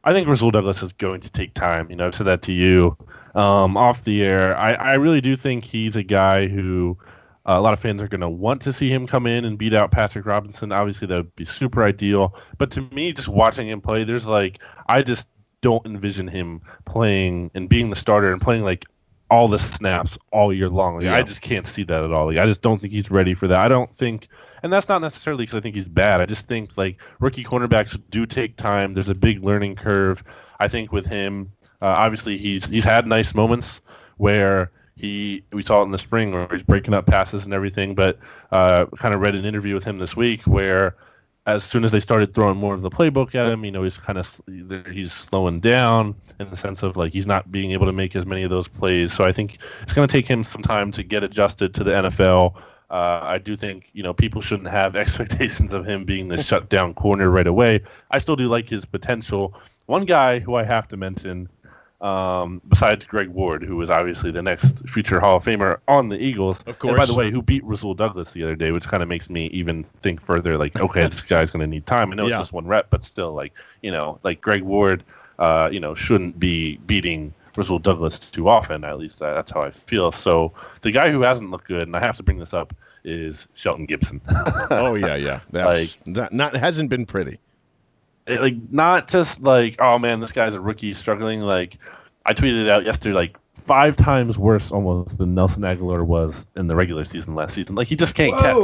I 0.03 0.13
think 0.13 0.27
Rasul 0.27 0.51
Douglas 0.51 0.81
is 0.81 0.93
going 0.93 1.21
to 1.21 1.31
take 1.31 1.53
time. 1.53 1.89
You 1.89 1.97
know, 1.97 2.07
I've 2.07 2.15
said 2.15 2.27
that 2.27 2.41
to 2.43 2.53
you 2.53 2.97
um, 3.35 3.75
off 3.75 4.03
the 4.03 4.23
air. 4.23 4.57
I, 4.57 4.73
I 4.73 4.93
really 4.93 5.21
do 5.21 5.35
think 5.35 5.65
he's 5.65 5.95
a 5.95 6.03
guy 6.03 6.47
who 6.47 6.97
uh, 7.45 7.55
a 7.57 7.61
lot 7.61 7.73
of 7.73 7.79
fans 7.79 8.01
are 8.01 8.07
going 8.07 8.21
to 8.21 8.29
want 8.29 8.61
to 8.61 8.73
see 8.73 8.89
him 8.89 9.07
come 9.07 9.27
in 9.27 9.43
and 9.43 9.57
beat 9.57 9.73
out 9.73 9.91
Patrick 9.91 10.25
Robinson. 10.25 10.71
Obviously, 10.71 11.07
that 11.07 11.15
would 11.15 11.35
be 11.35 11.45
super 11.45 11.83
ideal. 11.83 12.35
But 12.57 12.71
to 12.71 12.81
me, 12.81 13.11
just 13.11 13.27
watching 13.27 13.67
him 13.67 13.81
play, 13.81 14.03
there's 14.03 14.27
like, 14.27 14.59
I 14.87 15.01
just 15.01 15.27
don't 15.61 15.85
envision 15.85 16.27
him 16.27 16.61
playing 16.85 17.51
and 17.53 17.67
being 17.67 17.89
the 17.89 17.95
starter 17.95 18.31
and 18.31 18.41
playing 18.41 18.63
like 18.63 18.85
all 19.29 19.47
the 19.47 19.59
snaps 19.59 20.17
all 20.31 20.51
year 20.53 20.69
long. 20.69 20.95
Like, 20.95 21.03
Yeah. 21.05 21.15
I 21.15 21.23
just 21.23 21.41
can't 21.41 21.67
see 21.67 21.83
that 21.83 22.03
at 22.03 22.11
all. 22.11 22.27
Like, 22.27 22.37
I 22.37 22.45
just 22.45 22.61
don't 22.61 22.79
think 22.79 22.93
he's 22.93 23.11
ready 23.11 23.33
for 23.33 23.47
that. 23.47 23.59
I 23.59 23.67
don't 23.67 23.93
think, 23.93 24.27
and 24.63 24.73
that's 24.73 24.89
not 24.89 25.01
necessarily 25.01 25.43
because 25.43 25.57
I 25.57 25.61
think 25.61 25.75
he's 25.75 25.87
bad. 25.87 26.21
I 26.21 26.25
just 26.25 26.47
think 26.47 26.77
like 26.77 27.01
rookie 27.19 27.43
cornerbacks 27.43 27.99
do 28.09 28.25
take 28.25 28.55
time. 28.57 28.93
There's 28.93 29.09
a 29.09 29.15
big 29.15 29.43
learning 29.43 29.75
curve. 29.75 30.23
I 30.59 30.67
think 30.67 30.91
with 30.91 31.05
him, 31.05 31.51
uh, 31.81 31.85
obviously 31.85 32.37
he's 32.37 32.67
he's 32.67 32.83
had 32.83 33.07
nice 33.07 33.33
moments 33.33 33.81
where 34.17 34.71
he 34.95 35.43
we 35.53 35.61
saw 35.61 35.81
it 35.81 35.85
in 35.85 35.91
the 35.91 35.97
spring 35.97 36.31
where 36.31 36.47
he's 36.51 36.63
breaking 36.63 36.93
up 36.93 37.05
passes 37.05 37.45
and 37.45 37.53
everything. 37.53 37.95
But 37.95 38.19
uh, 38.51 38.87
kind 38.97 39.13
of 39.13 39.21
read 39.21 39.35
an 39.35 39.45
interview 39.45 39.73
with 39.73 39.83
him 39.85 39.99
this 39.99 40.15
week 40.15 40.41
where 40.43 40.95
as 41.53 41.63
soon 41.63 41.83
as 41.83 41.91
they 41.91 41.99
started 41.99 42.33
throwing 42.33 42.57
more 42.57 42.73
of 42.73 42.81
the 42.81 42.89
playbook 42.89 43.35
at 43.35 43.47
him, 43.47 43.65
you 43.65 43.71
know, 43.71 43.83
he's 43.83 43.97
kind 43.97 44.17
of 44.17 44.41
he's 44.91 45.11
slowing 45.11 45.59
down 45.59 46.15
in 46.39 46.49
the 46.49 46.57
sense 46.57 46.83
of 46.83 46.97
like 46.97 47.13
he's 47.13 47.27
not 47.27 47.51
being 47.51 47.71
able 47.71 47.85
to 47.85 47.91
make 47.91 48.15
as 48.15 48.25
many 48.25 48.43
of 48.43 48.49
those 48.49 48.67
plays. 48.67 49.13
So 49.13 49.25
I 49.25 49.31
think 49.31 49.57
it's 49.81 49.93
going 49.93 50.07
to 50.07 50.11
take 50.11 50.25
him 50.25 50.43
some 50.43 50.61
time 50.61 50.91
to 50.93 51.03
get 51.03 51.23
adjusted 51.23 51.73
to 51.75 51.83
the 51.83 51.91
NFL. 51.91 52.55
Uh, 52.89 53.19
I 53.21 53.37
do 53.37 53.55
think 53.55 53.89
you 53.93 54.01
know 54.01 54.13
people 54.13 54.41
shouldn't 54.41 54.69
have 54.69 54.95
expectations 55.03 55.73
of 55.73 55.85
him 55.85 56.05
being 56.05 56.27
the 56.27 56.41
shutdown 56.41 56.93
corner 56.93 57.29
right 57.29 57.47
away. 57.47 57.81
I 58.11 58.17
still 58.19 58.35
do 58.35 58.47
like 58.47 58.69
his 58.69 58.85
potential. 58.85 59.53
One 59.85 60.05
guy 60.05 60.39
who 60.39 60.55
I 60.55 60.63
have 60.63 60.87
to 60.89 60.97
mention, 60.97 61.49
um, 62.01 62.61
besides 62.67 63.05
Greg 63.05 63.27
Ward, 63.29 63.63
who 63.63 63.79
is 63.81 63.89
obviously 63.91 64.31
the 64.31 64.41
next 64.41 64.87
future 64.87 65.19
Hall 65.19 65.37
of 65.37 65.43
Famer 65.43 65.79
on 65.87 66.09
the 66.09 66.17
Eagles, 66.17 66.61
Of 66.63 66.81
And 66.83 66.95
by 66.95 67.05
the 67.05 67.13
way, 67.13 67.29
who 67.29 67.41
beat 67.41 67.63
Rasul 67.63 67.93
Douglas 67.93 68.31
the 68.31 68.43
other 68.43 68.55
day, 68.55 68.71
which 68.71 68.87
kind 68.87 69.03
of 69.03 69.09
makes 69.09 69.29
me 69.29 69.47
even 69.47 69.83
think 70.01 70.21
further. 70.21 70.57
Like, 70.57 70.79
okay, 70.79 71.07
this 71.07 71.21
guy's 71.33 71.51
going 71.51 71.61
to 71.61 71.67
need 71.67 71.85
time. 71.85 72.11
I 72.11 72.15
know 72.15 72.27
Yeah. 72.27 72.35
it's 72.35 72.41
just 72.43 72.53
one 72.53 72.65
rep, 72.67 72.89
but 72.89 73.03
still, 73.03 73.33
like 73.33 73.53
you 73.81 73.91
know, 73.91 74.19
like 74.23 74.39
Greg 74.41 74.63
Ward, 74.63 75.03
uh, 75.39 75.69
you 75.71 75.79
know, 75.79 75.93
shouldn't 75.93 76.39
be 76.39 76.77
beating 76.85 77.33
Rasul 77.57 77.79
Douglas 77.79 78.17
too 78.19 78.47
often. 78.47 78.83
At 78.85 78.97
least 78.97 79.19
that, 79.19 79.33
that's 79.33 79.51
how 79.51 79.61
I 79.61 79.71
feel. 79.71 80.11
So 80.11 80.53
the 80.81 80.91
guy 80.91 81.11
who 81.11 81.21
hasn't 81.21 81.51
looked 81.51 81.67
good, 81.67 81.83
and 81.83 81.95
I 81.95 81.99
have 81.99 82.15
to 82.17 82.23
bring 82.23 82.39
this 82.39 82.53
up, 82.53 82.73
is 83.03 83.47
Shelton 83.53 83.85
Gibson. 83.85 84.21
oh 84.71 84.95
yeah 84.95 85.15
yeah 85.15 85.39
that's 85.51 85.97
not, 86.05 86.33
not 86.33 86.55
hasn't 86.55 86.89
been 86.89 87.05
pretty 87.05 87.39
like 88.27 88.55
not 88.71 89.07
just 89.07 89.41
like 89.41 89.75
oh 89.79 89.97
man 89.99 90.19
this 90.19 90.31
guy's 90.31 90.53
a 90.55 90.61
rookie 90.61 90.93
struggling. 90.93 91.41
Like 91.41 91.77
i 92.25 92.33
tweeted 92.33 92.69
out 92.69 92.85
yesterday 92.85 93.13
like 93.13 93.37
five 93.55 93.95
times 93.95 94.37
worse 94.37 94.71
almost 94.71 95.17
than 95.17 95.35
Nelson 95.35 95.61
Agholor 95.63 96.05
was 96.05 96.47
in 96.55 96.67
the 96.67 96.75
regular 96.75 97.05
season 97.05 97.35
last 97.35 97.53
season. 97.53 97.75
Like 97.75 97.87
he 97.87 97.95
just 97.95 98.15
can't 98.15 98.37
catch. 98.37 98.63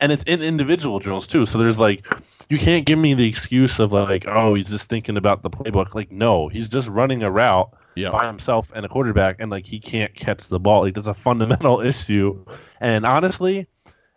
And 0.00 0.10
it's 0.10 0.24
in 0.24 0.42
individual 0.42 0.98
drills 0.98 1.26
too. 1.26 1.46
So 1.46 1.56
there's 1.58 1.78
like 1.78 2.04
you 2.48 2.58
can't 2.58 2.84
give 2.84 2.98
me 2.98 3.14
the 3.14 3.28
excuse 3.28 3.78
of 3.78 3.92
like 3.92 4.26
oh 4.26 4.54
he's 4.54 4.68
just 4.70 4.88
thinking 4.88 5.16
about 5.16 5.42
the 5.42 5.50
playbook. 5.50 5.94
Like 5.94 6.10
no 6.10 6.48
he's 6.48 6.68
just 6.68 6.88
running 6.88 7.22
a 7.22 7.30
route 7.30 7.70
Yeah. 7.94 8.10
by 8.10 8.26
himself 8.26 8.72
and 8.74 8.84
a 8.84 8.88
quarterback 8.88 9.36
and 9.38 9.50
like 9.50 9.66
he 9.66 9.78
can't 9.78 10.14
catch 10.14 10.46
the 10.48 10.58
ball. 10.58 10.82
Like 10.82 10.94
there's 10.94 11.08
a 11.08 11.14
fundamental 11.14 11.80
issue. 11.92 12.44
And 12.80 13.06
honestly 13.06 13.68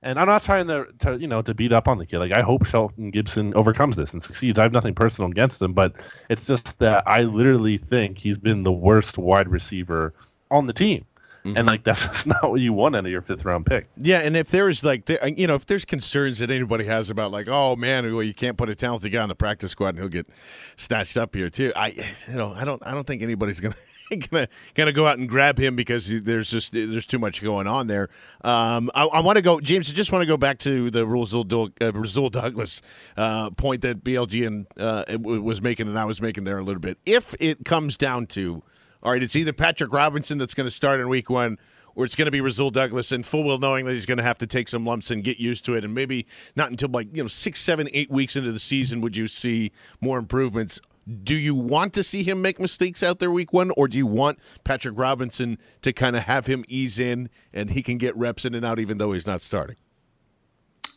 and 0.03 0.19
I'm 0.19 0.27
not 0.27 0.43
trying 0.43 0.67
to, 0.67 0.87
to, 0.99 1.17
you 1.17 1.27
know, 1.27 1.41
to 1.41 1.53
beat 1.53 1.73
up 1.73 1.87
on 1.87 1.97
the 1.97 2.05
kid. 2.05 2.19
Like 2.19 2.31
I 2.31 2.41
hope 2.41 2.65
Shelton 2.65 3.11
Gibson 3.11 3.53
overcomes 3.55 3.95
this 3.95 4.13
and 4.13 4.21
succeeds. 4.23 4.59
I 4.59 4.63
have 4.63 4.71
nothing 4.73 4.93
personal 4.95 5.29
against 5.31 5.61
him, 5.61 5.73
but 5.73 5.93
it's 6.29 6.45
just 6.45 6.77
that 6.79 7.03
I 7.07 7.23
literally 7.23 7.77
think 7.77 8.17
he's 8.17 8.37
been 8.37 8.63
the 8.63 8.71
worst 8.71 9.17
wide 9.17 9.49
receiver 9.49 10.13
on 10.51 10.65
the 10.67 10.73
team, 10.73 11.05
Mm-hmm. 11.45 11.57
and 11.57 11.67
like 11.67 11.83
that's 11.85 12.05
just 12.05 12.27
not 12.27 12.49
what 12.49 12.59
you 12.59 12.73
want 12.73 12.95
out 12.95 13.05
of 13.05 13.11
your 13.11 13.21
fifth 13.21 13.45
round 13.45 13.65
pick. 13.65 13.87
Yeah, 13.95 14.19
and 14.19 14.35
if 14.35 14.49
there's 14.49 14.83
like, 14.83 15.09
you 15.37 15.47
know, 15.47 15.55
if 15.55 15.65
there's 15.65 15.85
concerns 15.85 16.39
that 16.39 16.51
anybody 16.51 16.83
has 16.85 17.09
about 17.09 17.31
like, 17.31 17.47
oh 17.47 17.75
man, 17.75 18.11
well, 18.13 18.23
you 18.23 18.33
can't 18.33 18.57
put 18.57 18.69
a 18.69 18.75
talented 18.75 19.11
guy 19.13 19.21
on 19.21 19.29
the 19.29 19.35
practice 19.35 19.71
squad 19.71 19.89
and 19.89 19.99
he'll 19.99 20.09
get 20.09 20.27
snatched 20.75 21.15
up 21.15 21.35
here 21.35 21.49
too. 21.49 21.71
I, 21.75 21.89
you 22.27 22.35
know, 22.35 22.53
I 22.53 22.65
don't, 22.65 22.81
I 22.85 22.93
don't 22.93 23.05
think 23.05 23.21
anybody's 23.21 23.59
gonna. 23.61 23.75
Gonna, 24.31 24.47
gonna 24.73 24.93
go 24.93 25.05
out 25.05 25.17
and 25.17 25.27
grab 25.27 25.57
him 25.57 25.75
because 25.75 26.07
there's 26.07 26.49
just 26.49 26.71
there's 26.71 27.05
too 27.05 27.19
much 27.19 27.41
going 27.41 27.67
on 27.67 27.87
there. 27.87 28.09
Um, 28.41 28.89
I, 28.95 29.03
I 29.05 29.19
want 29.19 29.35
to 29.35 29.41
go, 29.41 29.59
James. 29.59 29.89
I 29.89 29.93
just 29.93 30.11
want 30.13 30.21
to 30.21 30.25
go 30.25 30.37
back 30.37 30.59
to 30.59 30.89
the 30.89 31.05
Rasul, 31.05 31.45
uh, 31.81 31.91
Rasul 31.91 32.29
Douglas 32.29 32.81
uh, 33.17 33.49
point 33.51 33.81
that 33.81 34.03
BLG 34.03 34.47
and 34.47 34.65
uh, 34.77 35.03
was 35.19 35.61
making 35.61 35.87
and 35.87 35.99
I 35.99 36.05
was 36.05 36.21
making 36.21 36.45
there 36.45 36.57
a 36.57 36.63
little 36.63 36.79
bit. 36.79 36.97
If 37.05 37.35
it 37.39 37.65
comes 37.65 37.97
down 37.97 38.27
to, 38.27 38.63
all 39.03 39.11
right, 39.11 39.21
it's 39.21 39.35
either 39.35 39.51
Patrick 39.51 39.91
Robinson 39.91 40.37
that's 40.37 40.53
going 40.53 40.67
to 40.67 40.71
start 40.71 41.01
in 41.01 41.09
week 41.09 41.29
one, 41.29 41.57
or 41.95 42.05
it's 42.05 42.15
going 42.15 42.27
to 42.27 42.31
be 42.31 42.39
Rasul 42.39 42.71
Douglas, 42.71 43.11
and 43.11 43.25
full 43.25 43.43
well 43.43 43.57
knowing 43.57 43.85
that 43.85 43.93
he's 43.93 44.05
going 44.05 44.19
to 44.19 44.23
have 44.23 44.37
to 44.37 44.47
take 44.47 44.69
some 44.69 44.85
lumps 44.85 45.11
and 45.11 45.23
get 45.23 45.37
used 45.37 45.65
to 45.65 45.73
it, 45.73 45.83
and 45.83 45.93
maybe 45.93 46.27
not 46.55 46.69
until 46.69 46.89
like 46.89 47.13
you 47.13 47.23
know 47.23 47.27
six, 47.27 47.59
seven, 47.59 47.89
eight 47.91 48.09
weeks 48.09 48.35
into 48.37 48.51
the 48.53 48.59
season 48.59 49.01
would 49.01 49.17
you 49.17 49.27
see 49.27 49.71
more 49.99 50.17
improvements. 50.17 50.79
Do 51.23 51.35
you 51.35 51.55
want 51.55 51.93
to 51.93 52.03
see 52.03 52.23
him 52.23 52.41
make 52.41 52.59
mistakes 52.59 53.01
out 53.01 53.19
there 53.19 53.31
week 53.31 53.53
one, 53.53 53.71
or 53.77 53.87
do 53.87 53.97
you 53.97 54.05
want 54.05 54.39
Patrick 54.63 54.95
Robinson 54.97 55.57
to 55.81 55.93
kind 55.93 56.15
of 56.15 56.23
have 56.23 56.47
him 56.47 56.65
ease 56.67 56.99
in 56.99 57.29
and 57.53 57.69
he 57.69 57.81
can 57.81 57.97
get 57.97 58.15
reps 58.17 58.43
in 58.43 58.53
and 58.53 58.65
out 58.65 58.79
even 58.79 58.97
though 58.97 59.13
he's 59.13 59.25
not 59.27 59.41
starting? 59.41 59.77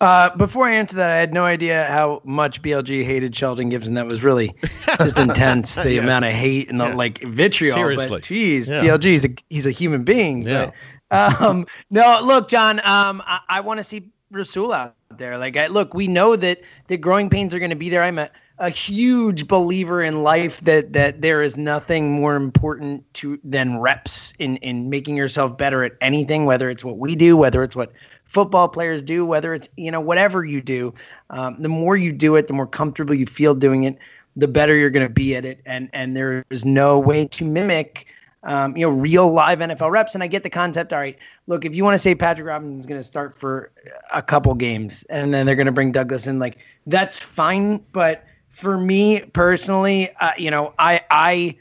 Uh, 0.01 0.35
before 0.37 0.67
I 0.67 0.73
answer 0.77 0.97
that, 0.97 1.11
I 1.15 1.21
had 1.21 1.35
no 1.35 1.45
idea 1.45 1.85
how 1.91 2.23
much 2.25 2.63
BLG 2.63 3.05
hated 3.05 3.37
Shelton 3.37 3.69
Gibson. 3.69 3.95
That 3.95 4.09
was 4.09 4.25
really 4.25 4.55
just 4.99 5.19
intense. 5.19 5.75
The 5.75 5.99
amount 5.99 6.25
of 6.25 6.33
hate 6.33 6.71
and 6.71 6.81
the 6.81 6.87
Yeah. 6.89 6.95
like 6.95 7.23
vitriol. 7.23 7.75
Seriously. 7.77 8.09
But 8.09 8.23
geez, 8.23 8.69
Yeah. 8.71 8.81
BLG 8.83 9.05
is 9.15 9.25
a 9.27 9.29
he's 9.51 9.67
a 9.67 9.71
human 9.71 10.05
being. 10.05 10.43
Yeah. 10.43 10.71
But, 11.11 11.43
um, 11.43 11.67
no, 11.91 12.19
look, 12.25 12.49
John. 12.49 12.79
Um, 12.81 13.23
I, 13.27 13.41
I 13.49 13.61
want 13.61 13.77
to 13.77 13.85
see 13.85 14.09
Rasul 14.31 14.73
out 14.73 14.95
there. 15.19 15.37
Like, 15.37 15.59
I, 15.59 15.67
look, 15.67 15.93
we 15.93 16.09
know 16.09 16.35
that 16.35 16.61
the 16.87 16.97
growing 16.97 17.29
pains 17.29 17.55
are 17.55 17.59
going 17.59 17.71
to 17.71 17.77
be 17.77 17.91
there. 17.91 18.03
I'm 18.03 18.19
a 18.19 18.31
a 18.61 18.69
huge 18.69 19.49
believer 19.49 20.03
in 20.03 20.23
life 20.23 20.61
that 20.61 20.93
that 20.93 21.23
there 21.23 21.43
is 21.43 21.57
nothing 21.57 22.13
more 22.13 22.37
important 22.37 23.03
to 23.15 23.41
than 23.43 23.79
reps 23.79 24.35
in 24.39 24.57
in 24.59 24.89
making 24.89 25.17
yourself 25.17 25.57
better 25.57 25.83
at 25.83 25.93
anything 26.01 26.45
whether 26.45 26.71
it's 26.71 26.85
what 26.85 26.99
we 26.99 27.17
do 27.17 27.37
whether 27.37 27.65
it's 27.65 27.75
what 27.75 27.91
football 28.25 28.69
players 28.69 29.03
do 29.03 29.25
whether 29.25 29.55
it's 29.55 29.69
you 29.77 29.91
know 29.91 30.01
whatever 30.01 30.45
you 30.45 30.61
do 30.61 30.95
um, 31.31 31.57
the 31.59 31.69
more 31.69 31.97
you 31.97 32.13
do 32.13 32.37
it 32.37 32.47
the 32.47 32.53
more 32.53 32.67
comfortable 32.67 33.15
you 33.15 33.27
feel 33.27 33.55
doing 33.55 33.85
it 33.85 33.99
the 34.37 34.49
better 34.49 34.77
you're 34.77 34.91
going 34.91 35.07
to 35.07 35.13
be 35.13 35.37
at 35.37 35.45
it. 35.45 35.61
And 35.67 35.89
and 35.93 36.17
there 36.17 36.45
is 36.51 36.65
no 36.65 36.99
way 36.99 37.27
to 37.27 37.45
mimic 37.45 38.07
um, 38.43 38.75
you 38.75 38.87
know, 38.87 38.91
real 38.91 39.31
live 39.31 39.59
NFL 39.59 39.91
reps. 39.91 40.15
And 40.15 40.25
I 40.25 40.27
get 40.27 40.43
the 40.43 40.51
concept. 40.51 40.95
All 40.95 40.99
right, 40.99 41.19
look, 41.47 41.67
if 41.67 41.75
you 41.75 41.85
want 41.85 41.95
to 41.95 41.99
say 41.99 42.15
Patrick 42.15 42.47
Robinson's 42.47 42.87
going 42.87 42.99
to 42.99 43.07
start 43.07 43.35
for 43.35 43.71
a 44.15 44.23
couple 44.23 44.55
games 44.55 45.05
and 45.11 45.35
then 45.35 45.45
they're 45.45 45.57
going 45.57 45.67
to 45.67 45.73
bring 45.73 45.93
Douglas 45.93 46.27
in, 46.27 46.39
like 46.39 46.57
that's 46.87 47.21
fine. 47.21 47.85
But 47.93 48.25
for 48.51 48.77
me 48.77 49.21
personally, 49.33 50.11
uh, 50.21 50.33
you 50.37 50.51
know, 50.51 50.75
I, 50.79 51.01
I, 51.11 51.57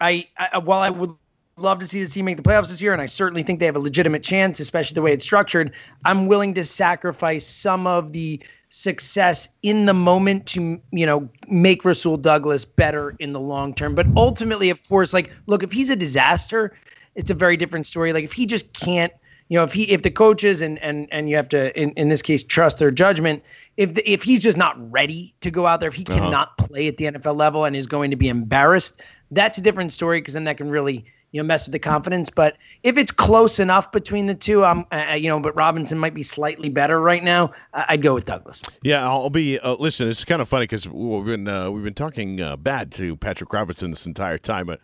I, 0.00 0.26
I, 0.36 0.58
while 0.58 0.80
I 0.80 0.90
would 0.90 1.10
love 1.56 1.78
to 1.78 1.86
see 1.86 2.02
the 2.02 2.10
team 2.10 2.24
make 2.24 2.36
the 2.36 2.42
playoffs 2.42 2.70
this 2.70 2.82
year, 2.82 2.92
and 2.92 3.00
I 3.00 3.06
certainly 3.06 3.42
think 3.42 3.60
they 3.60 3.66
have 3.66 3.76
a 3.76 3.80
legitimate 3.80 4.22
chance, 4.22 4.58
especially 4.58 4.94
the 4.94 5.02
way 5.02 5.12
it's 5.12 5.24
structured. 5.24 5.72
I'm 6.04 6.26
willing 6.26 6.54
to 6.54 6.64
sacrifice 6.64 7.46
some 7.46 7.86
of 7.86 8.12
the 8.12 8.40
success 8.70 9.50
in 9.62 9.84
the 9.84 9.92
moment 9.92 10.46
to 10.46 10.80
you 10.92 11.04
know 11.04 11.28
make 11.48 11.84
Rasul 11.84 12.16
Douglas 12.16 12.64
better 12.64 13.14
in 13.18 13.32
the 13.32 13.40
long 13.40 13.74
term. 13.74 13.94
But 13.94 14.06
ultimately, 14.16 14.70
of 14.70 14.86
course, 14.88 15.12
like 15.12 15.30
look, 15.46 15.62
if 15.62 15.72
he's 15.72 15.90
a 15.90 15.96
disaster, 15.96 16.76
it's 17.14 17.30
a 17.30 17.34
very 17.34 17.56
different 17.56 17.86
story. 17.86 18.12
Like 18.12 18.24
if 18.24 18.32
he 18.32 18.46
just 18.46 18.72
can't, 18.72 19.12
you 19.48 19.58
know, 19.58 19.64
if 19.64 19.72
he 19.72 19.90
if 19.90 20.02
the 20.02 20.10
coaches 20.10 20.62
and 20.62 20.78
and 20.80 21.06
and 21.12 21.28
you 21.28 21.36
have 21.36 21.48
to 21.50 21.78
in, 21.78 21.90
in 21.92 22.08
this 22.08 22.22
case 22.22 22.42
trust 22.42 22.78
their 22.78 22.90
judgment. 22.90 23.42
If 23.76 23.94
the, 23.94 24.10
if 24.10 24.22
he's 24.22 24.40
just 24.40 24.56
not 24.56 24.76
ready 24.92 25.34
to 25.40 25.50
go 25.50 25.66
out 25.66 25.80
there, 25.80 25.88
if 25.88 25.94
he 25.94 26.04
uh-huh. 26.08 26.18
cannot 26.18 26.58
play 26.58 26.88
at 26.88 26.98
the 26.98 27.06
NFL 27.06 27.36
level 27.36 27.64
and 27.64 27.74
is 27.74 27.86
going 27.86 28.10
to 28.10 28.16
be 28.16 28.28
embarrassed, 28.28 29.00
that's 29.30 29.58
a 29.58 29.62
different 29.62 29.92
story 29.92 30.20
because 30.20 30.34
then 30.34 30.44
that 30.44 30.58
can 30.58 30.68
really 30.68 31.04
you 31.32 31.42
know 31.42 31.46
mess 31.46 31.66
with 31.66 31.72
the 31.72 31.78
confidence. 31.78 32.30
But 32.30 32.56
if 32.82 32.96
it's 32.96 33.10
close 33.10 33.58
enough 33.58 33.90
between 33.90 34.26
the 34.26 34.34
two, 34.34 34.64
I'm 34.64 34.80
uh, 34.92 35.06
uh, 35.10 35.14
you 35.14 35.28
know, 35.28 35.40
but 35.40 35.56
Robinson 35.56 35.98
might 35.98 36.14
be 36.14 36.22
slightly 36.22 36.68
better 36.68 37.00
right 37.00 37.24
now. 37.24 37.52
I'd 37.74 38.02
go 38.02 38.14
with 38.14 38.26
Douglas. 38.26 38.62
Yeah, 38.82 39.06
I'll 39.06 39.30
be. 39.30 39.58
Uh, 39.58 39.74
listen, 39.74 40.08
it's 40.08 40.24
kind 40.24 40.40
of 40.40 40.48
funny 40.48 40.64
because 40.64 40.86
we've 40.86 41.24
been 41.24 41.48
uh, 41.48 41.70
we've 41.70 41.84
been 41.84 41.94
talking 41.94 42.40
uh, 42.40 42.56
bad 42.56 42.92
to 42.92 43.16
Patrick 43.16 43.52
Robinson 43.52 43.90
this 43.90 44.06
entire 44.06 44.38
time, 44.38 44.66
but 44.66 44.80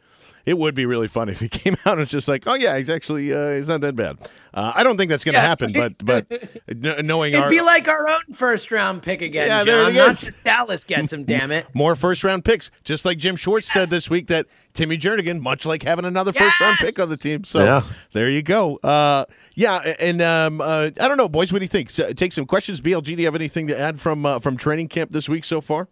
it 0.48 0.56
would 0.56 0.74
be 0.74 0.86
really 0.86 1.08
funny 1.08 1.32
if 1.32 1.40
he 1.40 1.48
came 1.50 1.74
out 1.84 1.92
and 1.92 2.00
was 2.00 2.08
just 2.08 2.26
like, 2.26 2.44
"Oh 2.46 2.54
yeah, 2.54 2.78
he's 2.78 2.88
actually 2.88 3.34
uh, 3.34 3.56
he's 3.56 3.68
not 3.68 3.82
that 3.82 3.94
bad." 3.94 4.16
Uh, 4.54 4.72
I 4.74 4.82
don't 4.82 4.96
think 4.96 5.10
that's 5.10 5.22
going 5.22 5.34
to 5.34 5.40
yes. 5.40 5.60
happen, 5.60 5.72
but 5.74 6.26
but 6.26 7.04
knowing 7.04 7.34
it'd 7.34 7.44
our, 7.44 7.50
be 7.50 7.60
like 7.60 7.86
our 7.86 8.08
own 8.08 8.22
first 8.32 8.70
round 8.70 9.02
pick 9.02 9.20
again. 9.20 9.48
Yeah, 9.48 9.58
John. 9.58 9.66
there 9.66 9.90
it 9.90 9.94
Not 9.94 10.10
is. 10.10 10.20
just 10.22 10.44
Dallas 10.44 10.84
gets 10.84 11.12
him. 11.12 11.24
damn 11.24 11.50
it, 11.50 11.66
more 11.74 11.94
first 11.94 12.24
round 12.24 12.46
picks, 12.46 12.70
just 12.82 13.04
like 13.04 13.18
Jim 13.18 13.36
Schwartz 13.36 13.68
yes. 13.68 13.74
said 13.74 13.88
this 13.90 14.08
week 14.08 14.28
that 14.28 14.46
Timmy 14.72 14.96
Jernigan, 14.96 15.40
much 15.40 15.66
like 15.66 15.82
having 15.82 16.06
another 16.06 16.32
yes. 16.34 16.42
first 16.42 16.60
round 16.62 16.78
pick 16.78 16.98
on 16.98 17.10
the 17.10 17.18
team. 17.18 17.44
So 17.44 17.62
yeah. 17.62 17.82
there 18.12 18.30
you 18.30 18.42
go. 18.42 18.76
Uh, 18.78 19.26
yeah, 19.54 19.94
and 20.00 20.22
um, 20.22 20.62
uh, 20.62 20.84
I 20.98 21.08
don't 21.08 21.18
know, 21.18 21.28
boys. 21.28 21.52
What 21.52 21.58
do 21.58 21.64
you 21.66 21.68
think? 21.68 21.90
So, 21.90 22.14
take 22.14 22.32
some 22.32 22.46
questions. 22.46 22.80
BLG, 22.80 23.04
do 23.04 23.12
you 23.16 23.26
have 23.26 23.34
anything 23.34 23.66
to 23.66 23.78
add 23.78 24.00
from 24.00 24.24
uh, 24.24 24.38
from 24.38 24.56
training 24.56 24.88
camp 24.88 25.12
this 25.12 25.28
week 25.28 25.44
so 25.44 25.60
far? 25.60 25.88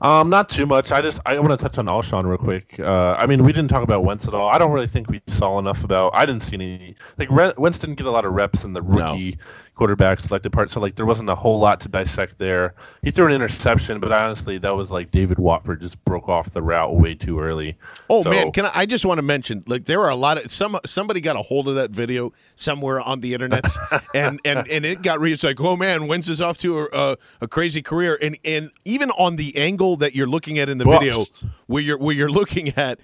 Um, 0.00 0.28
not 0.28 0.48
too 0.48 0.66
much. 0.66 0.92
I 0.92 1.00
just 1.00 1.20
I 1.26 1.38
want 1.38 1.50
to 1.50 1.56
touch 1.56 1.78
on 1.78 1.86
Alshon 1.86 2.24
real 2.24 2.38
quick. 2.38 2.78
Uh, 2.78 3.16
I 3.18 3.26
mean, 3.26 3.44
we 3.44 3.52
didn't 3.52 3.68
talk 3.68 3.82
about 3.82 4.04
Wentz 4.04 4.28
at 4.28 4.34
all. 4.34 4.48
I 4.48 4.58
don't 4.58 4.72
really 4.72 4.86
think 4.86 5.08
we 5.08 5.20
saw 5.26 5.58
enough 5.58 5.84
about. 5.84 6.14
I 6.14 6.26
didn't 6.26 6.42
see 6.42 6.54
any 6.54 6.94
like 7.18 7.30
Wentz 7.30 7.78
didn't 7.78 7.96
get 7.96 8.06
a 8.06 8.10
lot 8.10 8.24
of 8.24 8.32
reps 8.32 8.64
in 8.64 8.72
the 8.72 8.82
rookie. 8.82 9.32
No 9.32 9.44
quarterback 9.76 10.18
selected 10.20 10.52
part. 10.52 10.70
So 10.70 10.80
like 10.80 10.96
there 10.96 11.06
wasn't 11.06 11.28
a 11.28 11.34
whole 11.34 11.58
lot 11.58 11.80
to 11.82 11.88
dissect 11.88 12.38
there. 12.38 12.74
He 13.02 13.10
threw 13.10 13.26
an 13.26 13.32
interception, 13.32 14.00
but 14.00 14.10
honestly, 14.10 14.58
that 14.58 14.74
was 14.74 14.90
like 14.90 15.10
David 15.10 15.38
Watford 15.38 15.82
just 15.82 16.02
broke 16.04 16.28
off 16.28 16.50
the 16.50 16.62
route 16.62 16.96
way 16.96 17.14
too 17.14 17.38
early. 17.38 17.76
Oh 18.10 18.22
so, 18.22 18.30
man, 18.30 18.52
can 18.52 18.66
I, 18.66 18.70
I 18.74 18.86
just 18.86 19.04
want 19.04 19.18
to 19.18 19.22
mention 19.22 19.62
like 19.66 19.84
there 19.84 20.00
are 20.00 20.10
a 20.10 20.16
lot 20.16 20.38
of 20.38 20.50
some 20.50 20.78
somebody 20.86 21.20
got 21.20 21.36
a 21.36 21.42
hold 21.42 21.68
of 21.68 21.76
that 21.76 21.90
video 21.90 22.32
somewhere 22.56 23.00
on 23.00 23.20
the 23.20 23.34
internet, 23.34 23.66
and 24.14 24.40
and 24.44 24.66
and 24.68 24.84
it 24.86 25.02
got 25.02 25.20
re 25.20 25.32
it's 25.32 25.44
like 25.44 25.60
oh 25.60 25.76
man, 25.76 26.08
Wentz 26.08 26.28
is 26.28 26.40
off 26.40 26.56
to 26.58 26.88
a, 26.92 27.16
a, 27.42 27.48
crazy 27.48 27.82
career, 27.82 28.18
and 28.20 28.36
and 28.44 28.70
even 28.84 29.10
on 29.12 29.36
the 29.36 29.56
angle 29.56 29.96
that 29.96 30.14
you're 30.14 30.26
looking 30.26 30.58
at 30.58 30.68
in 30.68 30.78
the 30.78 30.84
Bust. 30.84 31.02
video 31.02 31.24
where 31.66 31.82
you're 31.82 31.98
where 31.98 32.14
you're 32.14 32.30
looking 32.30 32.70
at 32.76 32.98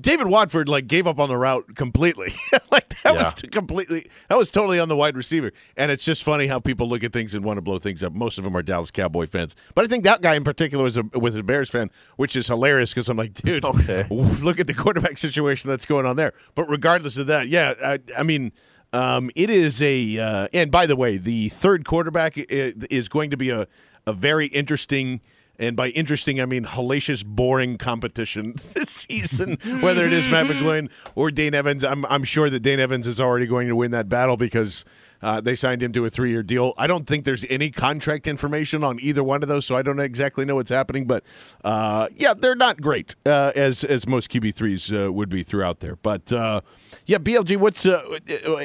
David 0.00 0.26
Watford 0.26 0.68
like 0.68 0.86
gave 0.86 1.06
up 1.06 1.18
on 1.18 1.28
the 1.28 1.36
route 1.36 1.76
completely. 1.76 2.32
like 2.70 2.88
that 3.02 3.14
yeah. 3.14 3.24
was 3.24 3.34
completely 3.50 4.06
that 4.28 4.38
was 4.38 4.50
totally 4.50 4.78
on 4.78 4.88
the 4.88 4.96
wide 4.96 5.16
receiver. 5.16 5.52
And 5.76 5.90
it's 5.90 6.04
just 6.04 6.22
funny 6.22 6.46
how 6.46 6.60
people 6.60 6.88
look 6.88 7.04
at 7.04 7.12
things 7.12 7.34
and 7.34 7.44
want 7.44 7.58
to 7.58 7.62
blow 7.62 7.78
things 7.78 8.02
up. 8.02 8.12
Most 8.12 8.38
of 8.38 8.44
them 8.44 8.56
are 8.56 8.62
Dallas 8.62 8.90
Cowboy 8.90 9.26
fans, 9.26 9.54
but 9.74 9.84
I 9.84 9.88
think 9.88 10.04
that 10.04 10.22
guy 10.22 10.34
in 10.34 10.44
particular 10.44 10.84
was 10.84 10.96
a 10.96 11.04
was 11.14 11.34
a 11.34 11.42
Bears 11.42 11.70
fan, 11.70 11.90
which 12.16 12.36
is 12.36 12.46
hilarious 12.46 12.90
because 12.90 13.08
I'm 13.08 13.16
like, 13.16 13.34
dude, 13.34 13.64
okay. 13.64 14.06
look 14.10 14.60
at 14.60 14.66
the 14.66 14.74
quarterback 14.74 15.18
situation 15.18 15.70
that's 15.70 15.86
going 15.86 16.06
on 16.06 16.16
there. 16.16 16.32
But 16.54 16.68
regardless 16.68 17.16
of 17.16 17.26
that, 17.28 17.48
yeah, 17.48 17.74
I, 17.84 17.98
I 18.16 18.22
mean. 18.22 18.52
Um, 18.94 19.30
it 19.34 19.48
is 19.48 19.80
a, 19.80 20.18
uh, 20.18 20.48
and 20.52 20.70
by 20.70 20.84
the 20.84 20.96
way, 20.96 21.16
the 21.16 21.48
third 21.48 21.86
quarterback 21.86 22.34
is 22.36 23.08
going 23.08 23.30
to 23.30 23.38
be 23.38 23.48
a, 23.48 23.66
a 24.06 24.12
very 24.12 24.48
interesting 24.48 25.22
and 25.62 25.76
by 25.76 25.88
interesting, 25.90 26.40
I 26.40 26.46
mean 26.46 26.64
hellacious, 26.64 27.24
boring 27.24 27.78
competition 27.78 28.54
this 28.74 28.90
season. 28.90 29.58
Whether 29.80 30.06
it 30.06 30.12
is 30.12 30.28
Matt 30.28 30.46
McGloin 30.46 30.90
or 31.14 31.30
Dane 31.30 31.54
Evans, 31.54 31.84
I'm 31.84 32.04
I'm 32.06 32.24
sure 32.24 32.50
that 32.50 32.60
Dane 32.60 32.80
Evans 32.80 33.06
is 33.06 33.20
already 33.20 33.46
going 33.46 33.68
to 33.68 33.76
win 33.76 33.92
that 33.92 34.08
battle 34.08 34.36
because 34.36 34.84
uh, 35.22 35.40
they 35.40 35.54
signed 35.54 35.82
him 35.82 35.92
to 35.92 36.04
a 36.04 36.10
three-year 36.10 36.42
deal. 36.42 36.74
I 36.76 36.88
don't 36.88 37.06
think 37.06 37.24
there's 37.24 37.44
any 37.48 37.70
contract 37.70 38.26
information 38.26 38.82
on 38.82 38.98
either 39.00 39.22
one 39.22 39.44
of 39.44 39.48
those, 39.48 39.64
so 39.64 39.76
I 39.76 39.82
don't 39.82 40.00
exactly 40.00 40.44
know 40.44 40.56
what's 40.56 40.70
happening. 40.70 41.06
But 41.06 41.22
uh, 41.64 42.08
yeah, 42.16 42.34
they're 42.34 42.56
not 42.56 42.80
great 42.80 43.14
uh, 43.24 43.52
as 43.54 43.84
as 43.84 44.06
most 44.08 44.30
QB 44.30 44.54
threes 44.54 44.90
uh, 44.90 45.12
would 45.12 45.28
be 45.28 45.44
throughout 45.44 45.78
there. 45.78 45.96
But 46.02 46.32
uh, 46.32 46.62
yeah, 47.06 47.18
BLG, 47.18 47.56
what's 47.56 47.86
uh, 47.86 48.18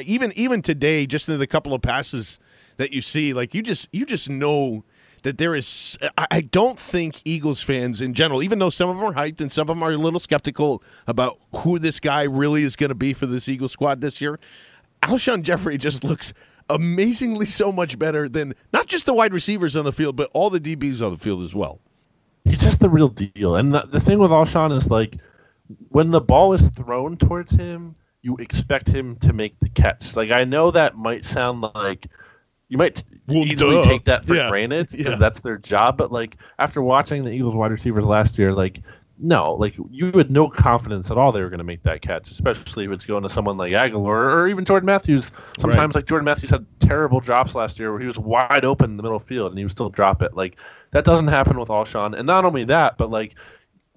even 0.04 0.32
even 0.34 0.62
today, 0.62 1.06
just 1.06 1.28
in 1.28 1.38
the 1.38 1.46
couple 1.46 1.74
of 1.74 1.80
passes 1.80 2.40
that 2.76 2.90
you 2.90 3.00
see, 3.00 3.32
like 3.32 3.54
you 3.54 3.62
just 3.62 3.88
you 3.92 4.04
just 4.04 4.28
know 4.28 4.82
that 5.22 5.38
there 5.38 5.54
is. 5.54 5.98
I 6.16 6.40
don't 6.40 6.78
think 6.78 7.22
Eagles 7.24 7.60
fans 7.60 8.00
in 8.00 8.14
general, 8.14 8.42
even 8.42 8.58
though 8.58 8.70
some 8.70 8.90
of 8.90 8.96
them 8.96 9.04
are 9.04 9.14
hyped 9.14 9.40
and 9.40 9.50
some 9.50 9.62
of 9.62 9.68
them 9.68 9.82
are 9.82 9.92
a 9.92 9.96
little 9.96 10.20
skeptical 10.20 10.82
about 11.06 11.38
who 11.58 11.78
this 11.78 12.00
guy 12.00 12.22
really 12.22 12.62
is 12.62 12.76
going 12.76 12.88
to 12.88 12.94
be 12.94 13.12
for 13.12 13.26
this 13.26 13.48
Eagles 13.48 13.72
squad 13.72 14.00
this 14.00 14.20
year, 14.20 14.38
Alshon 15.02 15.42
Jeffery 15.42 15.78
just 15.78 16.04
looks 16.04 16.32
amazingly 16.70 17.46
so 17.46 17.72
much 17.72 17.98
better 17.98 18.28
than 18.28 18.54
not 18.72 18.86
just 18.86 19.06
the 19.06 19.14
wide 19.14 19.32
receivers 19.32 19.76
on 19.76 19.84
the 19.84 19.92
field, 19.92 20.16
but 20.16 20.30
all 20.32 20.50
the 20.50 20.60
DBs 20.60 21.04
on 21.04 21.12
the 21.12 21.18
field 21.18 21.42
as 21.42 21.54
well. 21.54 21.80
He's 22.44 22.60
just 22.60 22.80
the 22.80 22.90
real 22.90 23.08
deal. 23.08 23.56
And 23.56 23.74
the, 23.74 23.80
the 23.80 24.00
thing 24.00 24.18
with 24.18 24.30
Alshon 24.30 24.76
is 24.76 24.90
like 24.90 25.18
when 25.90 26.10
the 26.10 26.20
ball 26.20 26.52
is 26.52 26.62
thrown 26.70 27.16
towards 27.16 27.52
him, 27.52 27.94
you 28.22 28.36
expect 28.36 28.88
him 28.88 29.16
to 29.16 29.32
make 29.32 29.58
the 29.60 29.68
catch. 29.70 30.16
Like 30.16 30.30
I 30.30 30.44
know 30.44 30.70
that 30.70 30.96
might 30.96 31.24
sound 31.24 31.62
like 31.74 32.08
you 32.68 32.78
might 32.78 33.02
well, 33.26 33.38
easily 33.38 33.76
duh. 33.76 33.84
take 33.84 34.04
that 34.04 34.26
for 34.26 34.34
yeah. 34.34 34.48
granted 34.50 34.88
because 34.90 35.12
yeah. 35.12 35.16
that's 35.16 35.40
their 35.40 35.58
job. 35.58 35.96
But 35.96 36.12
like 36.12 36.36
after 36.58 36.82
watching 36.82 37.24
the 37.24 37.32
Eagles 37.32 37.54
wide 37.54 37.70
receivers 37.70 38.04
last 38.04 38.38
year, 38.38 38.52
like 38.52 38.82
no, 39.20 39.54
like 39.54 39.74
you 39.90 40.12
had 40.12 40.30
no 40.30 40.48
confidence 40.48 41.10
at 41.10 41.18
all 41.18 41.32
they 41.32 41.40
were 41.40 41.48
going 41.48 41.58
to 41.58 41.64
make 41.64 41.82
that 41.82 42.02
catch, 42.02 42.30
especially 42.30 42.84
if 42.84 42.92
it's 42.92 43.04
going 43.04 43.24
to 43.24 43.28
someone 43.28 43.56
like 43.56 43.72
Agholor 43.72 44.32
or 44.32 44.46
even 44.46 44.64
Jordan 44.64 44.86
Matthews. 44.86 45.32
Sometimes 45.58 45.94
right. 45.94 45.96
like 45.96 46.06
Jordan 46.06 46.24
Matthews 46.24 46.50
had 46.50 46.64
terrible 46.78 47.18
drops 47.18 47.54
last 47.54 47.78
year 47.78 47.90
where 47.90 48.00
he 48.00 48.06
was 48.06 48.18
wide 48.18 48.64
open 48.64 48.92
in 48.92 48.96
the 48.96 49.02
middle 49.02 49.18
field 49.18 49.50
and 49.50 49.58
he 49.58 49.64
would 49.64 49.72
still 49.72 49.90
drop 49.90 50.22
it. 50.22 50.34
Like 50.34 50.56
that 50.92 51.04
doesn't 51.04 51.28
happen 51.28 51.58
with 51.58 51.68
Alshon. 51.68 52.16
And 52.16 52.26
not 52.26 52.44
only 52.44 52.64
that, 52.64 52.96
but 52.96 53.10
like 53.10 53.34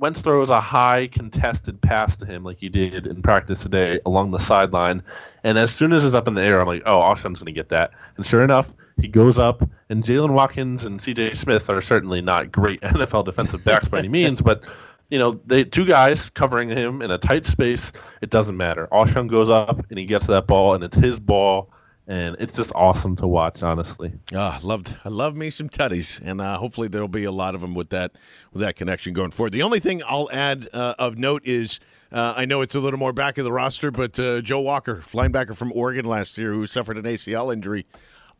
Wentz 0.01 0.19
throws 0.19 0.49
a 0.49 0.59
high 0.59 1.07
contested 1.11 1.79
pass 1.79 2.17
to 2.17 2.25
him 2.25 2.43
like 2.43 2.59
he 2.59 2.69
did 2.69 3.05
in 3.05 3.21
practice 3.21 3.59
today 3.61 3.99
along 4.03 4.31
the 4.31 4.39
sideline. 4.39 5.03
And 5.43 5.59
as 5.59 5.71
soon 5.71 5.93
as 5.93 6.03
it's 6.03 6.15
up 6.15 6.27
in 6.27 6.33
the 6.33 6.41
air, 6.41 6.59
I'm 6.59 6.65
like, 6.65 6.81
oh, 6.87 7.01
Alshon's 7.01 7.37
going 7.37 7.45
to 7.45 7.51
get 7.51 7.69
that. 7.69 7.91
And 8.17 8.25
sure 8.25 8.43
enough, 8.43 8.73
he 8.99 9.07
goes 9.07 9.37
up, 9.37 9.61
and 9.89 10.03
Jaylen 10.03 10.31
Watkins 10.31 10.85
and 10.85 10.99
C.J. 10.99 11.35
Smith 11.35 11.69
are 11.69 11.81
certainly 11.81 12.19
not 12.19 12.51
great 12.51 12.81
NFL 12.81 13.25
defensive 13.25 13.63
backs 13.63 13.87
by 13.87 13.99
any 13.99 14.07
means, 14.09 14.41
but 14.41 14.63
you 15.11 15.19
know, 15.19 15.39
they 15.45 15.63
two 15.65 15.85
guys 15.85 16.31
covering 16.31 16.69
him 16.69 17.03
in 17.03 17.11
a 17.11 17.19
tight 17.19 17.45
space. 17.45 17.91
It 18.21 18.31
doesn't 18.31 18.57
matter. 18.57 18.87
Alshon 18.91 19.27
goes 19.27 19.51
up 19.51 19.85
and 19.89 19.99
he 19.99 20.05
gets 20.05 20.25
that 20.27 20.47
ball, 20.47 20.73
and 20.73 20.83
it's 20.83 20.97
his 20.97 21.19
ball 21.19 21.71
and 22.11 22.35
it's 22.39 22.57
just 22.57 22.73
awesome 22.75 23.15
to 23.15 23.27
watch. 23.27 23.63
Honestly, 23.63 24.11
ah, 24.35 24.59
loved 24.63 24.97
I 25.05 25.09
love 25.09 25.33
me 25.33 25.49
some 25.49 25.69
tutties, 25.69 26.21
and 26.21 26.41
uh, 26.41 26.57
hopefully 26.57 26.89
there'll 26.89 27.07
be 27.07 27.23
a 27.23 27.31
lot 27.31 27.55
of 27.55 27.61
them 27.61 27.73
with 27.73 27.89
that 27.91 28.11
with 28.51 28.61
that 28.61 28.75
connection 28.75 29.13
going 29.13 29.31
forward. 29.31 29.53
The 29.53 29.63
only 29.63 29.79
thing 29.79 30.01
I'll 30.05 30.29
add 30.31 30.67
uh, 30.73 30.95
of 30.99 31.17
note 31.17 31.41
is. 31.45 31.79
Uh, 32.13 32.33
I 32.35 32.43
know 32.43 32.59
it's 32.59 32.75
a 32.75 32.81
little 32.81 32.99
more 32.99 33.13
back 33.13 33.37
of 33.37 33.45
the 33.45 33.53
roster, 33.53 33.89
but 33.89 34.19
uh, 34.19 34.41
Joe 34.41 34.59
Walker, 34.59 34.97
linebacker 35.13 35.55
from 35.55 35.71
Oregon 35.71 36.03
last 36.03 36.37
year, 36.37 36.51
who 36.51 36.67
suffered 36.67 36.97
an 36.97 37.05
ACL 37.05 37.53
injury, 37.53 37.85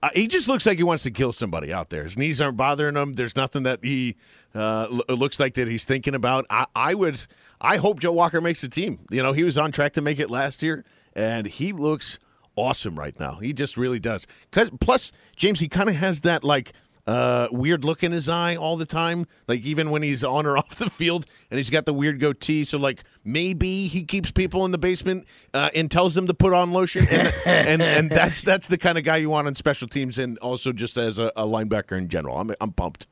uh, 0.03 0.09
he 0.13 0.28
just 0.28 0.49
looks 0.49 0.65
like 0.65 0.78
he 0.78 0.84
wants 0.84 1.03
to 1.03 1.11
kill 1.11 1.32
somebody 1.32 1.72
out 1.72 1.89
there. 1.89 2.03
His 2.03 2.17
knees 2.17 2.41
aren't 2.41 2.57
bothering 2.57 2.97
him. 2.97 3.13
There's 3.13 3.38
nothing 3.38 3.63
that 3.63 3.80
he 3.82 4.17
uh, 4.53 5.01
l- 5.07 5.15
looks 5.15 5.39
like 5.39 5.53
that 5.53 5.69
he's 5.69 5.86
thinking 5.86 6.15
about. 6.15 6.45
I-, 6.49 6.65
I 6.76 6.95
would, 6.95 7.22
I 7.61 7.78
hope 7.78 8.01
Joe 8.01 8.11
Walker 8.11 8.41
makes 8.41 8.59
the 8.59 8.67
team. 8.67 8.99
You 9.09 9.24
know, 9.24 9.32
he 9.32 9.45
was 9.45 9.57
on 9.57 9.72
track 9.72 9.93
to 9.93 10.01
make 10.01 10.19
it 10.19 10.30
last 10.30 10.61
year, 10.61 10.84
and 11.15 11.47
he 11.47 11.72
looks 11.72 12.19
awesome 12.62 12.97
right 12.97 13.20
now. 13.20 13.36
He 13.36 13.53
just 13.53 13.78
really 13.78 13.99
does. 13.99 14.28
Cause 14.51 14.70
plus 14.80 15.12
James, 15.36 15.59
he 15.59 15.68
kind 15.68 15.89
of 15.89 15.95
has 15.95 16.22
that 16.22 16.43
like 16.43 16.74
uh, 17.07 17.47
weird 17.51 17.84
look 17.84 18.03
in 18.03 18.12
his 18.12 18.30
eye 18.30 18.55
all 18.55 18.78
the 18.78 18.86
time. 18.86 19.26
Like 19.47 19.62
even 19.62 19.89
when 19.89 20.03
he's 20.03 20.24
on 20.24 20.45
or 20.45 20.57
off 20.59 20.76
the 20.76 20.89
field, 20.89 21.26
and 21.49 21.57
he's 21.57 21.70
got 21.70 21.86
the 21.86 21.93
weird 21.93 22.20
goatee. 22.20 22.64
So 22.64 22.78
like 22.78 23.03
maybe 23.24 23.88
he 23.88 24.03
keeps 24.03 24.32
people 24.32 24.66
in 24.66 24.72
the 24.72 24.78
basement 24.78 25.26
uh, 25.53 25.70
and 25.76 25.89
tells 25.89 26.16
them 26.16 26.28
to 26.28 26.34
put 26.34 26.53
on 26.53 26.72
lotion, 26.72 27.05
and, 27.09 27.34
and 27.45 27.82
and 27.82 28.09
that's 28.09 28.41
that's 28.41 28.68
the 28.68 28.78
kind 28.78 28.97
of 28.97 29.03
guy 29.03 29.18
you 29.18 29.30
want 29.30 29.47
on 29.47 29.55
special 29.55 29.88
teams, 29.88 30.18
and 30.18 30.38
also 30.39 30.72
just 30.72 30.97
as 30.97 31.20
a, 31.20 31.32
a 31.36 31.45
linebacker 31.45 31.97
in 31.97 32.07
general. 32.07 32.38
I'm 32.38 32.53
I'm 32.62 32.72
pumped. 32.72 33.07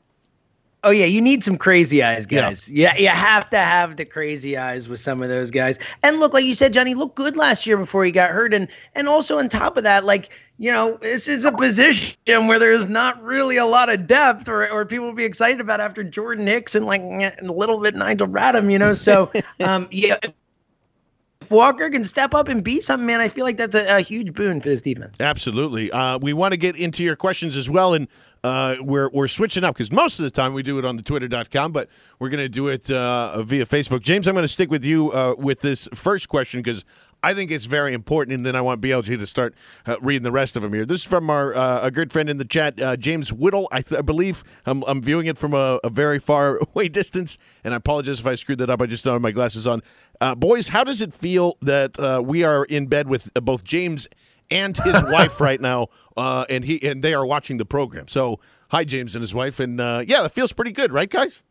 Oh 0.84 0.92
yeah, 0.92 1.06
you 1.06 1.20
need 1.20 1.44
some 1.44 1.58
crazy 1.58 2.02
eyes, 2.02 2.26
guys. 2.26 2.72
Yeah. 2.72 2.94
yeah, 2.96 3.02
you 3.02 3.08
have 3.10 3.50
to 3.50 3.58
have 3.58 3.98
the 3.98 4.06
crazy 4.06 4.58
eyes 4.58 4.88
with 4.88 5.00
some 5.00 5.22
of 5.22 5.28
those 5.28 5.52
guys. 5.52 5.78
And 6.04 6.20
look, 6.20 6.34
like 6.34 6.46
you 6.46 6.54
said, 6.54 6.72
Johnny 6.72 6.94
looked 6.94 7.16
good 7.16 7.36
last 7.36 7.68
year 7.68 7.76
before 7.76 8.06
he 8.06 8.12
got 8.12 8.30
hurt, 8.32 8.54
and 8.54 8.68
and 8.96 9.10
also 9.10 9.40
on 9.40 9.50
top 9.50 9.76
of 9.76 9.84
that, 9.84 10.06
like 10.06 10.30
you 10.58 10.72
know, 10.72 10.98
this 11.02 11.28
is 11.28 11.44
a 11.44 11.52
position 11.52 12.48
where 12.48 12.60
there's 12.60 12.88
not 12.88 13.22
really 13.22 13.58
a 13.58 13.66
lot 13.66 13.90
of 13.90 14.08
depth, 14.08 14.48
or 14.48 14.70
or 14.70 14.86
people 14.86 15.08
will 15.08 15.14
be 15.14 15.26
excited 15.26 15.60
about 15.60 15.82
after 15.82 16.02
Jordan 16.02 16.48
Hicks 16.48 16.76
and 16.76 16.86
like 16.86 17.02
a 17.02 17.34
little 17.42 17.80
bit 17.80 17.96
Nigel 17.96 18.28
Bradham, 18.28 18.72
you 18.72 18.80
know. 18.80 18.94
So, 18.94 19.32
um, 19.60 19.88
yeah. 19.92 20.18
If 20.24 20.34
Walker 21.50 21.90
can 21.90 22.04
step 22.04 22.36
up 22.36 22.48
and 22.48 22.64
be 22.64 22.82
something, 22.82 23.08
man, 23.08 23.22
I 23.22 23.30
feel 23.30 23.46
like 23.46 23.58
that's 23.58 23.74
a, 23.74 23.98
a 23.98 24.02
huge 24.02 24.34
boon 24.34 24.62
for 24.62 24.70
this 24.70 24.82
defense. 24.82 25.20
Absolutely. 25.20 25.92
Uh, 25.92 26.20
we 26.20 26.34
want 26.34 26.52
to 26.52 26.58
get 26.58 26.76
into 26.76 27.04
your 27.04 27.16
questions 27.16 27.58
as 27.58 27.70
well, 27.70 27.94
and 27.94 28.08
uh, 28.44 28.76
we're 28.82 29.10
we're 29.10 29.28
switching 29.28 29.64
up 29.64 29.76
because 29.76 29.92
most 29.92 30.20
of 30.20 30.24
the 30.26 30.32
time 30.32 30.54
we 30.54 30.62
do 30.64 30.78
it 30.78 30.86
on 30.86 30.96
the 30.96 31.02
twitter.com, 31.02 31.72
but 31.72 31.90
we're 32.20 32.30
going 32.30 32.44
to 32.44 32.50
do 32.50 32.68
it 32.68 32.92
uh, 32.92 33.42
via 33.42 33.66
Facebook. 33.66 34.02
James, 34.02 34.28
I'm 34.28 34.34
going 34.34 34.44
to 34.44 34.48
stick 34.48 34.70
with 34.70 34.86
you 34.86 35.12
uh, 35.12 35.36
with 35.38 35.62
this 35.62 35.88
first 35.94 36.30
question 36.30 36.62
because 36.62 36.86
I 37.22 37.34
think 37.34 37.52
it's 37.52 37.66
very 37.66 37.94
important, 37.94 38.36
and 38.36 38.46
then 38.46 38.56
I 38.56 38.62
want 38.62 38.82
BLG 38.82 39.20
to 39.20 39.28
start 39.28 39.54
uh, 39.86 39.98
reading 40.02 40.24
the 40.24 40.32
rest 40.32 40.56
of 40.56 40.62
them 40.62 40.74
here. 40.74 40.86
This 40.86 41.02
is 41.02 41.04
from 41.04 41.30
our 41.30 41.54
uh, 41.54 41.82
a 41.82 41.92
good 41.92 42.12
friend 42.12 42.30
in 42.30 42.38
the 42.38 42.46
chat, 42.46 42.82
uh, 42.82 42.96
James 42.96 43.34
Whittle. 43.34 43.68
I, 43.72 43.82
th- 43.82 44.00
I 44.00 44.02
believe 44.02 44.44
I'm, 44.66 44.84
I'm, 44.84 45.02
viewing 45.02 45.28
it 45.28 45.38
from 45.38 45.54
a, 45.54 45.80
a, 45.84 45.90
very 45.90 46.20
far 46.20 46.60
away 46.76 46.88
distance, 46.88 47.38
and 47.64 47.74
I 47.74 47.78
apologize 47.78 48.20
if 48.20 48.26
I 48.26 48.36
screwed 48.36 48.60
that 48.60 48.70
up. 48.70 48.82
I 48.82 48.86
just 48.86 49.04
don't 49.04 49.14
have 49.16 49.22
my 49.22 49.32
glasses 49.32 49.68
on. 49.68 49.82
boys, 50.38 50.70
how 50.70 50.84
does 50.84 51.02
it 51.02 51.14
feel 51.14 51.58
that 51.62 52.24
we 52.26 52.44
are 52.44 52.64
in 52.66 52.88
bed 52.88 53.08
with 53.08 53.34
both 53.34 53.64
James 53.64 54.08
and 54.52 54.76
his 54.78 55.02
wife 55.04 55.40
right 55.40 55.60
now, 55.60 55.88
uh, 56.18 56.46
and 56.50 56.66
he 56.66 56.82
and 56.88 57.04
they 57.04 57.14
are 57.14 57.26
watching 57.26 57.58
the 57.58 57.66
program. 57.66 58.08
So 58.08 58.40
hi, 58.70 58.84
James 58.84 59.16
and 59.16 59.22
his 59.22 59.34
wife, 59.34 59.60
and 59.60 59.80
uh, 59.80 60.04
yeah, 60.08 60.22
that 60.22 60.34
feels 60.34 60.54
pretty 60.54 60.72
good, 60.72 60.92
right, 60.92 61.10
guys? 61.10 61.44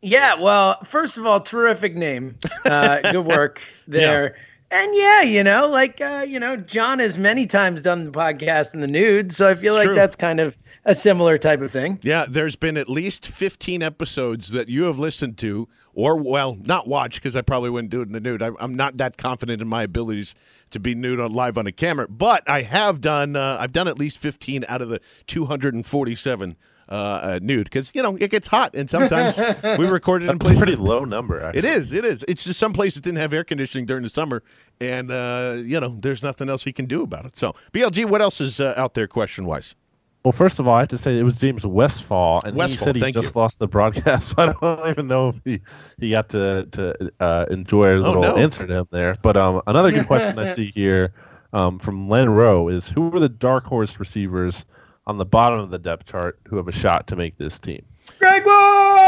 Yeah. 0.00 0.34
Well, 0.34 0.82
first 0.84 1.16
of 1.16 1.26
all, 1.26 1.40
terrific 1.40 1.96
name. 1.96 2.36
Uh, 2.64 3.12
good 3.12 3.24
work 3.24 3.60
there. 3.88 4.34
Yeah. 4.36 4.42
And 4.70 4.96
yeah, 4.96 5.22
you 5.22 5.44
know, 5.44 5.68
like 5.68 6.00
uh, 6.00 6.24
you 6.26 6.40
know, 6.40 6.56
John 6.56 6.98
has 6.98 7.16
many 7.18 7.46
times 7.46 7.82
done 7.82 8.04
the 8.04 8.10
podcast 8.10 8.74
in 8.74 8.80
the 8.80 8.88
nude, 8.88 9.32
so 9.32 9.48
I 9.48 9.54
feel 9.54 9.74
it's 9.74 9.80
like 9.80 9.86
true. 9.86 9.94
that's 9.94 10.16
kind 10.16 10.40
of 10.40 10.58
a 10.84 10.94
similar 10.94 11.38
type 11.38 11.60
of 11.60 11.70
thing. 11.70 12.00
Yeah, 12.02 12.26
there's 12.28 12.56
been 12.56 12.76
at 12.76 12.88
least 12.88 13.26
15 13.26 13.82
episodes 13.82 14.48
that 14.48 14.68
you 14.68 14.84
have 14.84 14.98
listened 14.98 15.38
to 15.38 15.68
or 15.94 16.16
well, 16.16 16.56
not 16.60 16.88
watched 16.88 17.16
because 17.16 17.36
I 17.36 17.42
probably 17.42 17.70
wouldn't 17.70 17.90
do 17.90 18.00
it 18.00 18.06
in 18.06 18.12
the 18.12 18.20
nude. 18.20 18.42
I, 18.42 18.50
am 18.58 18.74
not 18.74 18.96
that 18.96 19.16
confident 19.16 19.62
in 19.62 19.68
my 19.68 19.84
abilities 19.84 20.34
to 20.70 20.80
be 20.80 20.94
nude 20.94 21.20
on 21.20 21.32
live 21.32 21.56
on 21.56 21.66
a 21.66 21.72
camera, 21.72 22.08
but 22.08 22.48
I 22.48 22.62
have 22.62 23.00
done. 23.00 23.36
Uh, 23.36 23.56
I've 23.60 23.72
done 23.72 23.86
at 23.86 23.98
least 23.98 24.18
15 24.18 24.64
out 24.68 24.82
of 24.82 24.88
the 24.88 25.00
247 25.28 26.56
uh, 26.88 26.92
uh, 26.92 27.38
nude 27.42 27.64
because 27.64 27.92
you 27.94 28.02
know 28.02 28.16
it 28.16 28.30
gets 28.30 28.48
hot 28.48 28.74
and 28.74 28.88
sometimes 28.88 29.38
we 29.78 29.86
recorded 29.86 30.28
in 30.28 30.38
places. 30.38 30.58
Pretty 30.58 30.76
low 30.76 31.04
number. 31.04 31.42
Actually. 31.42 31.58
It 31.58 31.64
is. 31.64 31.92
It 31.92 32.04
is. 32.04 32.24
It's 32.28 32.44
just 32.44 32.58
some 32.58 32.72
places 32.72 33.02
didn't 33.02 33.18
have 33.18 33.32
air 33.32 33.44
conditioning 33.44 33.86
during 33.86 34.02
the 34.02 34.08
summer, 34.08 34.42
and 34.80 35.10
uh, 35.10 35.56
you 35.58 35.80
know 35.80 35.96
there's 36.00 36.22
nothing 36.22 36.48
else 36.48 36.64
we 36.64 36.72
can 36.72 36.86
do 36.86 37.02
about 37.02 37.26
it. 37.26 37.36
So 37.38 37.54
BLG, 37.72 38.08
what 38.08 38.20
else 38.20 38.40
is 38.40 38.60
uh, 38.60 38.74
out 38.76 38.94
there 38.94 39.06
question 39.06 39.46
wise? 39.46 39.74
Well, 40.24 40.32
first 40.32 40.58
of 40.58 40.66
all, 40.66 40.74
I 40.74 40.80
have 40.80 40.88
to 40.88 40.96
say 40.96 41.18
it 41.18 41.22
was 41.22 41.36
James 41.36 41.66
Westfall, 41.66 42.40
and 42.46 42.56
Westfall, 42.56 42.94
he 42.94 42.98
said 42.98 43.06
he 43.06 43.12
just 43.12 43.34
you. 43.34 43.40
lost 43.40 43.58
the 43.58 43.68
broadcast. 43.68 44.34
So 44.36 44.42
I 44.42 44.52
don't 44.76 44.88
even 44.88 45.06
know 45.06 45.28
if 45.28 45.36
he, 45.44 45.60
he 45.98 46.10
got 46.10 46.30
to 46.30 46.66
to 46.72 47.12
uh, 47.20 47.46
enjoy 47.50 47.88
a 47.88 47.94
oh, 47.96 47.98
little 47.98 48.24
oh, 48.24 48.30
no. 48.30 48.36
answer 48.36 48.66
to 48.66 48.74
him 48.74 48.88
there. 48.90 49.16
But 49.20 49.36
um, 49.36 49.60
another 49.66 49.92
good 49.92 50.06
question 50.06 50.38
I 50.38 50.52
see 50.54 50.70
here 50.70 51.12
um, 51.52 51.78
from 51.78 52.08
Len 52.08 52.30
Rowe 52.30 52.68
is 52.68 52.88
who 52.88 53.08
were 53.10 53.20
the 53.20 53.28
dark 53.28 53.64
horse 53.64 54.00
receivers 54.00 54.64
on 55.06 55.18
the 55.18 55.24
bottom 55.24 55.60
of 55.60 55.70
the 55.70 55.78
depth 55.78 56.06
chart 56.06 56.38
who 56.48 56.56
have 56.56 56.68
a 56.68 56.72
shot 56.72 57.06
to 57.08 57.16
make 57.16 57.36
this 57.36 57.58
team? 57.58 57.84
Greg 58.18 58.44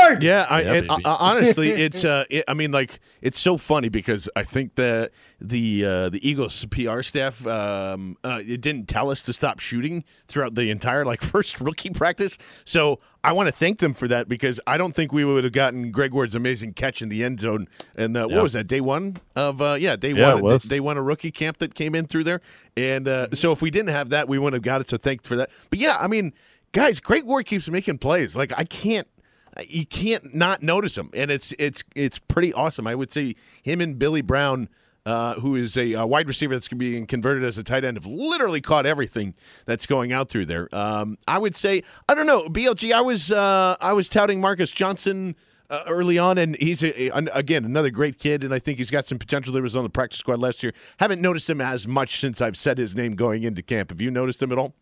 Ward. 0.09 0.22
Yeah, 0.22 0.46
I, 0.48 0.62
yeah, 0.62 0.72
and, 0.74 0.90
uh, 0.90 0.98
honestly, 1.04 1.70
it's 1.70 2.04
uh, 2.04 2.24
it, 2.30 2.44
I 2.48 2.54
mean, 2.54 2.72
like 2.72 3.00
it's 3.20 3.38
so 3.38 3.57
funny 3.57 3.88
because 3.88 4.28
I 4.36 4.42
think 4.42 4.74
that 4.76 5.12
the 5.40 5.84
uh, 5.84 6.09
the 6.09 6.28
Eagles 6.28 6.64
PR 6.66 7.02
staff 7.02 7.46
um, 7.46 8.16
uh, 8.24 8.40
it 8.46 8.61
didn't 8.61 8.88
tell 8.88 9.11
us 9.11 9.22
to 9.24 9.32
stop 9.32 9.59
shooting 9.59 10.04
throughout 10.28 10.54
the 10.54 10.70
entire 10.70 11.04
like 11.04 11.20
first 11.22 11.61
rookie 11.61 11.90
practice. 11.90 12.38
So 12.64 13.00
I 13.22 13.32
want 13.32 13.48
to 13.48 13.52
thank 13.52 13.78
them 13.78 13.92
for 13.92 14.09
that 14.09 14.28
because 14.28 14.61
I 14.66 14.76
don't 14.76 14.94
think 14.94 15.12
we 15.12 15.24
would 15.24 15.44
have 15.44 15.52
gotten 15.52 15.90
Greg 15.90 16.12
Ward's 16.12 16.34
amazing 16.34 16.74
catch 16.74 17.02
in 17.02 17.09
the 17.09 17.24
end 17.24 17.40
zone. 17.40 17.68
And 17.96 18.16
uh, 18.16 18.26
what 18.28 18.42
was 18.42 18.52
that 18.52 18.66
day 18.66 18.80
one 18.80 19.18
of 19.34 19.61
uh, 19.61 19.76
yeah 19.78 19.96
day 19.96 20.12
yeah, 20.12 20.34
one 20.34 20.59
they, 20.66 20.80
won 20.80 20.96
a 20.96 21.02
rookie 21.02 21.30
camp 21.30 21.59
that 21.59 21.74
came 21.74 21.94
in 21.94 22.07
through 22.07 22.24
there. 22.24 22.40
And 22.76 23.09
uh, 23.09 23.28
so 23.32 23.52
if 23.52 23.62
we 23.62 23.70
didn't 23.70 23.90
have 23.90 24.11
that, 24.11 24.28
we 24.28 24.38
wouldn't 24.38 24.54
have 24.54 24.62
got 24.62 24.80
it. 24.80 24.88
So 24.88 24.96
thanks 24.96 25.26
for 25.26 25.36
that. 25.36 25.50
But 25.70 25.78
yeah, 25.78 25.96
I 25.98 26.07
mean 26.07 26.32
guys, 26.72 27.00
Greg 27.00 27.24
Ward 27.24 27.46
keeps 27.46 27.68
making 27.68 27.98
plays. 27.98 28.36
Like 28.36 28.52
I 28.57 28.64
can't, 28.64 29.09
you 29.68 29.86
can't 29.86 30.34
not 30.34 30.62
notice 30.62 30.96
him, 30.96 31.11
and 31.14 31.30
it's 31.30 31.52
it's 31.59 31.84
it's 31.94 32.18
pretty 32.18 32.52
awesome. 32.52 32.86
I 32.86 32.94
would 32.94 33.12
say 33.12 33.34
him 33.62 33.80
and 33.80 33.98
Billy 33.98 34.22
Brown. 34.22 34.68
Uh, 35.04 35.34
who 35.34 35.54
is 35.54 35.76
a, 35.76 35.92
a, 35.92 36.04
wide 36.04 36.26
receiver 36.26 36.52
that's 36.52 36.66
being 36.66 37.07
converted 37.07 37.44
as 37.44 37.57
a 37.57 37.62
tight 37.62 37.84
end, 37.84 37.96
have 37.96 38.07
literally 38.07 38.61
caught 38.61 38.84
everything 38.84 39.34
that's 39.64 39.86
going 39.86 40.12
out 40.12 40.28
through 40.28 40.44
there. 40.44 40.68
Um, 40.72 41.16
I 41.28 41.38
would 41.38 41.54
say, 41.54 41.84
I 42.09 42.16
don't 42.16 42.26
know, 42.26 42.48
BLG. 42.48 42.90
I 42.90 43.02
was 43.02 43.30
uh, 43.30 43.76
I 43.80 43.92
was 43.92 44.09
touting 44.09 44.40
Marcus 44.40 44.72
Johnson 44.72 45.36
uh, 45.70 45.84
early 45.86 46.18
on, 46.18 46.38
and 46.38 46.57
he's 46.57 46.82
a, 46.82 47.11
a, 47.11 47.24
again 47.32 47.64
another 47.64 47.90
great 47.90 48.18
kid, 48.18 48.42
and 48.42 48.52
I 48.52 48.59
think 48.59 48.78
he's 48.78 48.90
got 48.90 49.07
some 49.07 49.16
potential. 49.16 49.52
There 49.52 49.62
was 49.62 49.76
on 49.76 49.84
the 49.84 49.90
practice 49.90 50.18
squad 50.18 50.40
last 50.40 50.64
year. 50.64 50.72
Haven't 50.98 51.22
noticed 51.22 51.48
him 51.48 51.61
as 51.61 51.86
much 51.86 52.18
since 52.18 52.40
I've 52.40 52.57
said 52.57 52.76
his 52.76 52.96
name 52.96 53.14
going 53.14 53.44
into 53.44 53.62
camp. 53.62 53.90
Have 53.90 54.00
you 54.00 54.11
noticed 54.11 54.42
him 54.42 54.50
at 54.50 54.59
all? 54.59 54.74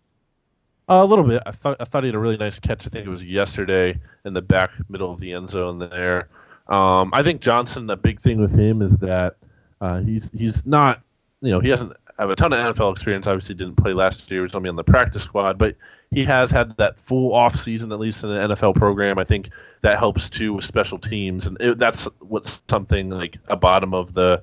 A 0.89 1.05
little 1.05 1.25
bit. 1.25 1.43
I 1.47 1.51
thought 1.51 1.77
I 1.81 1.85
thought 1.85 2.03
he 2.03 2.09
had 2.09 2.15
a 2.15 2.19
really 2.19 2.37
nice 2.37 2.59
catch. 2.59 2.87
I 2.87 2.91
think 2.91 3.07
it 3.07 3.11
was 3.11 3.25
yesterday 3.25 3.99
in 4.25 4.35
the 4.35 4.43
back 4.43 4.71
middle 4.89 5.11
of 5.11 5.21
the 5.21 5.33
end 5.33 5.51
zone 5.51 5.79
there. 5.79 6.29
Um, 6.69 7.11
I 7.13 7.23
think 7.23 7.41
Johnson. 7.41 7.87
The 7.87 7.97
big 7.97 8.21
thing 8.21 8.41
with 8.41 8.59
him 8.59 8.83
is 8.83 8.97
that 8.99 9.37
uh, 9.81 10.01
he's 10.01 10.31
he's 10.33 10.65
not. 10.67 11.03
You 11.41 11.51
know, 11.51 11.61
he 11.61 11.69
doesn't 11.69 11.93
have 12.19 12.31
a 12.31 12.37
ton 12.37 12.53
of 12.53 12.59
NFL 12.59 12.93
experience. 12.93 13.27
Obviously, 13.27 13.55
didn't 13.55 13.77
play 13.77 13.93
last 13.93 14.31
year. 14.31 14.41
He 14.41 14.45
was 14.45 14.55
only 14.55 14.69
on 14.69 14.77
the 14.77 14.85
practice 14.85 15.23
squad, 15.23 15.59
but 15.59 15.77
he 16.11 16.25
has 16.25 16.51
had 16.51 16.77
that 16.77 16.99
full 16.99 17.35
off 17.35 17.57
season, 17.57 17.93
at 17.93 17.99
least 17.99 18.25
in 18.25 18.31
the 18.31 18.55
NFL 18.55 18.77
program. 18.77 19.19
I 19.19 19.25
think 19.25 19.51
that 19.83 19.99
helps 19.99 20.31
too 20.31 20.55
with 20.55 20.65
special 20.65 20.99
teams, 20.99 21.47
and 21.47 21.61
it, 21.61 21.79
that's 21.79 22.09
what's 22.21 22.63
something 22.69 23.11
like 23.11 23.39
a 23.49 23.57
bottom 23.57 23.93
of 23.93 24.15
the 24.15 24.43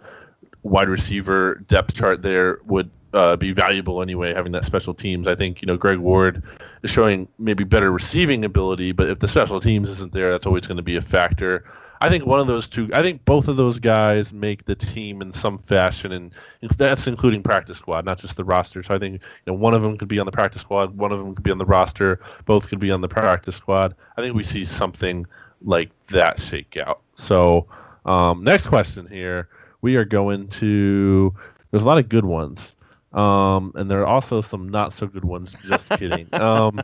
wide 0.63 0.89
receiver 0.89 1.55
depth 1.67 1.95
chart 1.95 2.21
there 2.21 2.59
would 2.65 2.89
uh, 3.13 3.35
be 3.35 3.51
valuable 3.51 4.01
anyway. 4.01 4.33
Having 4.33 4.53
that 4.53 4.65
special 4.65 4.93
teams, 4.93 5.27
I 5.27 5.35
think 5.35 5.61
you 5.61 5.65
know 5.65 5.77
Greg 5.77 5.99
Ward 5.99 6.43
is 6.83 6.89
showing 6.89 7.27
maybe 7.39 7.63
better 7.63 7.91
receiving 7.91 8.45
ability, 8.45 8.91
but 8.91 9.09
if 9.09 9.19
the 9.19 9.27
special 9.27 9.59
teams 9.59 9.89
isn't 9.89 10.13
there, 10.13 10.31
that's 10.31 10.45
always 10.45 10.67
going 10.67 10.77
to 10.77 10.83
be 10.83 10.95
a 10.95 11.01
factor. 11.01 11.63
I 12.01 12.09
think 12.09 12.25
one 12.25 12.39
of 12.39 12.47
those 12.47 12.67
two, 12.67 12.89
I 12.93 13.03
think 13.03 13.23
both 13.25 13.47
of 13.47 13.57
those 13.57 13.77
guys 13.77 14.33
make 14.33 14.65
the 14.65 14.75
team 14.75 15.21
in 15.21 15.31
some 15.31 15.59
fashion, 15.59 16.11
and 16.11 16.31
that's 16.75 17.05
including 17.05 17.43
practice 17.43 17.77
squad, 17.77 18.05
not 18.05 18.17
just 18.17 18.37
the 18.37 18.43
roster. 18.43 18.81
So 18.81 18.95
I 18.95 18.99
think 18.99 19.21
you 19.21 19.53
know 19.53 19.53
one 19.53 19.75
of 19.75 19.83
them 19.83 19.97
could 19.97 20.07
be 20.07 20.17
on 20.17 20.25
the 20.25 20.31
practice 20.31 20.61
squad, 20.61 20.97
one 20.97 21.11
of 21.11 21.19
them 21.19 21.35
could 21.35 21.43
be 21.43 21.51
on 21.51 21.59
the 21.59 21.65
roster, 21.65 22.19
both 22.45 22.69
could 22.69 22.79
be 22.79 22.91
on 22.91 23.01
the 23.01 23.07
practice 23.07 23.55
squad. 23.55 23.95
I 24.17 24.21
think 24.21 24.35
we 24.35 24.43
see 24.43 24.65
something 24.65 25.27
like 25.61 25.91
that 26.07 26.39
shake 26.39 26.75
out. 26.77 27.01
So 27.15 27.67
um, 28.05 28.43
next 28.43 28.67
question 28.67 29.05
here, 29.07 29.47
we 29.81 29.95
are 29.95 30.05
going 30.05 30.47
to. 30.47 31.33
There's 31.69 31.83
a 31.83 31.87
lot 31.87 31.99
of 31.99 32.09
good 32.09 32.25
ones. 32.25 32.75
Um, 33.13 33.73
and 33.75 33.91
there 33.91 34.01
are 34.01 34.07
also 34.07 34.41
some 34.41 34.69
not 34.69 34.93
so 34.93 35.07
good 35.07 35.25
ones. 35.25 35.55
Just 35.67 35.89
kidding. 35.97 36.33
Um, 36.33 36.79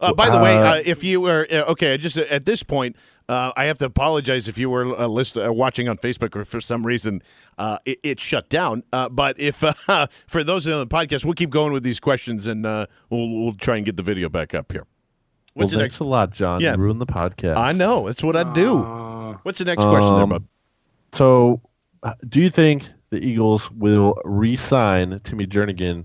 uh, 0.00 0.14
by 0.14 0.30
the 0.30 0.38
uh, 0.38 0.42
way, 0.42 0.56
uh, 0.56 0.82
if 0.84 1.04
you 1.04 1.20
were 1.20 1.46
uh, 1.50 1.70
okay, 1.70 1.96
just 1.96 2.16
at 2.16 2.46
this 2.46 2.62
point, 2.62 2.96
uh, 3.28 3.52
I 3.56 3.64
have 3.64 3.78
to 3.78 3.84
apologize 3.84 4.48
if 4.48 4.58
you 4.58 4.70
were 4.70 4.98
uh, 4.98 5.06
list, 5.06 5.36
watching 5.36 5.88
on 5.88 5.98
Facebook 5.98 6.34
or 6.34 6.44
for 6.44 6.60
some 6.60 6.86
reason 6.86 7.22
it, 7.84 8.00
it, 8.02 8.20
shut 8.20 8.48
down. 8.48 8.82
but 9.10 9.38
if 9.38 9.56
for 10.26 10.44
those 10.44 10.66
on 10.66 10.72
the 10.72 10.86
podcast, 10.86 11.24
we'll 11.24 11.34
keep 11.34 11.50
going 11.50 11.72
with 11.72 11.82
these 11.82 12.00
questions 12.00 12.46
and 12.46 12.64
we'll 12.64 12.88
we'll 13.10 13.52
try 13.52 13.76
and 13.76 13.86
get 13.86 13.96
the 13.96 14.02
video 14.02 14.28
back 14.28 14.54
up 14.54 14.72
here. 14.72 14.86
What's 15.54 15.72
well, 15.72 15.80
thanks 15.80 15.94
next? 15.94 16.00
a 16.00 16.04
lot, 16.04 16.30
John. 16.30 16.60
Yeah. 16.60 16.72
You 16.72 16.78
ruined 16.78 17.00
the 17.00 17.06
podcast. 17.06 17.56
I 17.56 17.72
know. 17.72 18.06
That's 18.06 18.22
what 18.22 18.36
I 18.36 18.50
do. 18.52 18.82
What's 19.42 19.58
the 19.58 19.64
next 19.64 19.82
question, 19.82 20.12
um, 20.12 20.16
there, 20.16 20.26
bud? 20.26 20.44
So, 21.12 21.60
do 22.28 22.40
you 22.40 22.50
think 22.50 22.84
the 23.10 23.24
Eagles 23.24 23.70
will 23.72 24.18
re-sign 24.24 25.20
Timmy 25.24 25.46
Jernigan 25.46 26.04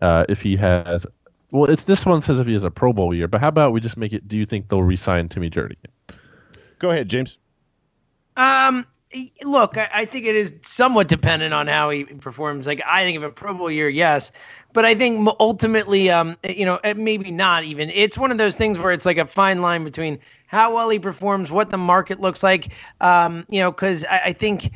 uh, 0.00 0.24
if 0.28 0.40
he 0.40 0.56
has. 0.56 1.06
Well, 1.50 1.70
it's 1.70 1.84
this 1.84 2.06
one 2.06 2.22
says 2.22 2.40
if 2.40 2.46
he 2.46 2.54
has 2.54 2.64
a 2.64 2.70
Pro 2.70 2.92
Bowl 2.92 3.14
year, 3.14 3.28
but 3.28 3.40
how 3.40 3.48
about 3.48 3.72
we 3.72 3.80
just 3.80 3.96
make 3.96 4.12
it? 4.12 4.28
Do 4.28 4.38
you 4.38 4.46
think 4.46 4.68
they'll 4.68 4.82
re-sign 4.82 5.28
Timmy 5.28 5.50
Jernigan? 5.50 5.76
Go 6.78 6.90
ahead, 6.90 7.08
James. 7.08 7.36
Um, 8.36 8.86
look, 9.42 9.76
I, 9.76 9.88
I, 9.92 10.04
think 10.04 10.24
it 10.24 10.34
is 10.34 10.54
somewhat 10.62 11.08
dependent 11.08 11.52
on 11.52 11.66
how 11.66 11.90
he 11.90 12.04
performs. 12.04 12.66
Like, 12.66 12.82
I 12.88 13.04
think 13.04 13.16
of 13.16 13.22
a 13.22 13.30
Pro 13.30 13.52
Bowl 13.52 13.70
year, 13.70 13.88
yes, 13.88 14.32
but 14.72 14.86
I 14.86 14.94
think 14.94 15.28
ultimately, 15.38 16.10
um, 16.10 16.36
you 16.48 16.64
know, 16.64 16.80
maybe 16.96 17.30
not 17.30 17.64
even. 17.64 17.90
It's 17.90 18.16
one 18.16 18.30
of 18.30 18.38
those 18.38 18.56
things 18.56 18.78
where 18.78 18.92
it's 18.92 19.04
like 19.04 19.18
a 19.18 19.26
fine 19.26 19.60
line 19.60 19.84
between 19.84 20.18
how 20.46 20.74
well 20.74 20.88
he 20.88 20.98
performs, 20.98 21.50
what 21.50 21.70
the 21.70 21.78
market 21.78 22.20
looks 22.20 22.42
like, 22.42 22.72
um, 23.00 23.44
you 23.48 23.60
know, 23.60 23.70
because 23.70 24.04
I, 24.06 24.18
I 24.26 24.32
think 24.32 24.72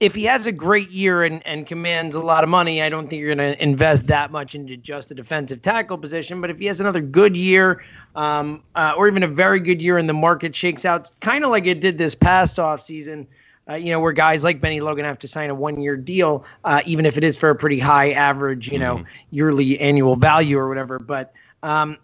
if 0.00 0.14
he 0.14 0.24
has 0.24 0.46
a 0.46 0.52
great 0.52 0.90
year 0.90 1.24
and, 1.24 1.44
and 1.44 1.66
commands 1.66 2.14
a 2.14 2.20
lot 2.20 2.44
of 2.44 2.50
money, 2.50 2.82
I 2.82 2.88
don't 2.88 3.08
think 3.08 3.18
you're 3.20 3.34
going 3.34 3.54
to 3.54 3.60
invest 3.60 4.06
that 4.06 4.30
much 4.30 4.54
into 4.54 4.76
just 4.76 5.10
a 5.10 5.14
defensive 5.14 5.60
tackle 5.60 5.98
position. 5.98 6.40
But 6.40 6.50
if 6.50 6.58
he 6.58 6.66
has 6.66 6.80
another 6.80 7.00
good 7.00 7.36
year, 7.36 7.82
um, 8.14 8.62
uh, 8.76 8.94
or 8.96 9.08
even 9.08 9.24
a 9.24 9.28
very 9.28 9.58
good 9.58 9.82
year, 9.82 9.98
and 9.98 10.08
the 10.08 10.14
market 10.14 10.54
shakes 10.54 10.84
out, 10.84 11.10
kind 11.20 11.42
of 11.42 11.50
like 11.50 11.66
it 11.66 11.80
did 11.80 11.98
this 11.98 12.14
past 12.14 12.58
offseason, 12.58 13.26
uh, 13.68 13.74
you 13.74 13.90
know, 13.90 13.98
where 13.98 14.12
guys 14.12 14.44
like 14.44 14.60
Bennie 14.60 14.80
Logan 14.80 15.04
have 15.04 15.18
to 15.18 15.28
sign 15.28 15.50
a 15.50 15.54
one 15.54 15.80
year 15.80 15.96
deal, 15.96 16.44
uh, 16.64 16.80
even 16.86 17.04
if 17.04 17.16
it 17.16 17.24
is 17.24 17.36
for 17.36 17.50
a 17.50 17.54
pretty 17.54 17.80
high 17.80 18.12
average, 18.12 18.70
you 18.70 18.78
know, 18.78 19.04
yearly 19.32 19.80
annual 19.80 20.14
value 20.14 20.58
or 20.58 20.68
whatever. 20.68 21.00
But 21.00 21.34
um, 21.64 21.98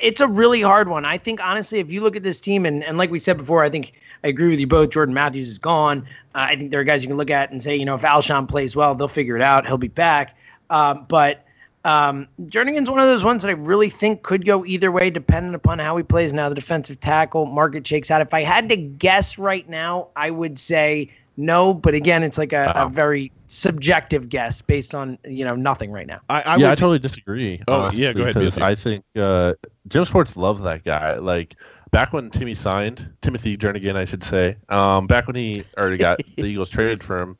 it's 0.00 0.20
a 0.20 0.28
really 0.28 0.62
hard 0.62 0.88
one. 0.88 1.04
I 1.04 1.18
think, 1.18 1.42
honestly, 1.42 1.80
if 1.80 1.92
you 1.92 2.00
look 2.02 2.14
at 2.14 2.22
this 2.22 2.40
team, 2.40 2.64
and, 2.64 2.84
and 2.84 2.98
like 2.98 3.10
we 3.10 3.18
said 3.18 3.36
before, 3.36 3.64
I 3.64 3.68
think 3.68 3.94
I 4.24 4.28
agree 4.28 4.48
with 4.48 4.60
you 4.60 4.66
both. 4.66 4.90
Jordan 4.90 5.14
Matthews 5.14 5.48
is 5.48 5.58
gone. 5.58 6.06
Uh, 6.34 6.46
I 6.50 6.56
think 6.56 6.70
there 6.70 6.80
are 6.80 6.84
guys 6.84 7.02
you 7.02 7.08
can 7.08 7.16
look 7.16 7.30
at 7.30 7.50
and 7.50 7.62
say, 7.62 7.76
you 7.76 7.84
know, 7.84 7.94
if 7.94 8.02
Alshon 8.02 8.48
plays 8.48 8.76
well, 8.76 8.94
they'll 8.94 9.08
figure 9.08 9.36
it 9.36 9.42
out. 9.42 9.66
He'll 9.66 9.78
be 9.78 9.88
back. 9.88 10.36
Um, 10.70 11.06
but 11.08 11.44
um, 11.84 12.28
Jernigan's 12.44 12.90
one 12.90 13.00
of 13.00 13.06
those 13.06 13.24
ones 13.24 13.42
that 13.42 13.48
I 13.48 13.52
really 13.52 13.88
think 13.88 14.22
could 14.22 14.46
go 14.46 14.64
either 14.64 14.92
way, 14.92 15.10
depending 15.10 15.54
upon 15.54 15.78
how 15.78 15.96
he 15.96 16.02
plays 16.02 16.32
now. 16.32 16.48
The 16.48 16.54
defensive 16.54 17.00
tackle 17.00 17.46
market 17.46 17.86
shakes 17.86 18.10
out. 18.10 18.20
If 18.20 18.32
I 18.32 18.44
had 18.44 18.68
to 18.68 18.76
guess 18.76 19.38
right 19.38 19.68
now, 19.68 20.08
I 20.14 20.30
would 20.30 20.58
say 20.58 21.10
no. 21.36 21.74
But 21.74 21.94
again, 21.94 22.22
it's 22.22 22.38
like 22.38 22.52
a, 22.52 22.72
a 22.76 22.88
very 22.88 23.32
subjective 23.48 24.28
guess 24.28 24.62
based 24.62 24.94
on 24.94 25.18
you 25.24 25.44
know 25.44 25.56
nothing 25.56 25.90
right 25.90 26.06
now. 26.06 26.18
I, 26.30 26.42
I 26.42 26.56
yeah, 26.56 26.70
I 26.70 26.74
totally 26.74 27.00
disagree. 27.00 27.60
Oh, 27.66 27.82
honestly, 27.82 28.02
yeah, 28.02 28.12
go 28.12 28.22
ahead, 28.22 28.34
Because 28.34 28.58
I 28.58 28.74
think 28.76 29.04
uh, 29.16 29.54
Jim 29.88 30.04
Schwartz 30.04 30.36
loves 30.36 30.62
that 30.62 30.84
guy. 30.84 31.16
Like 31.16 31.56
back 31.92 32.12
when 32.12 32.30
Timmy 32.30 32.54
signed 32.54 33.12
Timothy 33.20 33.56
Jernigan, 33.56 33.94
I 33.94 34.04
should 34.04 34.24
say. 34.24 34.56
Um, 34.68 35.06
back 35.06 35.28
when 35.28 35.36
he 35.36 35.62
already 35.78 35.98
got 35.98 36.20
the 36.36 36.46
Eagles 36.46 36.70
traded 36.70 37.04
for 37.04 37.20
him, 37.20 37.38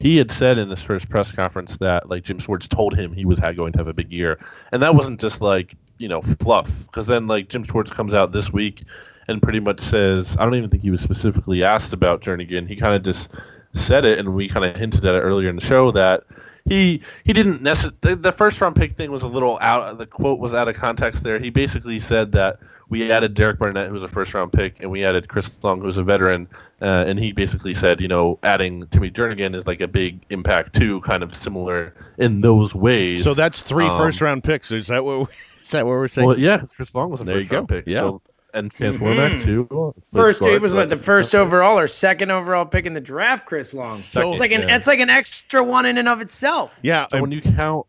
he 0.00 0.16
had 0.16 0.32
said 0.32 0.58
in 0.58 0.68
this 0.68 0.82
first 0.82 1.08
press 1.08 1.30
conference 1.30 1.78
that 1.78 2.08
like 2.08 2.24
Jim 2.24 2.38
Schwartz 2.38 2.66
told 2.66 2.96
him 2.96 3.12
he 3.12 3.24
was 3.24 3.38
going 3.38 3.72
to 3.74 3.78
have 3.78 3.86
a 3.86 3.94
big 3.94 4.10
year, 4.10 4.40
and 4.72 4.82
that 4.82 4.96
wasn't 4.96 5.20
just 5.20 5.40
like 5.40 5.76
you 5.98 6.08
know 6.08 6.22
fluff. 6.22 6.86
Because 6.86 7.06
then 7.06 7.28
like 7.28 7.48
Jim 7.48 7.62
Schwartz 7.62 7.92
comes 7.92 8.14
out 8.14 8.32
this 8.32 8.52
week 8.52 8.82
and 9.28 9.40
pretty 9.40 9.60
much 9.60 9.78
says, 9.78 10.36
I 10.40 10.44
don't 10.44 10.56
even 10.56 10.70
think 10.70 10.82
he 10.82 10.90
was 10.90 11.02
specifically 11.02 11.62
asked 11.62 11.92
about 11.92 12.20
Jernigan. 12.22 12.66
He 12.66 12.74
kind 12.74 12.94
of 12.94 13.02
just 13.02 13.30
said 13.74 14.04
it, 14.04 14.18
and 14.18 14.34
we 14.34 14.48
kind 14.48 14.64
of 14.64 14.74
hinted 14.74 15.04
at 15.04 15.14
it 15.14 15.20
earlier 15.20 15.48
in 15.48 15.56
the 15.56 15.64
show 15.64 15.90
that 15.92 16.24
he 16.64 17.00
he 17.24 17.32
didn't 17.32 17.62
necessarily 17.62 17.96
the, 18.00 18.16
the 18.16 18.32
first 18.32 18.60
round 18.60 18.76
pick 18.76 18.92
thing 18.92 19.10
was 19.10 19.22
a 19.22 19.28
little 19.28 19.58
out 19.60 19.98
the 19.98 20.06
quote 20.06 20.38
was 20.38 20.54
out 20.54 20.68
of 20.68 20.76
context 20.76 21.22
there 21.22 21.38
he 21.38 21.50
basically 21.50 21.98
said 21.98 22.32
that 22.32 22.58
we 22.90 23.10
added 23.10 23.32
Derek 23.34 23.58
Barnett 23.58 23.86
who 23.86 23.94
was 23.94 24.02
a 24.02 24.08
first 24.08 24.34
round 24.34 24.52
pick 24.52 24.76
and 24.80 24.90
we 24.90 25.04
added 25.04 25.28
Chris 25.28 25.58
Long 25.62 25.80
who's 25.80 25.96
a 25.96 26.02
veteran 26.02 26.46
uh, 26.82 27.04
and 27.06 27.18
he 27.18 27.32
basically 27.32 27.72
said 27.72 28.00
you 28.00 28.08
know 28.08 28.38
adding 28.42 28.86
Timmy 28.88 29.10
Jernigan 29.10 29.54
is 29.56 29.66
like 29.66 29.80
a 29.80 29.88
big 29.88 30.20
impact 30.30 30.74
too 30.74 31.00
kind 31.00 31.22
of 31.22 31.34
similar 31.34 31.94
in 32.18 32.42
those 32.42 32.74
ways 32.74 33.24
So 33.24 33.32
that's 33.32 33.62
three 33.62 33.86
Um, 33.86 33.96
first 33.98 34.20
round 34.20 34.44
picks. 34.44 34.70
Is 34.70 34.88
that 34.88 35.04
what? 35.04 35.20
we- 35.20 35.26
Is 35.62 35.70
that 35.70 35.86
what 35.86 35.92
we're 35.92 36.08
saying? 36.08 36.26
well 36.28 36.38
yeah 36.38 36.58
'cause 36.58 36.72
Chris 36.72 36.94
Long 36.94 37.10
was 37.10 37.20
a 37.20 37.24
There 37.24 37.36
you 37.36 37.42
first 37.44 37.52
round 37.52 37.68
go. 37.68 37.74
pick 37.76 37.84
Yeah. 37.86 38.00
so, 38.00 38.22
and 38.52 38.72
Chance 38.72 38.96
Warmack 38.96 39.40
too 39.40 39.66
Mm-hmm. 39.70 40.16
First, 40.16 40.40
Like, 40.40 40.50
it 40.50 40.60
was 40.60 40.72
so 40.72 40.78
what, 40.78 40.88
the 40.88 40.96
first 40.96 41.36
overall 41.36 41.78
or 41.78 41.86
second 41.86 42.32
overall 42.32 42.64
pick 42.64 42.84
in 42.86 42.94
the 42.94 43.00
draft, 43.00 43.46
Chris 43.46 43.72
Long. 43.72 43.96
So- 43.96 44.32
it's 44.32 44.40
like 44.40 44.50
an 44.50 44.62
yeah. 44.62 44.74
it's 44.74 44.88
like 44.88 44.98
an 44.98 45.08
extra 45.10 45.62
one 45.62 45.86
in 45.86 45.96
and 45.98 46.08
of 46.08 46.20
itself. 46.20 46.76
yeah, 46.82 47.06
So 47.12 47.20
when 47.20 47.30
you 47.30 47.40
count 47.40 47.86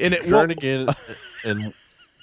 and 0.00 0.12
it 0.14 0.26
well, 0.28 0.44
Jernigan 0.46 0.92
and 1.44 1.72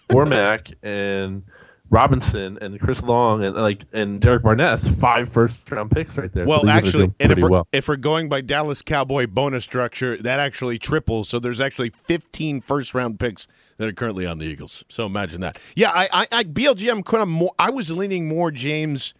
Warmack 0.09 0.73
and 0.83 1.43
Robinson 1.89 2.57
and 2.61 2.79
Chris 2.79 3.01
Long 3.01 3.43
and 3.43 3.55
like 3.55 3.83
and 3.93 4.21
Derek 4.21 4.43
Barnett, 4.43 4.79
five 4.79 5.29
first 5.29 5.57
round 5.69 5.91
picks 5.91 6.17
right 6.17 6.31
there. 6.31 6.45
Well, 6.45 6.67
are 6.67 6.71
actually, 6.71 7.11
and 7.19 7.31
if 7.31 7.39
we're, 7.39 7.49
well. 7.49 7.67
if 7.71 7.87
we're 7.87 7.95
going 7.95 8.29
by 8.29 8.41
Dallas 8.41 8.81
Cowboy 8.81 9.27
bonus 9.27 9.63
structure, 9.63 10.17
that 10.17 10.39
actually 10.39 10.77
triples. 10.77 11.29
So 11.29 11.39
there's 11.39 11.59
actually 11.59 11.91
15 12.05 12.61
first 12.61 12.93
round 12.93 13.19
picks 13.19 13.47
that 13.77 13.89
are 13.89 13.93
currently 13.93 14.25
on 14.25 14.37
the 14.37 14.45
Eagles. 14.45 14.83
So 14.89 15.05
imagine 15.05 15.41
that. 15.41 15.57
Yeah, 15.75 15.91
I, 15.91 16.07
I, 16.11 16.27
I 16.31 16.43
BLG, 16.43 16.91
I'm 16.91 17.03
kind 17.03 17.23
of 17.23 17.29
more. 17.29 17.53
I 17.57 17.71
was 17.71 17.89
leaning 17.89 18.27
more 18.27 18.51
James 18.51 19.13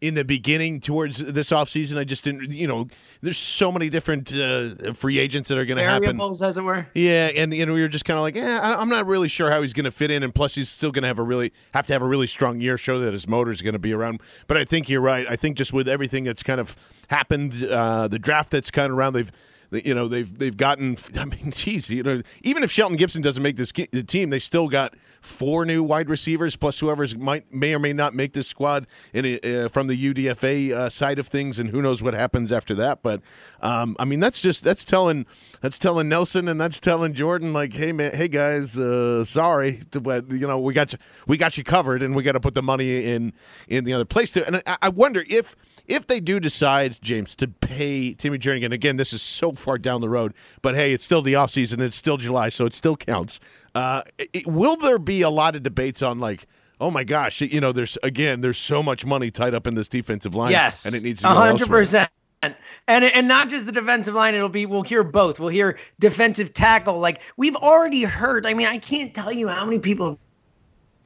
in 0.00 0.14
the 0.14 0.24
beginning 0.24 0.80
towards 0.80 1.18
this 1.18 1.50
offseason. 1.50 1.98
I 1.98 2.04
just 2.04 2.24
didn't, 2.24 2.50
you 2.50 2.66
know, 2.66 2.88
there's 3.22 3.38
so 3.38 3.72
many 3.72 3.88
different 3.88 4.34
uh, 4.34 4.92
free 4.92 5.18
agents 5.18 5.48
that 5.48 5.58
are 5.58 5.64
going 5.64 5.78
to 5.78 5.84
happen. 5.84 6.20
As 6.20 6.58
it 6.58 6.62
were. 6.62 6.86
Yeah, 6.94 7.30
and 7.34 7.54
you 7.54 7.66
know 7.66 7.72
we 7.72 7.80
were 7.80 7.88
just 7.88 8.04
kind 8.04 8.18
of 8.18 8.22
like, 8.22 8.36
yeah, 8.36 8.76
I'm 8.78 8.88
not 8.88 9.06
really 9.06 9.28
sure 9.28 9.50
how 9.50 9.62
he's 9.62 9.72
going 9.72 9.84
to 9.84 9.90
fit 9.90 10.10
in, 10.10 10.22
and 10.22 10.34
plus 10.34 10.54
he's 10.54 10.68
still 10.68 10.90
going 10.90 11.02
to 11.02 11.08
have 11.08 11.18
a 11.18 11.22
really 11.22 11.52
have 11.72 11.86
to 11.86 11.92
have 11.92 12.02
a 12.02 12.06
really 12.06 12.26
strong 12.26 12.60
year, 12.60 12.76
show 12.76 12.98
that 12.98 13.12
his 13.12 13.26
motor 13.26 13.50
is 13.50 13.62
going 13.62 13.72
to 13.72 13.78
be 13.78 13.92
around. 13.92 14.20
But 14.46 14.56
I 14.56 14.64
think 14.64 14.88
you're 14.88 15.00
right. 15.00 15.26
I 15.28 15.36
think 15.36 15.56
just 15.56 15.72
with 15.72 15.88
everything 15.88 16.24
that's 16.24 16.42
kind 16.42 16.60
of 16.60 16.76
happened, 17.08 17.64
uh, 17.64 18.08
the 18.08 18.18
draft 18.18 18.50
that's 18.50 18.70
kind 18.70 18.92
of 18.92 18.98
around, 18.98 19.14
they've. 19.14 19.32
You 19.70 19.94
know 19.94 20.08
they've 20.08 20.38
they've 20.38 20.56
gotten. 20.56 20.96
I 21.18 21.24
mean, 21.24 21.50
geez, 21.50 21.90
you 21.90 22.02
know, 22.02 22.22
even 22.42 22.62
if 22.62 22.70
Shelton 22.70 22.96
Gibson 22.96 23.22
doesn't 23.22 23.42
make 23.42 23.56
this 23.56 23.72
the 23.72 24.02
team, 24.02 24.30
they 24.30 24.38
still 24.38 24.68
got 24.68 24.94
four 25.20 25.64
new 25.64 25.82
wide 25.82 26.08
receivers 26.08 26.56
plus 26.56 26.78
whoever's 26.78 27.16
might 27.16 27.52
may 27.52 27.74
or 27.74 27.78
may 27.78 27.92
not 27.92 28.14
make 28.14 28.32
this 28.32 28.46
squad 28.46 28.86
in 29.12 29.38
uh, 29.42 29.68
from 29.68 29.86
the 29.86 30.14
UDFA 30.14 30.72
uh, 30.72 30.88
side 30.88 31.18
of 31.18 31.26
things, 31.26 31.58
and 31.58 31.70
who 31.70 31.82
knows 31.82 32.02
what 32.02 32.14
happens 32.14 32.52
after 32.52 32.74
that. 32.76 33.02
But 33.02 33.20
um, 33.60 33.96
I 33.98 34.04
mean, 34.04 34.20
that's 34.20 34.40
just 34.40 34.62
that's 34.62 34.84
telling 34.84 35.26
that's 35.60 35.78
telling 35.78 36.08
Nelson 36.08 36.48
and 36.48 36.60
that's 36.60 36.80
telling 36.80 37.14
Jordan 37.14 37.52
like, 37.52 37.72
hey 37.72 37.92
man, 37.92 38.14
hey 38.14 38.28
guys, 38.28 38.78
uh, 38.78 39.24
sorry, 39.24 39.80
but 39.90 40.30
you 40.30 40.46
know 40.46 40.58
we 40.58 40.74
got 40.74 40.92
you 40.92 40.98
we 41.26 41.36
got 41.36 41.58
you 41.58 41.64
covered, 41.64 42.02
and 42.02 42.14
we 42.14 42.22
got 42.22 42.32
to 42.32 42.40
put 42.40 42.54
the 42.54 42.62
money 42.62 43.04
in 43.04 43.32
in 43.68 43.84
the 43.84 43.92
other 43.92 44.04
place 44.04 44.32
too. 44.32 44.44
And 44.46 44.62
I, 44.66 44.76
I 44.82 44.88
wonder 44.88 45.24
if 45.28 45.56
if 45.88 46.06
they 46.06 46.20
do 46.20 46.40
decide, 46.40 46.98
James, 47.02 47.34
to 47.36 47.48
pay 47.48 48.12
Timmy 48.14 48.38
Jernigan, 48.38 48.72
again, 48.72 48.96
this 48.96 49.12
is 49.12 49.22
so 49.22 49.52
far 49.52 49.78
down 49.78 50.00
the 50.00 50.08
road, 50.08 50.34
but 50.62 50.74
hey, 50.74 50.92
it's 50.92 51.04
still 51.04 51.22
the 51.22 51.34
offseason, 51.34 51.80
it's 51.80 51.96
still 51.96 52.16
July, 52.16 52.48
so 52.48 52.66
it 52.66 52.74
still 52.74 52.96
counts. 52.96 53.40
Uh, 53.74 54.02
it, 54.18 54.46
will 54.46 54.76
there 54.76 54.98
be 54.98 55.22
a 55.22 55.30
lot 55.30 55.56
of 55.56 55.62
debates 55.62 56.02
on, 56.02 56.18
like, 56.18 56.46
oh 56.80 56.90
my 56.90 57.04
gosh, 57.04 57.40
you 57.40 57.60
know, 57.60 57.72
there's, 57.72 57.96
again, 58.02 58.40
there's 58.40 58.58
so 58.58 58.82
much 58.82 59.04
money 59.06 59.30
tied 59.30 59.54
up 59.54 59.66
in 59.66 59.74
this 59.74 59.88
defensive 59.88 60.34
line, 60.34 60.52
Yes, 60.52 60.86
and 60.86 60.94
it 60.94 61.02
needs 61.02 61.22
to 61.22 61.28
a 61.28 61.32
go 61.32 61.36
hundred 61.40 61.60
elsewhere. 61.62 61.78
percent. 61.80 62.10
And 62.42 63.02
and 63.02 63.26
not 63.26 63.48
just 63.48 63.66
the 63.66 63.72
defensive 63.72 64.14
line. 64.14 64.34
It'll 64.34 64.48
be 64.48 64.66
we'll 64.66 64.82
hear 64.82 65.02
both. 65.02 65.40
We'll 65.40 65.48
hear 65.48 65.78
defensive 65.98 66.54
tackle. 66.54 67.00
Like 67.00 67.22
we've 67.36 67.56
already 67.56 68.04
heard. 68.04 68.46
I 68.46 68.54
mean, 68.54 68.68
I 68.68 68.78
can't 68.78 69.12
tell 69.12 69.32
you 69.32 69.48
how 69.48 69.64
many 69.64 69.80
people 69.80 70.20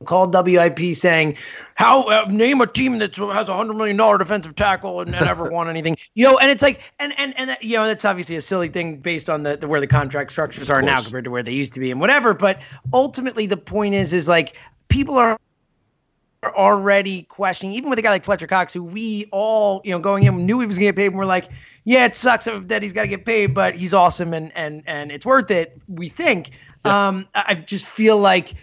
called 0.05 0.35
WIP 0.35 0.95
saying, 0.95 1.37
"How 1.75 2.05
uh, 2.05 2.27
name 2.29 2.61
a 2.61 2.67
team 2.67 2.99
that 2.99 3.17
has 3.17 3.49
a 3.49 3.55
hundred 3.55 3.75
million 3.75 3.97
dollar 3.97 4.19
defensive 4.19 4.57
tackle 4.57 5.01
and, 5.01 5.15
and 5.15 5.27
never 5.27 5.51
won 5.51 5.69
anything?" 5.69 5.97
You 6.15 6.25
know, 6.27 6.39
and 6.39 6.51
it's 6.51 6.63
like, 6.63 6.81
and 6.99 7.13
and 7.19 7.39
and 7.39 7.51
that, 7.51 7.63
you 7.63 7.77
know, 7.77 7.87
that's 7.87 8.05
obviously 8.05 8.37
a 8.37 8.41
silly 8.41 8.69
thing 8.69 8.97
based 8.97 9.29
on 9.29 9.43
the, 9.43 9.57
the 9.57 9.69
where 9.69 9.81
the 9.81 9.87
contract 9.87 10.33
structures 10.33 10.71
are 10.71 10.83
now 10.83 11.03
compared 11.03 11.25
to 11.25 11.31
where 11.31 11.43
they 11.43 11.53
used 11.53 11.73
to 11.75 11.81
be 11.81 11.91
and 11.91 12.01
whatever. 12.01 12.35
But 12.35 12.61
ultimately, 12.93 13.47
the 13.47 13.57
point 13.57 13.95
is, 13.95 14.13
is 14.13 14.29
like 14.29 14.57
people 14.89 15.17
are 15.17 15.39
are 16.43 16.57
already 16.57 17.25
questioning, 17.25 17.75
even 17.75 17.91
with 17.91 17.99
a 17.99 18.03
guy 18.03 18.11
like 18.11 18.25
Fletcher 18.25 18.47
Cox, 18.47 18.73
who 18.73 18.83
we 18.83 19.27
all, 19.31 19.83
you 19.85 19.91
know, 19.91 19.99
going 19.99 20.25
in 20.25 20.47
knew 20.47 20.59
he 20.61 20.67
was 20.67 20.79
going 20.79 20.87
to 20.87 20.93
get 20.93 20.97
paid, 20.97 21.09
and 21.09 21.19
we're 21.19 21.27
like, 21.27 21.51
yeah, 21.85 22.07
it 22.07 22.17
sucks 22.17 22.49
that 22.51 22.83
he's 22.83 22.95
got 22.95 23.03
to 23.03 23.09
get 23.09 23.27
paid, 23.27 23.49
but 23.55 23.75
he's 23.75 23.93
awesome 23.93 24.33
and 24.33 24.51
and 24.55 24.83
and 24.87 25.13
it's 25.13 25.27
worth 25.27 25.51
it. 25.51 25.81
We 25.89 26.09
think. 26.09 26.53
Um, 26.83 27.29
I 27.35 27.45
I 27.49 27.55
just 27.57 27.85
feel 27.85 28.17
like 28.17 28.55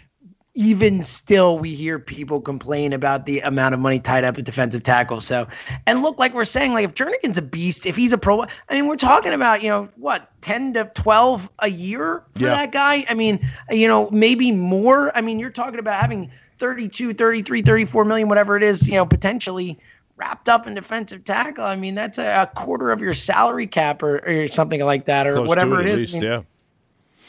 even 0.57 1.03
still, 1.03 1.59
we 1.59 1.75
hear 1.75 1.99
people 1.99 2.41
complain 2.41 2.91
about 2.91 3.27
the 3.27 3.39
amount 3.41 3.75
of 3.75 3.79
money 3.79 3.99
tied 3.99 4.23
up 4.23 4.39
at 4.39 4.43
defensive 4.43 4.81
tackle. 4.81 5.19
So, 5.19 5.47
and 5.85 6.01
look, 6.01 6.17
like 6.17 6.33
we're 6.33 6.45
saying, 6.45 6.73
like 6.73 6.83
if 6.83 6.95
Jernigan's 6.95 7.37
a 7.37 7.43
beast, 7.43 7.85
if 7.85 7.95
he's 7.95 8.11
a 8.11 8.17
pro, 8.17 8.41
I 8.41 8.47
mean, 8.71 8.87
we're 8.87 8.95
talking 8.95 9.33
about, 9.33 9.61
you 9.61 9.69
know, 9.69 9.87
what, 9.97 10.31
10 10.41 10.73
to 10.73 10.91
12 10.95 11.47
a 11.59 11.69
year 11.69 12.23
for 12.33 12.45
Yeah. 12.45 12.49
that 12.49 12.71
guy? 12.71 13.05
I 13.07 13.13
mean, 13.13 13.39
you 13.69 13.87
know, 13.87 14.09
maybe 14.09 14.51
more. 14.51 15.15
I 15.15 15.21
mean, 15.21 15.37
you're 15.37 15.51
talking 15.51 15.77
about 15.77 16.01
having 16.01 16.31
32, 16.57 17.13
33, 17.13 17.61
34 17.61 18.03
million, 18.05 18.27
whatever 18.27 18.57
it 18.57 18.63
is, 18.63 18.87
you 18.87 18.95
know, 18.95 19.05
potentially 19.05 19.77
wrapped 20.15 20.49
up 20.49 20.65
in 20.65 20.73
defensive 20.73 21.23
tackle. 21.23 21.65
I 21.65 21.75
mean, 21.75 21.93
that's 21.93 22.17
a, 22.17 22.41
a 22.41 22.47
quarter 22.47 22.91
of 22.91 22.99
your 22.99 23.13
salary 23.13 23.67
cap 23.67 24.01
or, 24.01 24.27
or 24.27 24.47
something 24.47 24.83
like 24.83 25.05
that, 25.05 25.27
or 25.27 25.35
Close 25.35 25.47
whatever 25.49 25.81
it, 25.81 25.85
it 25.87 25.99
is. 25.99 26.13
least, 26.13 26.23
yeah. 26.23 26.41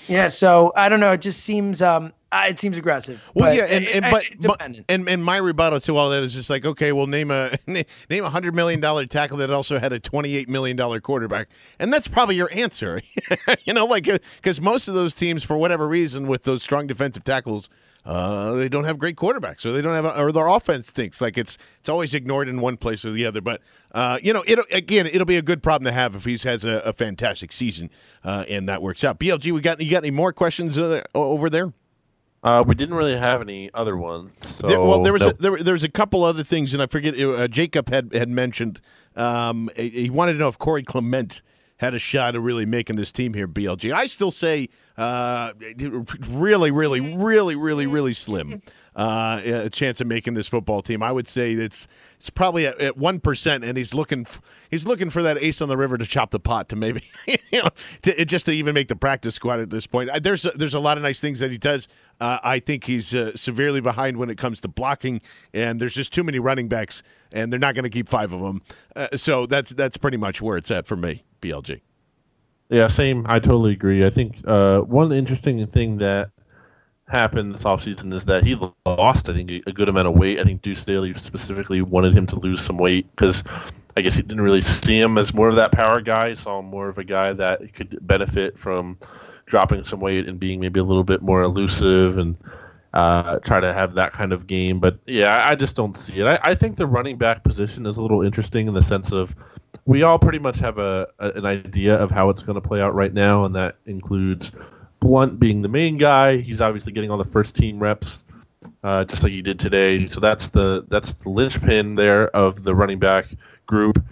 yeah. 0.07 0.29
So 0.29 0.73
I 0.77 0.89
don't 0.89 1.01
know. 1.01 1.13
It 1.13 1.21
just 1.21 1.41
seems, 1.41 1.83
um, 1.83 2.15
uh, 2.31 2.47
it 2.49 2.59
seems 2.59 2.77
aggressive. 2.77 3.23
Well, 3.35 3.55
yeah, 3.55 3.65
and, 3.65 3.87
and 3.87 4.05
it- 4.05 4.11
but, 4.11 4.25
it 4.25 4.41
but 4.41 4.53
dependent. 4.59 4.87
and 4.89 5.09
and 5.09 5.25
my 5.25 5.39
rebuttal 5.39 5.81
to 5.81 5.97
all 5.97 6.11
that 6.11 6.23
is 6.23 6.35
just 6.35 6.51
like, 6.51 6.65
okay, 6.67 6.93
well, 6.93 7.07
name 7.07 7.31
a 7.31 7.57
name 7.67 7.85
a 8.25 8.31
hundred 8.31 8.55
million 8.55 8.81
dollar 8.81 9.07
tackle 9.07 9.39
that 9.39 9.51
also 9.51 9.79
had 9.79 9.93
a 9.93 10.01
twenty 10.01 10.37
eight 10.37 10.49
million 10.49 10.77
dollar 10.77 11.01
quarterback, 11.01 11.49
and 11.79 11.93
that's 11.93 12.09
probably 12.09 12.37
your 12.37 12.51
answer. 12.53 13.01
you 13.65 13.73
know, 13.73 13.87
like 13.87 14.05
because 14.37 14.61
most 14.61 14.89
of 14.89 14.95
those 14.95 15.15
teams, 15.15 15.43
for 15.43 15.57
whatever 15.57 15.89
reason, 15.89 16.27
with 16.27 16.43
those 16.45 16.63
strong 16.63 16.87
defensive 16.87 17.25
tackles. 17.25 17.69
Uh, 18.07 18.53
they 18.53 18.71
don't 18.71 18.85
have 18.85 18.99
great 18.99 19.17
quarterbacks, 19.17 19.67
or 19.67 19.73
they 19.73 19.83
don't 19.83 19.93
have, 19.93 20.07
or 20.19 20.33
their 20.33 20.47
offense 20.47 20.87
stinks. 20.87 21.21
Like 21.21 21.37
it's 21.37 21.59
it's 21.79 21.91
always 21.91 22.15
ignored 22.15 22.49
in 22.49 22.59
one 22.63 22.79
place 22.79 23.05
or 23.05 23.11
the 23.11 23.27
other. 23.27 23.43
But 23.43 23.61
uh, 23.93 24.19
you 24.23 24.33
know, 24.33 24.43
it 24.47 24.59
again, 24.73 25.05
it'll 25.07 25.27
be 25.27 25.37
a 25.37 25.43
good 25.43 25.63
problem 25.63 25.85
to 25.85 25.93
have 25.93 26.15
if 26.15 26.25
he 26.25 26.39
has 26.49 26.65
a, 26.65 26.79
a 26.87 26.95
fantastic 26.95 27.53
season 27.53 27.91
uh, 28.25 28.47
and 28.49 28.67
that 28.67 28.81
works 28.81 29.05
out. 29.05 29.21
BLG, 29.21 29.53
we 29.53 29.61
got 29.61 29.79
you 29.83 29.91
got 29.91 30.05
any 30.05 30.11
more 30.11 30.33
questions 30.33 30.79
uh, 30.79 31.03
over 31.15 31.51
there? 31.51 31.75
Uh, 32.49 32.63
we 32.63 32.75
didn't 32.75 32.95
really 32.95 33.17
have 33.17 33.43
any 33.43 33.71
other 33.75 33.97
ones. 33.97 34.33
So 34.41 34.67
There, 34.67 34.81
well, 34.81 35.03
there 35.03 35.13
was 35.13 35.27
a, 35.27 35.33
there, 35.35 35.57
there 35.59 35.75
was 35.75 35.85
a 35.85 35.89
couple 35.91 36.25
other 36.25 36.43
things, 36.43 36.73
and 36.73 36.83
I 36.83 36.87
forget. 36.87 37.19
Uh, 37.19 37.47
Jacob 37.47 37.91
had 37.91 38.15
had 38.15 38.31
mentioned 38.31 38.81
um, 39.17 39.69
he 39.77 39.91
he 39.91 40.11
wanted 40.11 40.35
to 40.35 40.39
know 40.39 40.49
if 40.49 40.59
Corey 40.59 40.83
Clement 40.83 41.43
had 41.77 41.95
a 41.95 41.99
shot 41.99 42.35
of 42.35 42.43
really 42.43 42.67
making 42.67 42.97
this 42.97 43.13
team 43.13 43.35
here, 43.35 43.47
BLG. 43.47 43.93
I 43.93 44.07
still 44.07 44.31
say 44.31 44.69
uh, 44.97 45.53
really, 46.29 46.71
really, 46.71 47.01
really, 47.01 47.55
really, 47.55 47.87
really 47.87 48.15
slim 48.15 48.63
uh, 48.99 49.41
a 49.45 49.71
chance 49.71 50.01
of 50.01 50.09
making 50.09 50.35
this 50.35 50.49
football 50.49 50.83
team. 50.83 51.05
I 51.05 51.13
would 51.13 51.29
say 51.29 51.53
it's 51.53 51.87
it's 52.17 52.31
probably 52.31 52.67
at 52.67 52.97
one 52.99 53.21
percent, 53.21 53.63
and 53.63 53.79
he's 53.79 53.95
looking 53.95 54.23
f- 54.23 54.43
he's 54.71 54.87
looking 54.87 55.09
for 55.09 55.23
that 55.23 55.39
ace 55.39 55.63
on 55.63 55.69
the 55.69 55.77
river 55.77 55.97
to 55.97 56.05
chop 56.05 56.33
the 56.33 56.41
pot 56.41 56.69
to 56.71 56.77
maybe 56.77 57.05
you 57.27 57.63
know 57.63 57.69
to, 58.03 58.25
just 58.25 58.47
to 58.47 58.53
even 58.53 58.75
make 58.75 58.89
the 58.89 58.97
practice 58.97 59.37
squad 59.37 59.61
at 59.61 59.71
this 59.71 59.87
point. 59.87 60.11
There's 60.23 60.45
a, 60.45 60.51
there's 60.51 60.75
a 60.75 60.81
lot 60.81 60.97
of 60.97 61.05
nice 61.05 61.21
things 61.21 61.39
that 61.39 61.53
he 61.53 61.59
does. 61.59 61.87
Uh, 62.21 62.39
I 62.43 62.59
think 62.59 62.85
he's 62.85 63.15
uh, 63.15 63.37
severely 63.37 63.81
behind 63.81 64.17
when 64.17 64.31
it 64.31 64.37
comes 64.37 64.61
to 64.63 64.69
blocking, 64.69 65.21
and 65.55 65.81
there's 65.81 65.95
just 65.95 66.13
too 66.13 66.25
many 66.25 66.41
running 66.41 66.67
backs, 66.67 67.05
and 67.31 67.53
they're 67.53 67.61
not 67.61 67.77
going 67.77 67.85
to 67.85 67.91
keep 67.91 68.09
five 68.09 68.33
of 68.33 68.41
them. 68.41 68.63
Uh, 68.97 69.17
so 69.17 69.47
that's 69.47 69.71
that's 69.71 69.97
pretty 69.97 70.17
much 70.17 70.43
where 70.43 70.57
it's 70.57 70.73
at 70.73 70.89
for 70.89 70.97
me, 70.97 71.23
BLG. 71.41 71.83
Yeah, 72.69 72.89
same. 72.89 73.25
I 73.29 73.39
totally 73.39 73.75
agree. 73.75 74.05
I 74.05 74.11
think 74.11 74.41
uh, 74.45 74.81
one 74.81 75.13
interesting 75.13 75.65
thing 75.69 75.99
that 75.99 76.31
happened 77.09 77.55
this 77.55 77.65
offseason 77.65 78.13
is 78.13 78.25
that 78.27 78.45
he 78.45 78.57
lost, 78.87 79.29
I 79.29 79.33
think, 79.33 79.51
a 79.67 79.73
good 79.73 79.89
amount 79.89 80.09
of 80.09 80.15
weight. 80.15 80.41
I 80.41 80.45
think 80.45 80.63
Deuce 80.63 80.81
Staley 80.81 81.15
specifically 81.15 81.83
wanted 81.83 82.15
him 82.15 82.27
to 82.27 82.39
lose 82.39 82.61
some 82.61 82.79
weight 82.79 83.07
because 83.17 83.43
I 83.97 84.03
guess 84.03 84.15
he 84.15 84.23
didn't 84.23 84.43
really 84.43 84.61
see 84.61 85.01
him 85.01 85.19
as 85.19 85.35
more 85.35 85.49
of 85.49 85.57
that 85.57 85.73
power 85.73 86.01
guy. 86.01 86.31
He 86.31 86.35
saw 86.37 86.61
him 86.61 86.67
more 86.67 86.89
of 86.89 86.99
a 86.99 87.05
guy 87.05 87.33
that 87.33 87.73
could 87.75 87.99
benefit 88.07 88.59
from 88.59 88.99
dropping 89.47 89.85
some 89.85 90.01
weight 90.01 90.29
and 90.29 90.39
being 90.39 90.61
maybe 90.61 90.79
a 90.79 90.85
little 90.85 91.05
bit 91.05 91.23
more 91.23 91.43
elusive 91.43 92.19
and 92.19 92.37
uh, 92.95 93.39
try 93.41 93.61
to 93.61 93.73
have 93.73 93.95
that 93.95 94.13
kind 94.13 94.33
of 94.33 94.47
game. 94.47 94.79
But 94.81 94.99
yeah, 95.07 95.49
I 95.49 95.55
just 95.55 95.77
don't 95.77 95.97
see 95.97 96.21
it. 96.21 96.27
I, 96.27 96.39
I 96.43 96.55
think 96.55 96.77
the 96.77 96.87
running 96.87 97.17
back 97.17 97.45
position 97.45 97.87
is 97.87 97.97
a 97.97 98.03
little 98.03 98.23
interesting 98.23 98.69
in 98.69 98.75
the 98.75 98.83
sense 98.83 99.13
of 99.13 99.35
we 99.85 100.03
all 100.03 100.19
pretty 100.19 100.39
much 100.39 100.59
have 100.59 100.79
a, 100.79 101.09
a 101.19 101.31
an 101.33 101.47
idea 101.47 101.97
of 101.97 102.11
how 102.11 102.29
it's 102.31 102.43
going 102.43 102.61
to 102.61 102.67
play 102.67 102.81
out 102.81 102.95
right 102.95 103.13
now, 103.13 103.45
and 103.45 103.55
that 103.55 103.77
includes 103.87 104.53
Blount 105.01 105.39
being 105.39 105.63
the 105.63 105.69
main 105.69 105.97
guy. 105.97 106.39
He's 106.39 106.61
obviously 106.61 106.93
getting 106.93 107.11
all 107.11 107.19
the 107.19 107.25
first 107.25 107.55
team 107.55 107.79
reps, 107.79 108.23
uh, 108.83 109.05
just 109.05 109.23
like 109.23 109.33
he 109.33 109.43
did 109.43 109.59
today. 109.59 110.07
So 110.07 110.21
that's 110.21 110.49
the 110.51 110.85
that's 110.89 111.13
the 111.15 111.31
linchpin 111.31 111.95
there 111.95 112.29
of 112.37 112.65
the 112.65 112.75
running 112.75 112.99
back 112.99 113.27
group. 113.67 114.03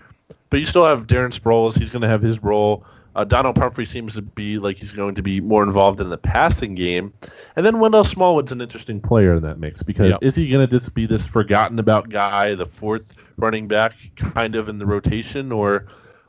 But 0.51 0.61
you 0.61 0.67
still 0.67 0.85
have 0.85 1.07
Darren 1.07 1.37
Sproles. 1.37 1.79
He's 1.79 1.91
going 1.91 2.03
to 2.03 2.09
have 2.09 2.23
his 2.23 2.43
role. 2.43 2.85
Uh, 3.17 3.25
Donnel 3.25 3.55
Pumphrey 3.55 3.87
seems 3.87 4.15
to 4.15 4.23
be 4.23 4.59
like 4.59 4.77
he's 4.77 4.93
going 4.93 5.15
to 5.15 5.23
be 5.23 5.41
more 5.41 5.63
involved 5.63 6.03
in 6.03 6.11
the 6.11 6.19
passing 6.19 6.75
game. 6.75 7.15
And 7.57 7.65
then 7.65 7.81
Wendell 7.81 8.05
Smallwood's 8.05 8.53
an 8.53 8.61
interesting 8.61 9.01
player 9.01 9.35
in 9.35 9.43
that 9.43 9.59
mix 9.59 9.83
because 9.83 10.11
yep. 10.11 10.19
is 10.23 10.37
he 10.37 10.51
going 10.51 10.69
to 10.69 10.71
just 10.71 10.93
be 10.93 11.07
this 11.07 11.27
forgotten 11.27 11.79
about 11.79 12.11
guy, 12.11 12.55
the 12.55 12.67
fourth 12.67 13.15
running 13.39 13.69
back 13.69 13.95
kind 14.17 14.55
of 14.55 14.69
in 14.69 14.77
the 14.77 14.85
rotation, 14.85 15.51
or 15.51 15.87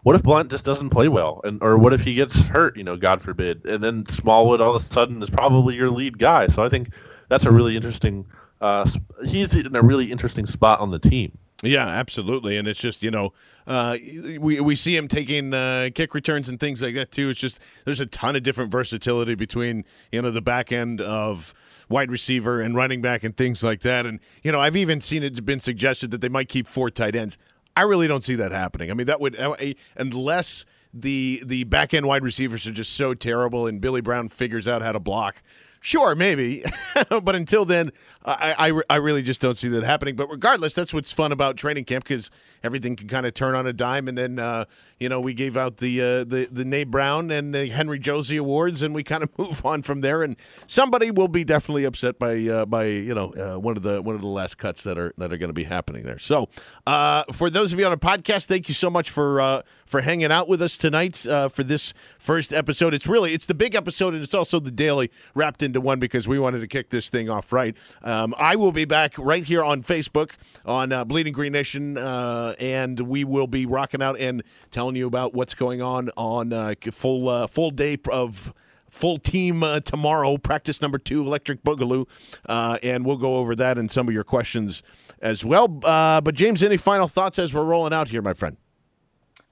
what 0.08 0.16
if 0.16 0.24
Blount 0.24 0.50
just 0.50 0.64
doesn't 0.64 0.92
play 0.92 1.10
well, 1.10 1.42
and 1.44 1.62
or 1.62 1.78
what 1.78 1.92
if 1.92 2.00
he 2.00 2.14
gets 2.14 2.48
hurt? 2.48 2.78
You 2.78 2.84
know, 2.86 2.96
God 2.96 3.22
forbid, 3.22 3.66
and 3.66 3.84
then 3.84 4.06
Smallwood 4.06 4.62
all 4.62 4.74
of 4.74 4.82
a 4.82 4.86
sudden 4.86 5.22
is 5.22 5.30
probably 5.30 5.76
your 5.76 5.90
lead 5.90 6.18
guy. 6.18 6.48
So 6.48 6.64
I 6.64 6.70
think 6.70 6.94
that's 7.28 7.44
a 7.44 7.52
really 7.52 7.76
interesting. 7.76 8.26
Uh, 8.62 8.90
he's 9.26 9.54
in 9.54 9.76
a 9.76 9.82
really 9.82 10.10
interesting 10.10 10.48
spot 10.48 10.80
on 10.80 10.92
the 10.92 10.98
team. 10.98 11.38
Yeah, 11.62 11.86
absolutely, 11.90 12.56
and 12.56 12.70
it's 12.70 12.80
just 12.80 13.04
you 13.04 13.12
know 13.12 13.34
uh, 13.68 13.98
we 14.40 14.62
we 14.62 14.78
see 14.78 14.96
him 14.96 15.10
taking 15.10 15.54
uh, 15.54 15.90
kick 15.94 16.14
returns 16.14 16.48
and 16.48 16.58
things 16.58 16.82
like 16.82 16.96
that 16.96 17.12
too. 17.12 17.30
It's 17.30 17.40
just 17.42 17.60
there's 17.84 18.00
a 18.00 18.06
ton 18.06 18.38
of 18.38 18.44
different 18.44 18.72
versatility 18.72 19.36
between 19.36 19.84
you 20.14 20.22
know 20.22 20.32
the 20.32 20.42
back 20.42 20.72
end 20.72 21.02
of 21.02 21.54
wide 21.90 22.12
receiver 22.12 22.62
and 22.62 22.78
running 22.78 23.02
back 23.02 23.26
and 23.26 23.36
things 23.36 23.62
like 23.62 23.82
that. 23.82 24.06
And 24.06 24.22
you 24.42 24.54
know 24.54 24.62
I've 24.62 24.78
even 24.78 25.02
seen 25.02 25.22
it 25.22 25.46
been 25.46 25.60
suggested 25.60 26.12
that 26.12 26.22
they 26.22 26.30
might 26.30 26.48
keep 26.48 26.66
four 26.66 26.90
tight 26.90 27.14
ends. 27.14 27.38
I 27.78 27.82
really 27.84 28.08
don't 28.08 28.24
see 28.24 28.34
that 28.36 28.52
happening. 28.52 28.90
I 28.90 28.96
mean, 28.96 29.06
that 29.06 29.22
would 29.22 29.40
uh, 29.40 29.56
unless 29.96 30.66
the 30.92 31.44
the 31.46 31.64
back 31.66 31.94
end 31.94 32.08
wide 32.08 32.24
receivers 32.24 32.66
are 32.66 32.72
just 32.72 32.94
so 32.94 33.14
terrible 33.14 33.68
and 33.68 33.80
Billy 33.80 34.02
Brown 34.02 34.30
figures 34.30 34.68
out 34.68 34.82
how 34.82 34.94
to 34.94 35.00
block. 35.00 35.44
Sure, 35.80 36.16
maybe, 36.16 36.66
but 37.10 37.36
until 37.36 37.66
then, 37.66 37.92
I, 38.28 38.70
I, 38.70 38.82
I 38.90 38.96
really 38.98 39.24
just 39.24 39.40
don't 39.40 39.58
see 39.58 39.70
that 39.70 39.84
happening. 39.84 40.16
But 40.16 40.30
regardless, 40.30 40.74
that's 40.74 40.94
what's 40.94 41.14
fun 41.14 41.32
about 41.32 41.56
training 41.56 41.86
camp 41.86 42.04
because 42.04 42.30
everything 42.62 42.96
can 42.98 43.08
kind 43.08 43.26
of 43.26 43.34
turn 43.34 43.56
on 43.56 43.66
a 43.66 43.74
dime. 43.74 44.08
And 44.08 44.18
then 44.18 44.38
uh, 44.38 44.66
you 45.00 45.10
know 45.10 45.22
we 45.22 45.34
gave 45.34 45.56
out 45.56 45.78
the 45.78 46.02
uh, 46.02 46.24
the 46.24 46.48
the 46.52 46.66
Nate 46.66 46.92
Brown 46.92 47.32
and 47.32 47.54
the 47.54 47.68
Henry 47.68 48.00
Josey 48.00 48.38
awards, 48.38 48.82
and 48.82 48.94
we 48.94 49.04
kind 49.04 49.24
of 49.24 49.30
move 49.38 49.66
on 49.66 49.82
from 49.82 50.02
there. 50.02 50.24
And 50.24 50.36
somebody 50.66 51.12
will 51.12 51.28
be 51.28 51.44
definitely 51.44 51.86
upset 51.86 52.20
by 52.20 52.38
uh, 52.48 52.66
by 52.66 52.86
you 52.86 53.14
know 53.14 53.34
uh, 53.34 53.60
one 53.60 53.78
of 53.78 53.84
the 53.84 54.02
one 54.02 54.16
of 54.16 54.22
the 54.22 54.28
last 54.28 54.58
cuts 54.58 54.84
that 54.84 54.98
are 54.98 55.14
that 55.18 55.32
are 55.32 55.38
going 55.38 55.50
to 55.50 55.54
be 55.54 55.66
happening 55.66 56.04
there. 56.04 56.20
So 56.20 56.50
uh, 56.86 57.24
for 57.32 57.50
those 57.50 57.74
of 57.74 57.80
you 57.80 57.86
on 57.86 57.94
a 57.94 57.98
podcast, 57.98 58.46
thank 58.46 58.68
you 58.68 58.74
so 58.74 58.90
much 58.90 59.10
for 59.10 59.40
uh, 59.40 59.62
for 59.86 60.02
hanging 60.02 60.32
out 60.32 60.50
with 60.50 60.62
us 60.62 60.78
tonight 60.78 61.16
for 61.18 61.64
this 61.64 61.94
first 62.20 62.52
episode. 62.52 62.94
It's 62.94 63.08
really 63.08 63.34
it's 63.34 63.46
the 63.46 63.56
big 63.56 63.76
episode, 63.76 64.14
and 64.14 64.24
it's 64.24 64.34
also 64.34 64.60
the 64.60 64.72
daily 64.72 65.12
wrapped 65.34 65.62
into 65.64 65.80
one 65.80 66.00
because 66.00 66.28
we 66.28 66.40
wanted 66.40 66.60
to 66.60 66.68
kick 66.68 66.90
this 66.90 67.10
thing 67.10 67.30
off 67.30 67.54
right. 67.54 67.76
Um, 68.18 68.34
I 68.38 68.56
will 68.56 68.72
be 68.72 68.86
back 68.86 69.18
right 69.18 69.44
here 69.44 69.64
on 69.64 69.84
Facebook 69.84 70.32
on 70.66 70.90
Bleeding 71.08 71.34
Green 71.34 71.54
Nation. 71.54 71.98
Uh, 71.98 72.38
uh, 72.48 72.54
and 72.60 73.00
we 73.00 73.24
will 73.24 73.48
be 73.48 73.66
rocking 73.66 74.02
out 74.02 74.20
and 74.20 74.44
telling 74.72 74.96
you 74.96 75.08
about 75.08 75.34
what's 75.34 75.54
going 75.54 75.82
on 75.82 76.10
on 76.16 76.54
uh, 76.54 76.74
full 76.92 77.28
uh, 77.28 77.48
full 77.48 77.72
day 77.72 77.98
of 78.12 78.54
full 78.90 79.18
team 79.18 79.64
uh, 79.64 79.80
tomorrow, 79.82 80.38
practice 80.38 80.82
number 80.82 80.98
two, 80.98 81.22
Electric 81.22 81.64
Boogaloo, 81.64 82.08
uh, 82.48 82.78
and 82.82 83.06
we'll 83.06 83.18
go 83.18 83.36
over 83.36 83.56
that 83.56 83.78
and 83.78 83.92
some 83.92 84.08
of 84.08 84.14
your 84.14 84.24
questions 84.24 84.82
as 85.22 85.44
well. 85.44 85.80
Uh, 85.84 86.22
but 86.22 86.36
James, 86.36 86.64
any 86.64 86.78
final 86.78 87.08
thoughts 87.08 87.38
as 87.38 87.54
we're 87.54 87.64
rolling 87.64 87.94
out 87.94 88.10
here, 88.10 88.22
my 88.22 88.34
friend? 88.34 88.58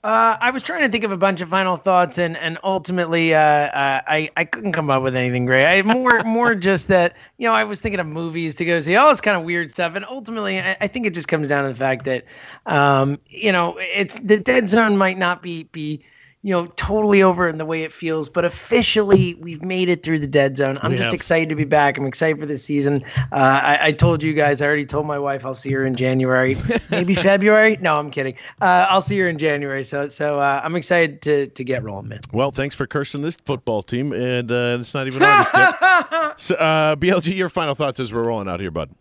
Uh, 0.05 0.37
I 0.39 0.51
was 0.51 0.61
trying 0.61 0.81
to 0.81 0.89
think 0.89 1.03
of 1.03 1.11
a 1.11 1.17
bunch 1.17 1.41
of 1.41 1.49
final 1.49 1.77
thoughts, 1.77 2.19
and 2.19 2.37
and 2.37 2.59
ultimately, 2.63 3.33
uh, 3.33 3.39
uh, 3.39 4.01
I 4.07 4.29
I 4.37 4.45
couldn't 4.45 4.73
come 4.73 4.91
up 4.91 5.01
with 5.01 5.15
anything 5.15 5.45
great. 5.45 5.65
I 5.65 5.81
more 5.81 6.19
more 6.25 6.53
just 6.53 6.89
that 6.89 7.15
you 7.39 7.47
know 7.47 7.55
I 7.55 7.63
was 7.63 7.79
thinking 7.79 7.99
of 7.99 8.05
movies 8.05 8.53
to 8.57 8.65
go 8.65 8.79
see. 8.81 8.95
All 8.95 9.09
this 9.09 9.19
kind 9.19 9.35
of 9.35 9.43
weird 9.45 9.71
stuff, 9.71 9.95
and 9.95 10.05
ultimately, 10.05 10.59
I, 10.59 10.77
I 10.79 10.85
think 10.85 11.07
it 11.07 11.15
just 11.15 11.27
comes 11.27 11.49
down 11.49 11.63
to 11.63 11.71
the 11.71 11.75
fact 11.75 12.05
that, 12.05 12.23
um, 12.67 13.17
you 13.29 13.51
know, 13.51 13.79
it's 13.79 14.19
the 14.19 14.39
dead 14.39 14.69
zone 14.69 14.95
might 14.95 15.17
not 15.17 15.41
be 15.41 15.63
be 15.63 16.03
you 16.45 16.51
know, 16.51 16.67
totally 16.75 17.23
over 17.23 17.47
in 17.47 17.57
the 17.57 17.65
way 17.65 17.81
it 17.81 17.91
feels, 17.91 18.29
but 18.29 18.45
officially 18.45 19.33
we've 19.33 19.63
made 19.63 19.89
it 19.89 20.03
through 20.03 20.19
the 20.19 20.27
dead 20.27 20.57
zone. 20.57 20.77
I'm 20.83 20.91
we 20.91 20.97
just 20.97 21.05
have. 21.05 21.13
excited 21.15 21.49
to 21.49 21.55
be 21.55 21.63
back. 21.63 21.97
I'm 21.97 22.05
excited 22.05 22.39
for 22.39 22.45
this 22.45 22.63
season. 22.63 23.03
Uh, 23.31 23.61
I, 23.63 23.79
I, 23.81 23.91
told 23.91 24.21
you 24.21 24.31
guys, 24.33 24.61
I 24.61 24.67
already 24.67 24.85
told 24.85 25.07
my 25.07 25.17
wife 25.17 25.43
I'll 25.43 25.55
see 25.55 25.71
her 25.71 25.83
in 25.83 25.95
January, 25.95 26.55
maybe 26.91 27.15
February. 27.15 27.79
No, 27.81 27.97
I'm 27.97 28.11
kidding. 28.11 28.35
Uh, 28.61 28.85
I'll 28.87 29.01
see 29.01 29.17
her 29.17 29.27
in 29.27 29.39
January. 29.39 29.83
So, 29.83 30.07
so 30.07 30.39
uh, 30.39 30.61
I'm 30.63 30.75
excited 30.75 31.23
to 31.23 31.47
to 31.47 31.63
get 31.63 31.81
rolling, 31.81 32.09
man. 32.09 32.19
Well, 32.31 32.51
thanks 32.51 32.75
for 32.75 32.85
cursing 32.85 33.23
this 33.23 33.37
football 33.37 33.81
team, 33.81 34.13
and 34.13 34.51
uh, 34.51 34.77
it's 34.79 34.93
not 34.93 35.07
even 35.07 35.23
August 35.23 35.51
yet. 35.55 36.39
so, 36.39 36.55
uh, 36.57 36.95
BLG, 36.95 37.35
your 37.35 37.49
final 37.49 37.73
thoughts 37.73 37.99
as 37.99 38.13
we're 38.13 38.23
rolling 38.23 38.47
out 38.47 38.59
here, 38.59 38.69
bud. 38.69 38.91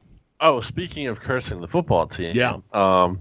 Oh, 0.40 0.61
speaking 0.61 1.09
of 1.09 1.20
cursing 1.20 1.61
the 1.61 1.68
football 1.68 2.07
team, 2.07 2.34
yeah. 2.34 2.57
Um, 2.72 3.20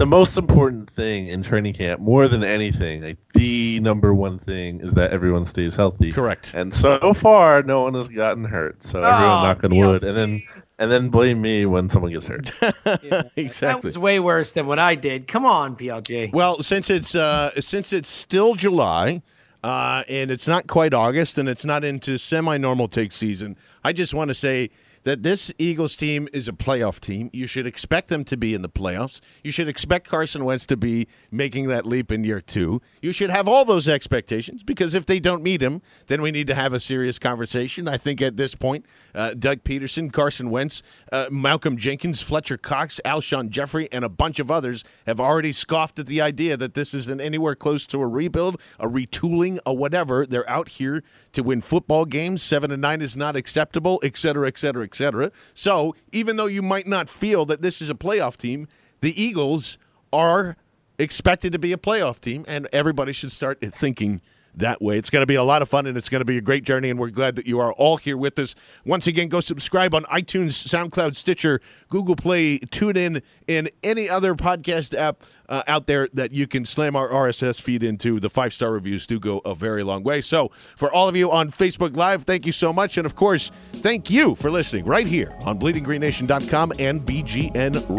the 0.00 0.06
most 0.06 0.38
important 0.38 0.88
thing 0.88 1.28
in 1.28 1.42
training 1.42 1.74
camp, 1.74 2.00
more 2.00 2.26
than 2.26 2.42
anything, 2.42 3.02
like 3.02 3.18
the 3.34 3.78
number 3.80 4.14
one 4.14 4.38
thing, 4.38 4.80
is 4.80 4.94
that 4.94 5.10
everyone 5.12 5.44
stays 5.44 5.76
healthy. 5.76 6.10
Correct. 6.10 6.54
And 6.54 6.72
so 6.72 7.12
far, 7.12 7.62
no 7.62 7.82
one 7.82 7.92
has 7.92 8.08
gotten 8.08 8.44
hurt. 8.44 8.82
So 8.82 9.02
everyone 9.02 9.22
oh, 9.22 9.42
knock 9.42 9.62
on 9.62 9.76
wood, 9.76 10.02
and 10.02 10.16
then 10.16 10.42
and 10.78 10.90
then 10.90 11.10
blame 11.10 11.42
me 11.42 11.66
when 11.66 11.90
someone 11.90 12.12
gets 12.12 12.26
hurt. 12.26 12.50
yeah, 12.62 13.22
exactly. 13.36 13.60
That 13.60 13.84
was 13.84 13.98
way 13.98 14.20
worse 14.20 14.52
than 14.52 14.66
what 14.66 14.78
I 14.78 14.94
did. 14.94 15.28
Come 15.28 15.44
on, 15.44 15.76
BLG. 15.76 16.32
Well, 16.32 16.62
since 16.62 16.88
it's 16.88 17.14
uh, 17.14 17.60
since 17.60 17.92
it's 17.92 18.08
still 18.08 18.54
July. 18.54 19.22
Uh, 19.62 20.04
and 20.08 20.30
it's 20.30 20.48
not 20.48 20.66
quite 20.66 20.94
August, 20.94 21.36
and 21.36 21.46
it's 21.46 21.66
not 21.66 21.84
into 21.84 22.16
semi-normal 22.16 22.88
take 22.88 23.12
season. 23.12 23.58
I 23.84 23.92
just 23.92 24.14
want 24.14 24.28
to 24.28 24.34
say 24.34 24.70
that 25.02 25.22
this 25.22 25.52
Eagles 25.58 25.96
team 25.96 26.28
is 26.32 26.48
a 26.48 26.52
playoff 26.52 27.00
team. 27.00 27.30
You 27.32 27.46
should 27.46 27.66
expect 27.66 28.08
them 28.08 28.24
to 28.24 28.36
be 28.36 28.54
in 28.54 28.62
the 28.62 28.68
playoffs. 28.68 29.20
You 29.42 29.50
should 29.50 29.68
expect 29.68 30.08
Carson 30.08 30.44
Wentz 30.44 30.66
to 30.66 30.76
be 30.76 31.08
making 31.30 31.68
that 31.68 31.86
leap 31.86 32.12
in 32.12 32.24
year 32.24 32.40
two. 32.40 32.82
You 33.00 33.12
should 33.12 33.30
have 33.30 33.48
all 33.48 33.64
those 33.64 33.88
expectations 33.88 34.62
because 34.62 34.94
if 34.94 35.06
they 35.06 35.20
don't 35.20 35.42
meet 35.42 35.62
him, 35.62 35.80
then 36.08 36.20
we 36.20 36.30
need 36.30 36.46
to 36.48 36.54
have 36.54 36.72
a 36.72 36.80
serious 36.80 37.18
conversation. 37.18 37.88
I 37.88 37.96
think 37.96 38.20
at 38.20 38.36
this 38.36 38.54
point, 38.54 38.84
uh, 39.14 39.34
Doug 39.34 39.64
Pederson, 39.64 40.12
Carson 40.12 40.50
Wentz, 40.50 40.82
uh, 41.12 41.28
Malcolm 41.30 41.76
Jenkins, 41.76 42.20
Fletcher 42.20 42.58
Cox, 42.58 43.00
Alshon 43.04 43.50
Jeffery, 43.50 43.90
and 43.90 44.04
a 44.04 44.08
bunch 44.08 44.38
of 44.38 44.50
others 44.50 44.84
have 45.06 45.20
already 45.20 45.52
scoffed 45.52 45.98
at 45.98 46.06
the 46.06 46.20
idea 46.20 46.56
that 46.56 46.74
this 46.74 46.92
isn't 46.92 47.20
anywhere 47.20 47.54
close 47.54 47.86
to 47.86 48.00
a 48.00 48.06
rebuild, 48.06 48.60
a 48.78 48.86
retooling, 48.86 49.58
a 49.64 49.72
whatever. 49.72 50.26
They're 50.26 50.48
out 50.48 50.68
here 50.68 51.02
to 51.32 51.42
win 51.42 51.60
football 51.60 52.04
games. 52.04 52.42
Seven 52.42 52.70
and 52.70 52.82
nine 52.82 53.00
is 53.00 53.16
not 53.16 53.36
acceptable, 53.36 54.00
et 54.02 54.16
cetera, 54.16 54.48
et 54.48 54.58
cetera, 54.58 54.84
etc. 54.90 55.30
So 55.54 55.94
even 56.12 56.36
though 56.36 56.46
you 56.46 56.62
might 56.62 56.86
not 56.86 57.08
feel 57.08 57.46
that 57.46 57.62
this 57.62 57.80
is 57.80 57.88
a 57.88 57.94
playoff 57.94 58.36
team, 58.36 58.66
the 59.00 59.20
Eagles 59.20 59.78
are 60.12 60.56
expected 60.98 61.52
to 61.52 61.58
be 61.58 61.72
a 61.72 61.76
playoff 61.76 62.20
team, 62.20 62.44
and 62.48 62.68
everybody 62.72 63.12
should 63.12 63.32
start 63.32 63.60
thinking 63.60 64.20
that 64.54 64.80
way. 64.82 64.98
It's 64.98 65.10
going 65.10 65.22
to 65.22 65.26
be 65.26 65.34
a 65.34 65.42
lot 65.42 65.62
of 65.62 65.68
fun 65.68 65.86
and 65.86 65.96
it's 65.96 66.08
going 66.08 66.20
to 66.20 66.24
be 66.24 66.38
a 66.38 66.40
great 66.40 66.64
journey. 66.64 66.90
And 66.90 66.98
we're 66.98 67.10
glad 67.10 67.36
that 67.36 67.46
you 67.46 67.60
are 67.60 67.72
all 67.72 67.96
here 67.96 68.16
with 68.16 68.38
us. 68.38 68.54
Once 68.84 69.06
again, 69.06 69.28
go 69.28 69.40
subscribe 69.40 69.94
on 69.94 70.04
iTunes, 70.04 70.66
SoundCloud, 70.66 71.16
Stitcher, 71.16 71.60
Google 71.88 72.16
Play, 72.16 72.58
TuneIn, 72.58 73.22
and 73.48 73.70
any 73.82 74.08
other 74.08 74.34
podcast 74.34 74.96
app 74.96 75.22
uh, 75.48 75.62
out 75.66 75.86
there 75.86 76.08
that 76.14 76.32
you 76.32 76.46
can 76.46 76.64
slam 76.64 76.96
our 76.96 77.08
RSS 77.08 77.60
feed 77.60 77.82
into. 77.82 78.20
The 78.20 78.30
five 78.30 78.54
star 78.54 78.70
reviews 78.72 79.06
do 79.06 79.18
go 79.18 79.40
a 79.44 79.54
very 79.54 79.82
long 79.82 80.02
way. 80.02 80.20
So, 80.20 80.50
for 80.76 80.92
all 80.92 81.08
of 81.08 81.16
you 81.16 81.30
on 81.30 81.50
Facebook 81.50 81.96
Live, 81.96 82.24
thank 82.24 82.46
you 82.46 82.52
so 82.52 82.72
much. 82.72 82.96
And 82.96 83.04
of 83.04 83.14
course, 83.16 83.50
thank 83.74 84.10
you 84.10 84.34
for 84.36 84.50
listening 84.50 84.84
right 84.84 85.06
here 85.06 85.36
on 85.44 85.58
bleedinggreennation.com 85.58 86.72
and 86.78 87.02
bgnradio.com. 87.02 87.90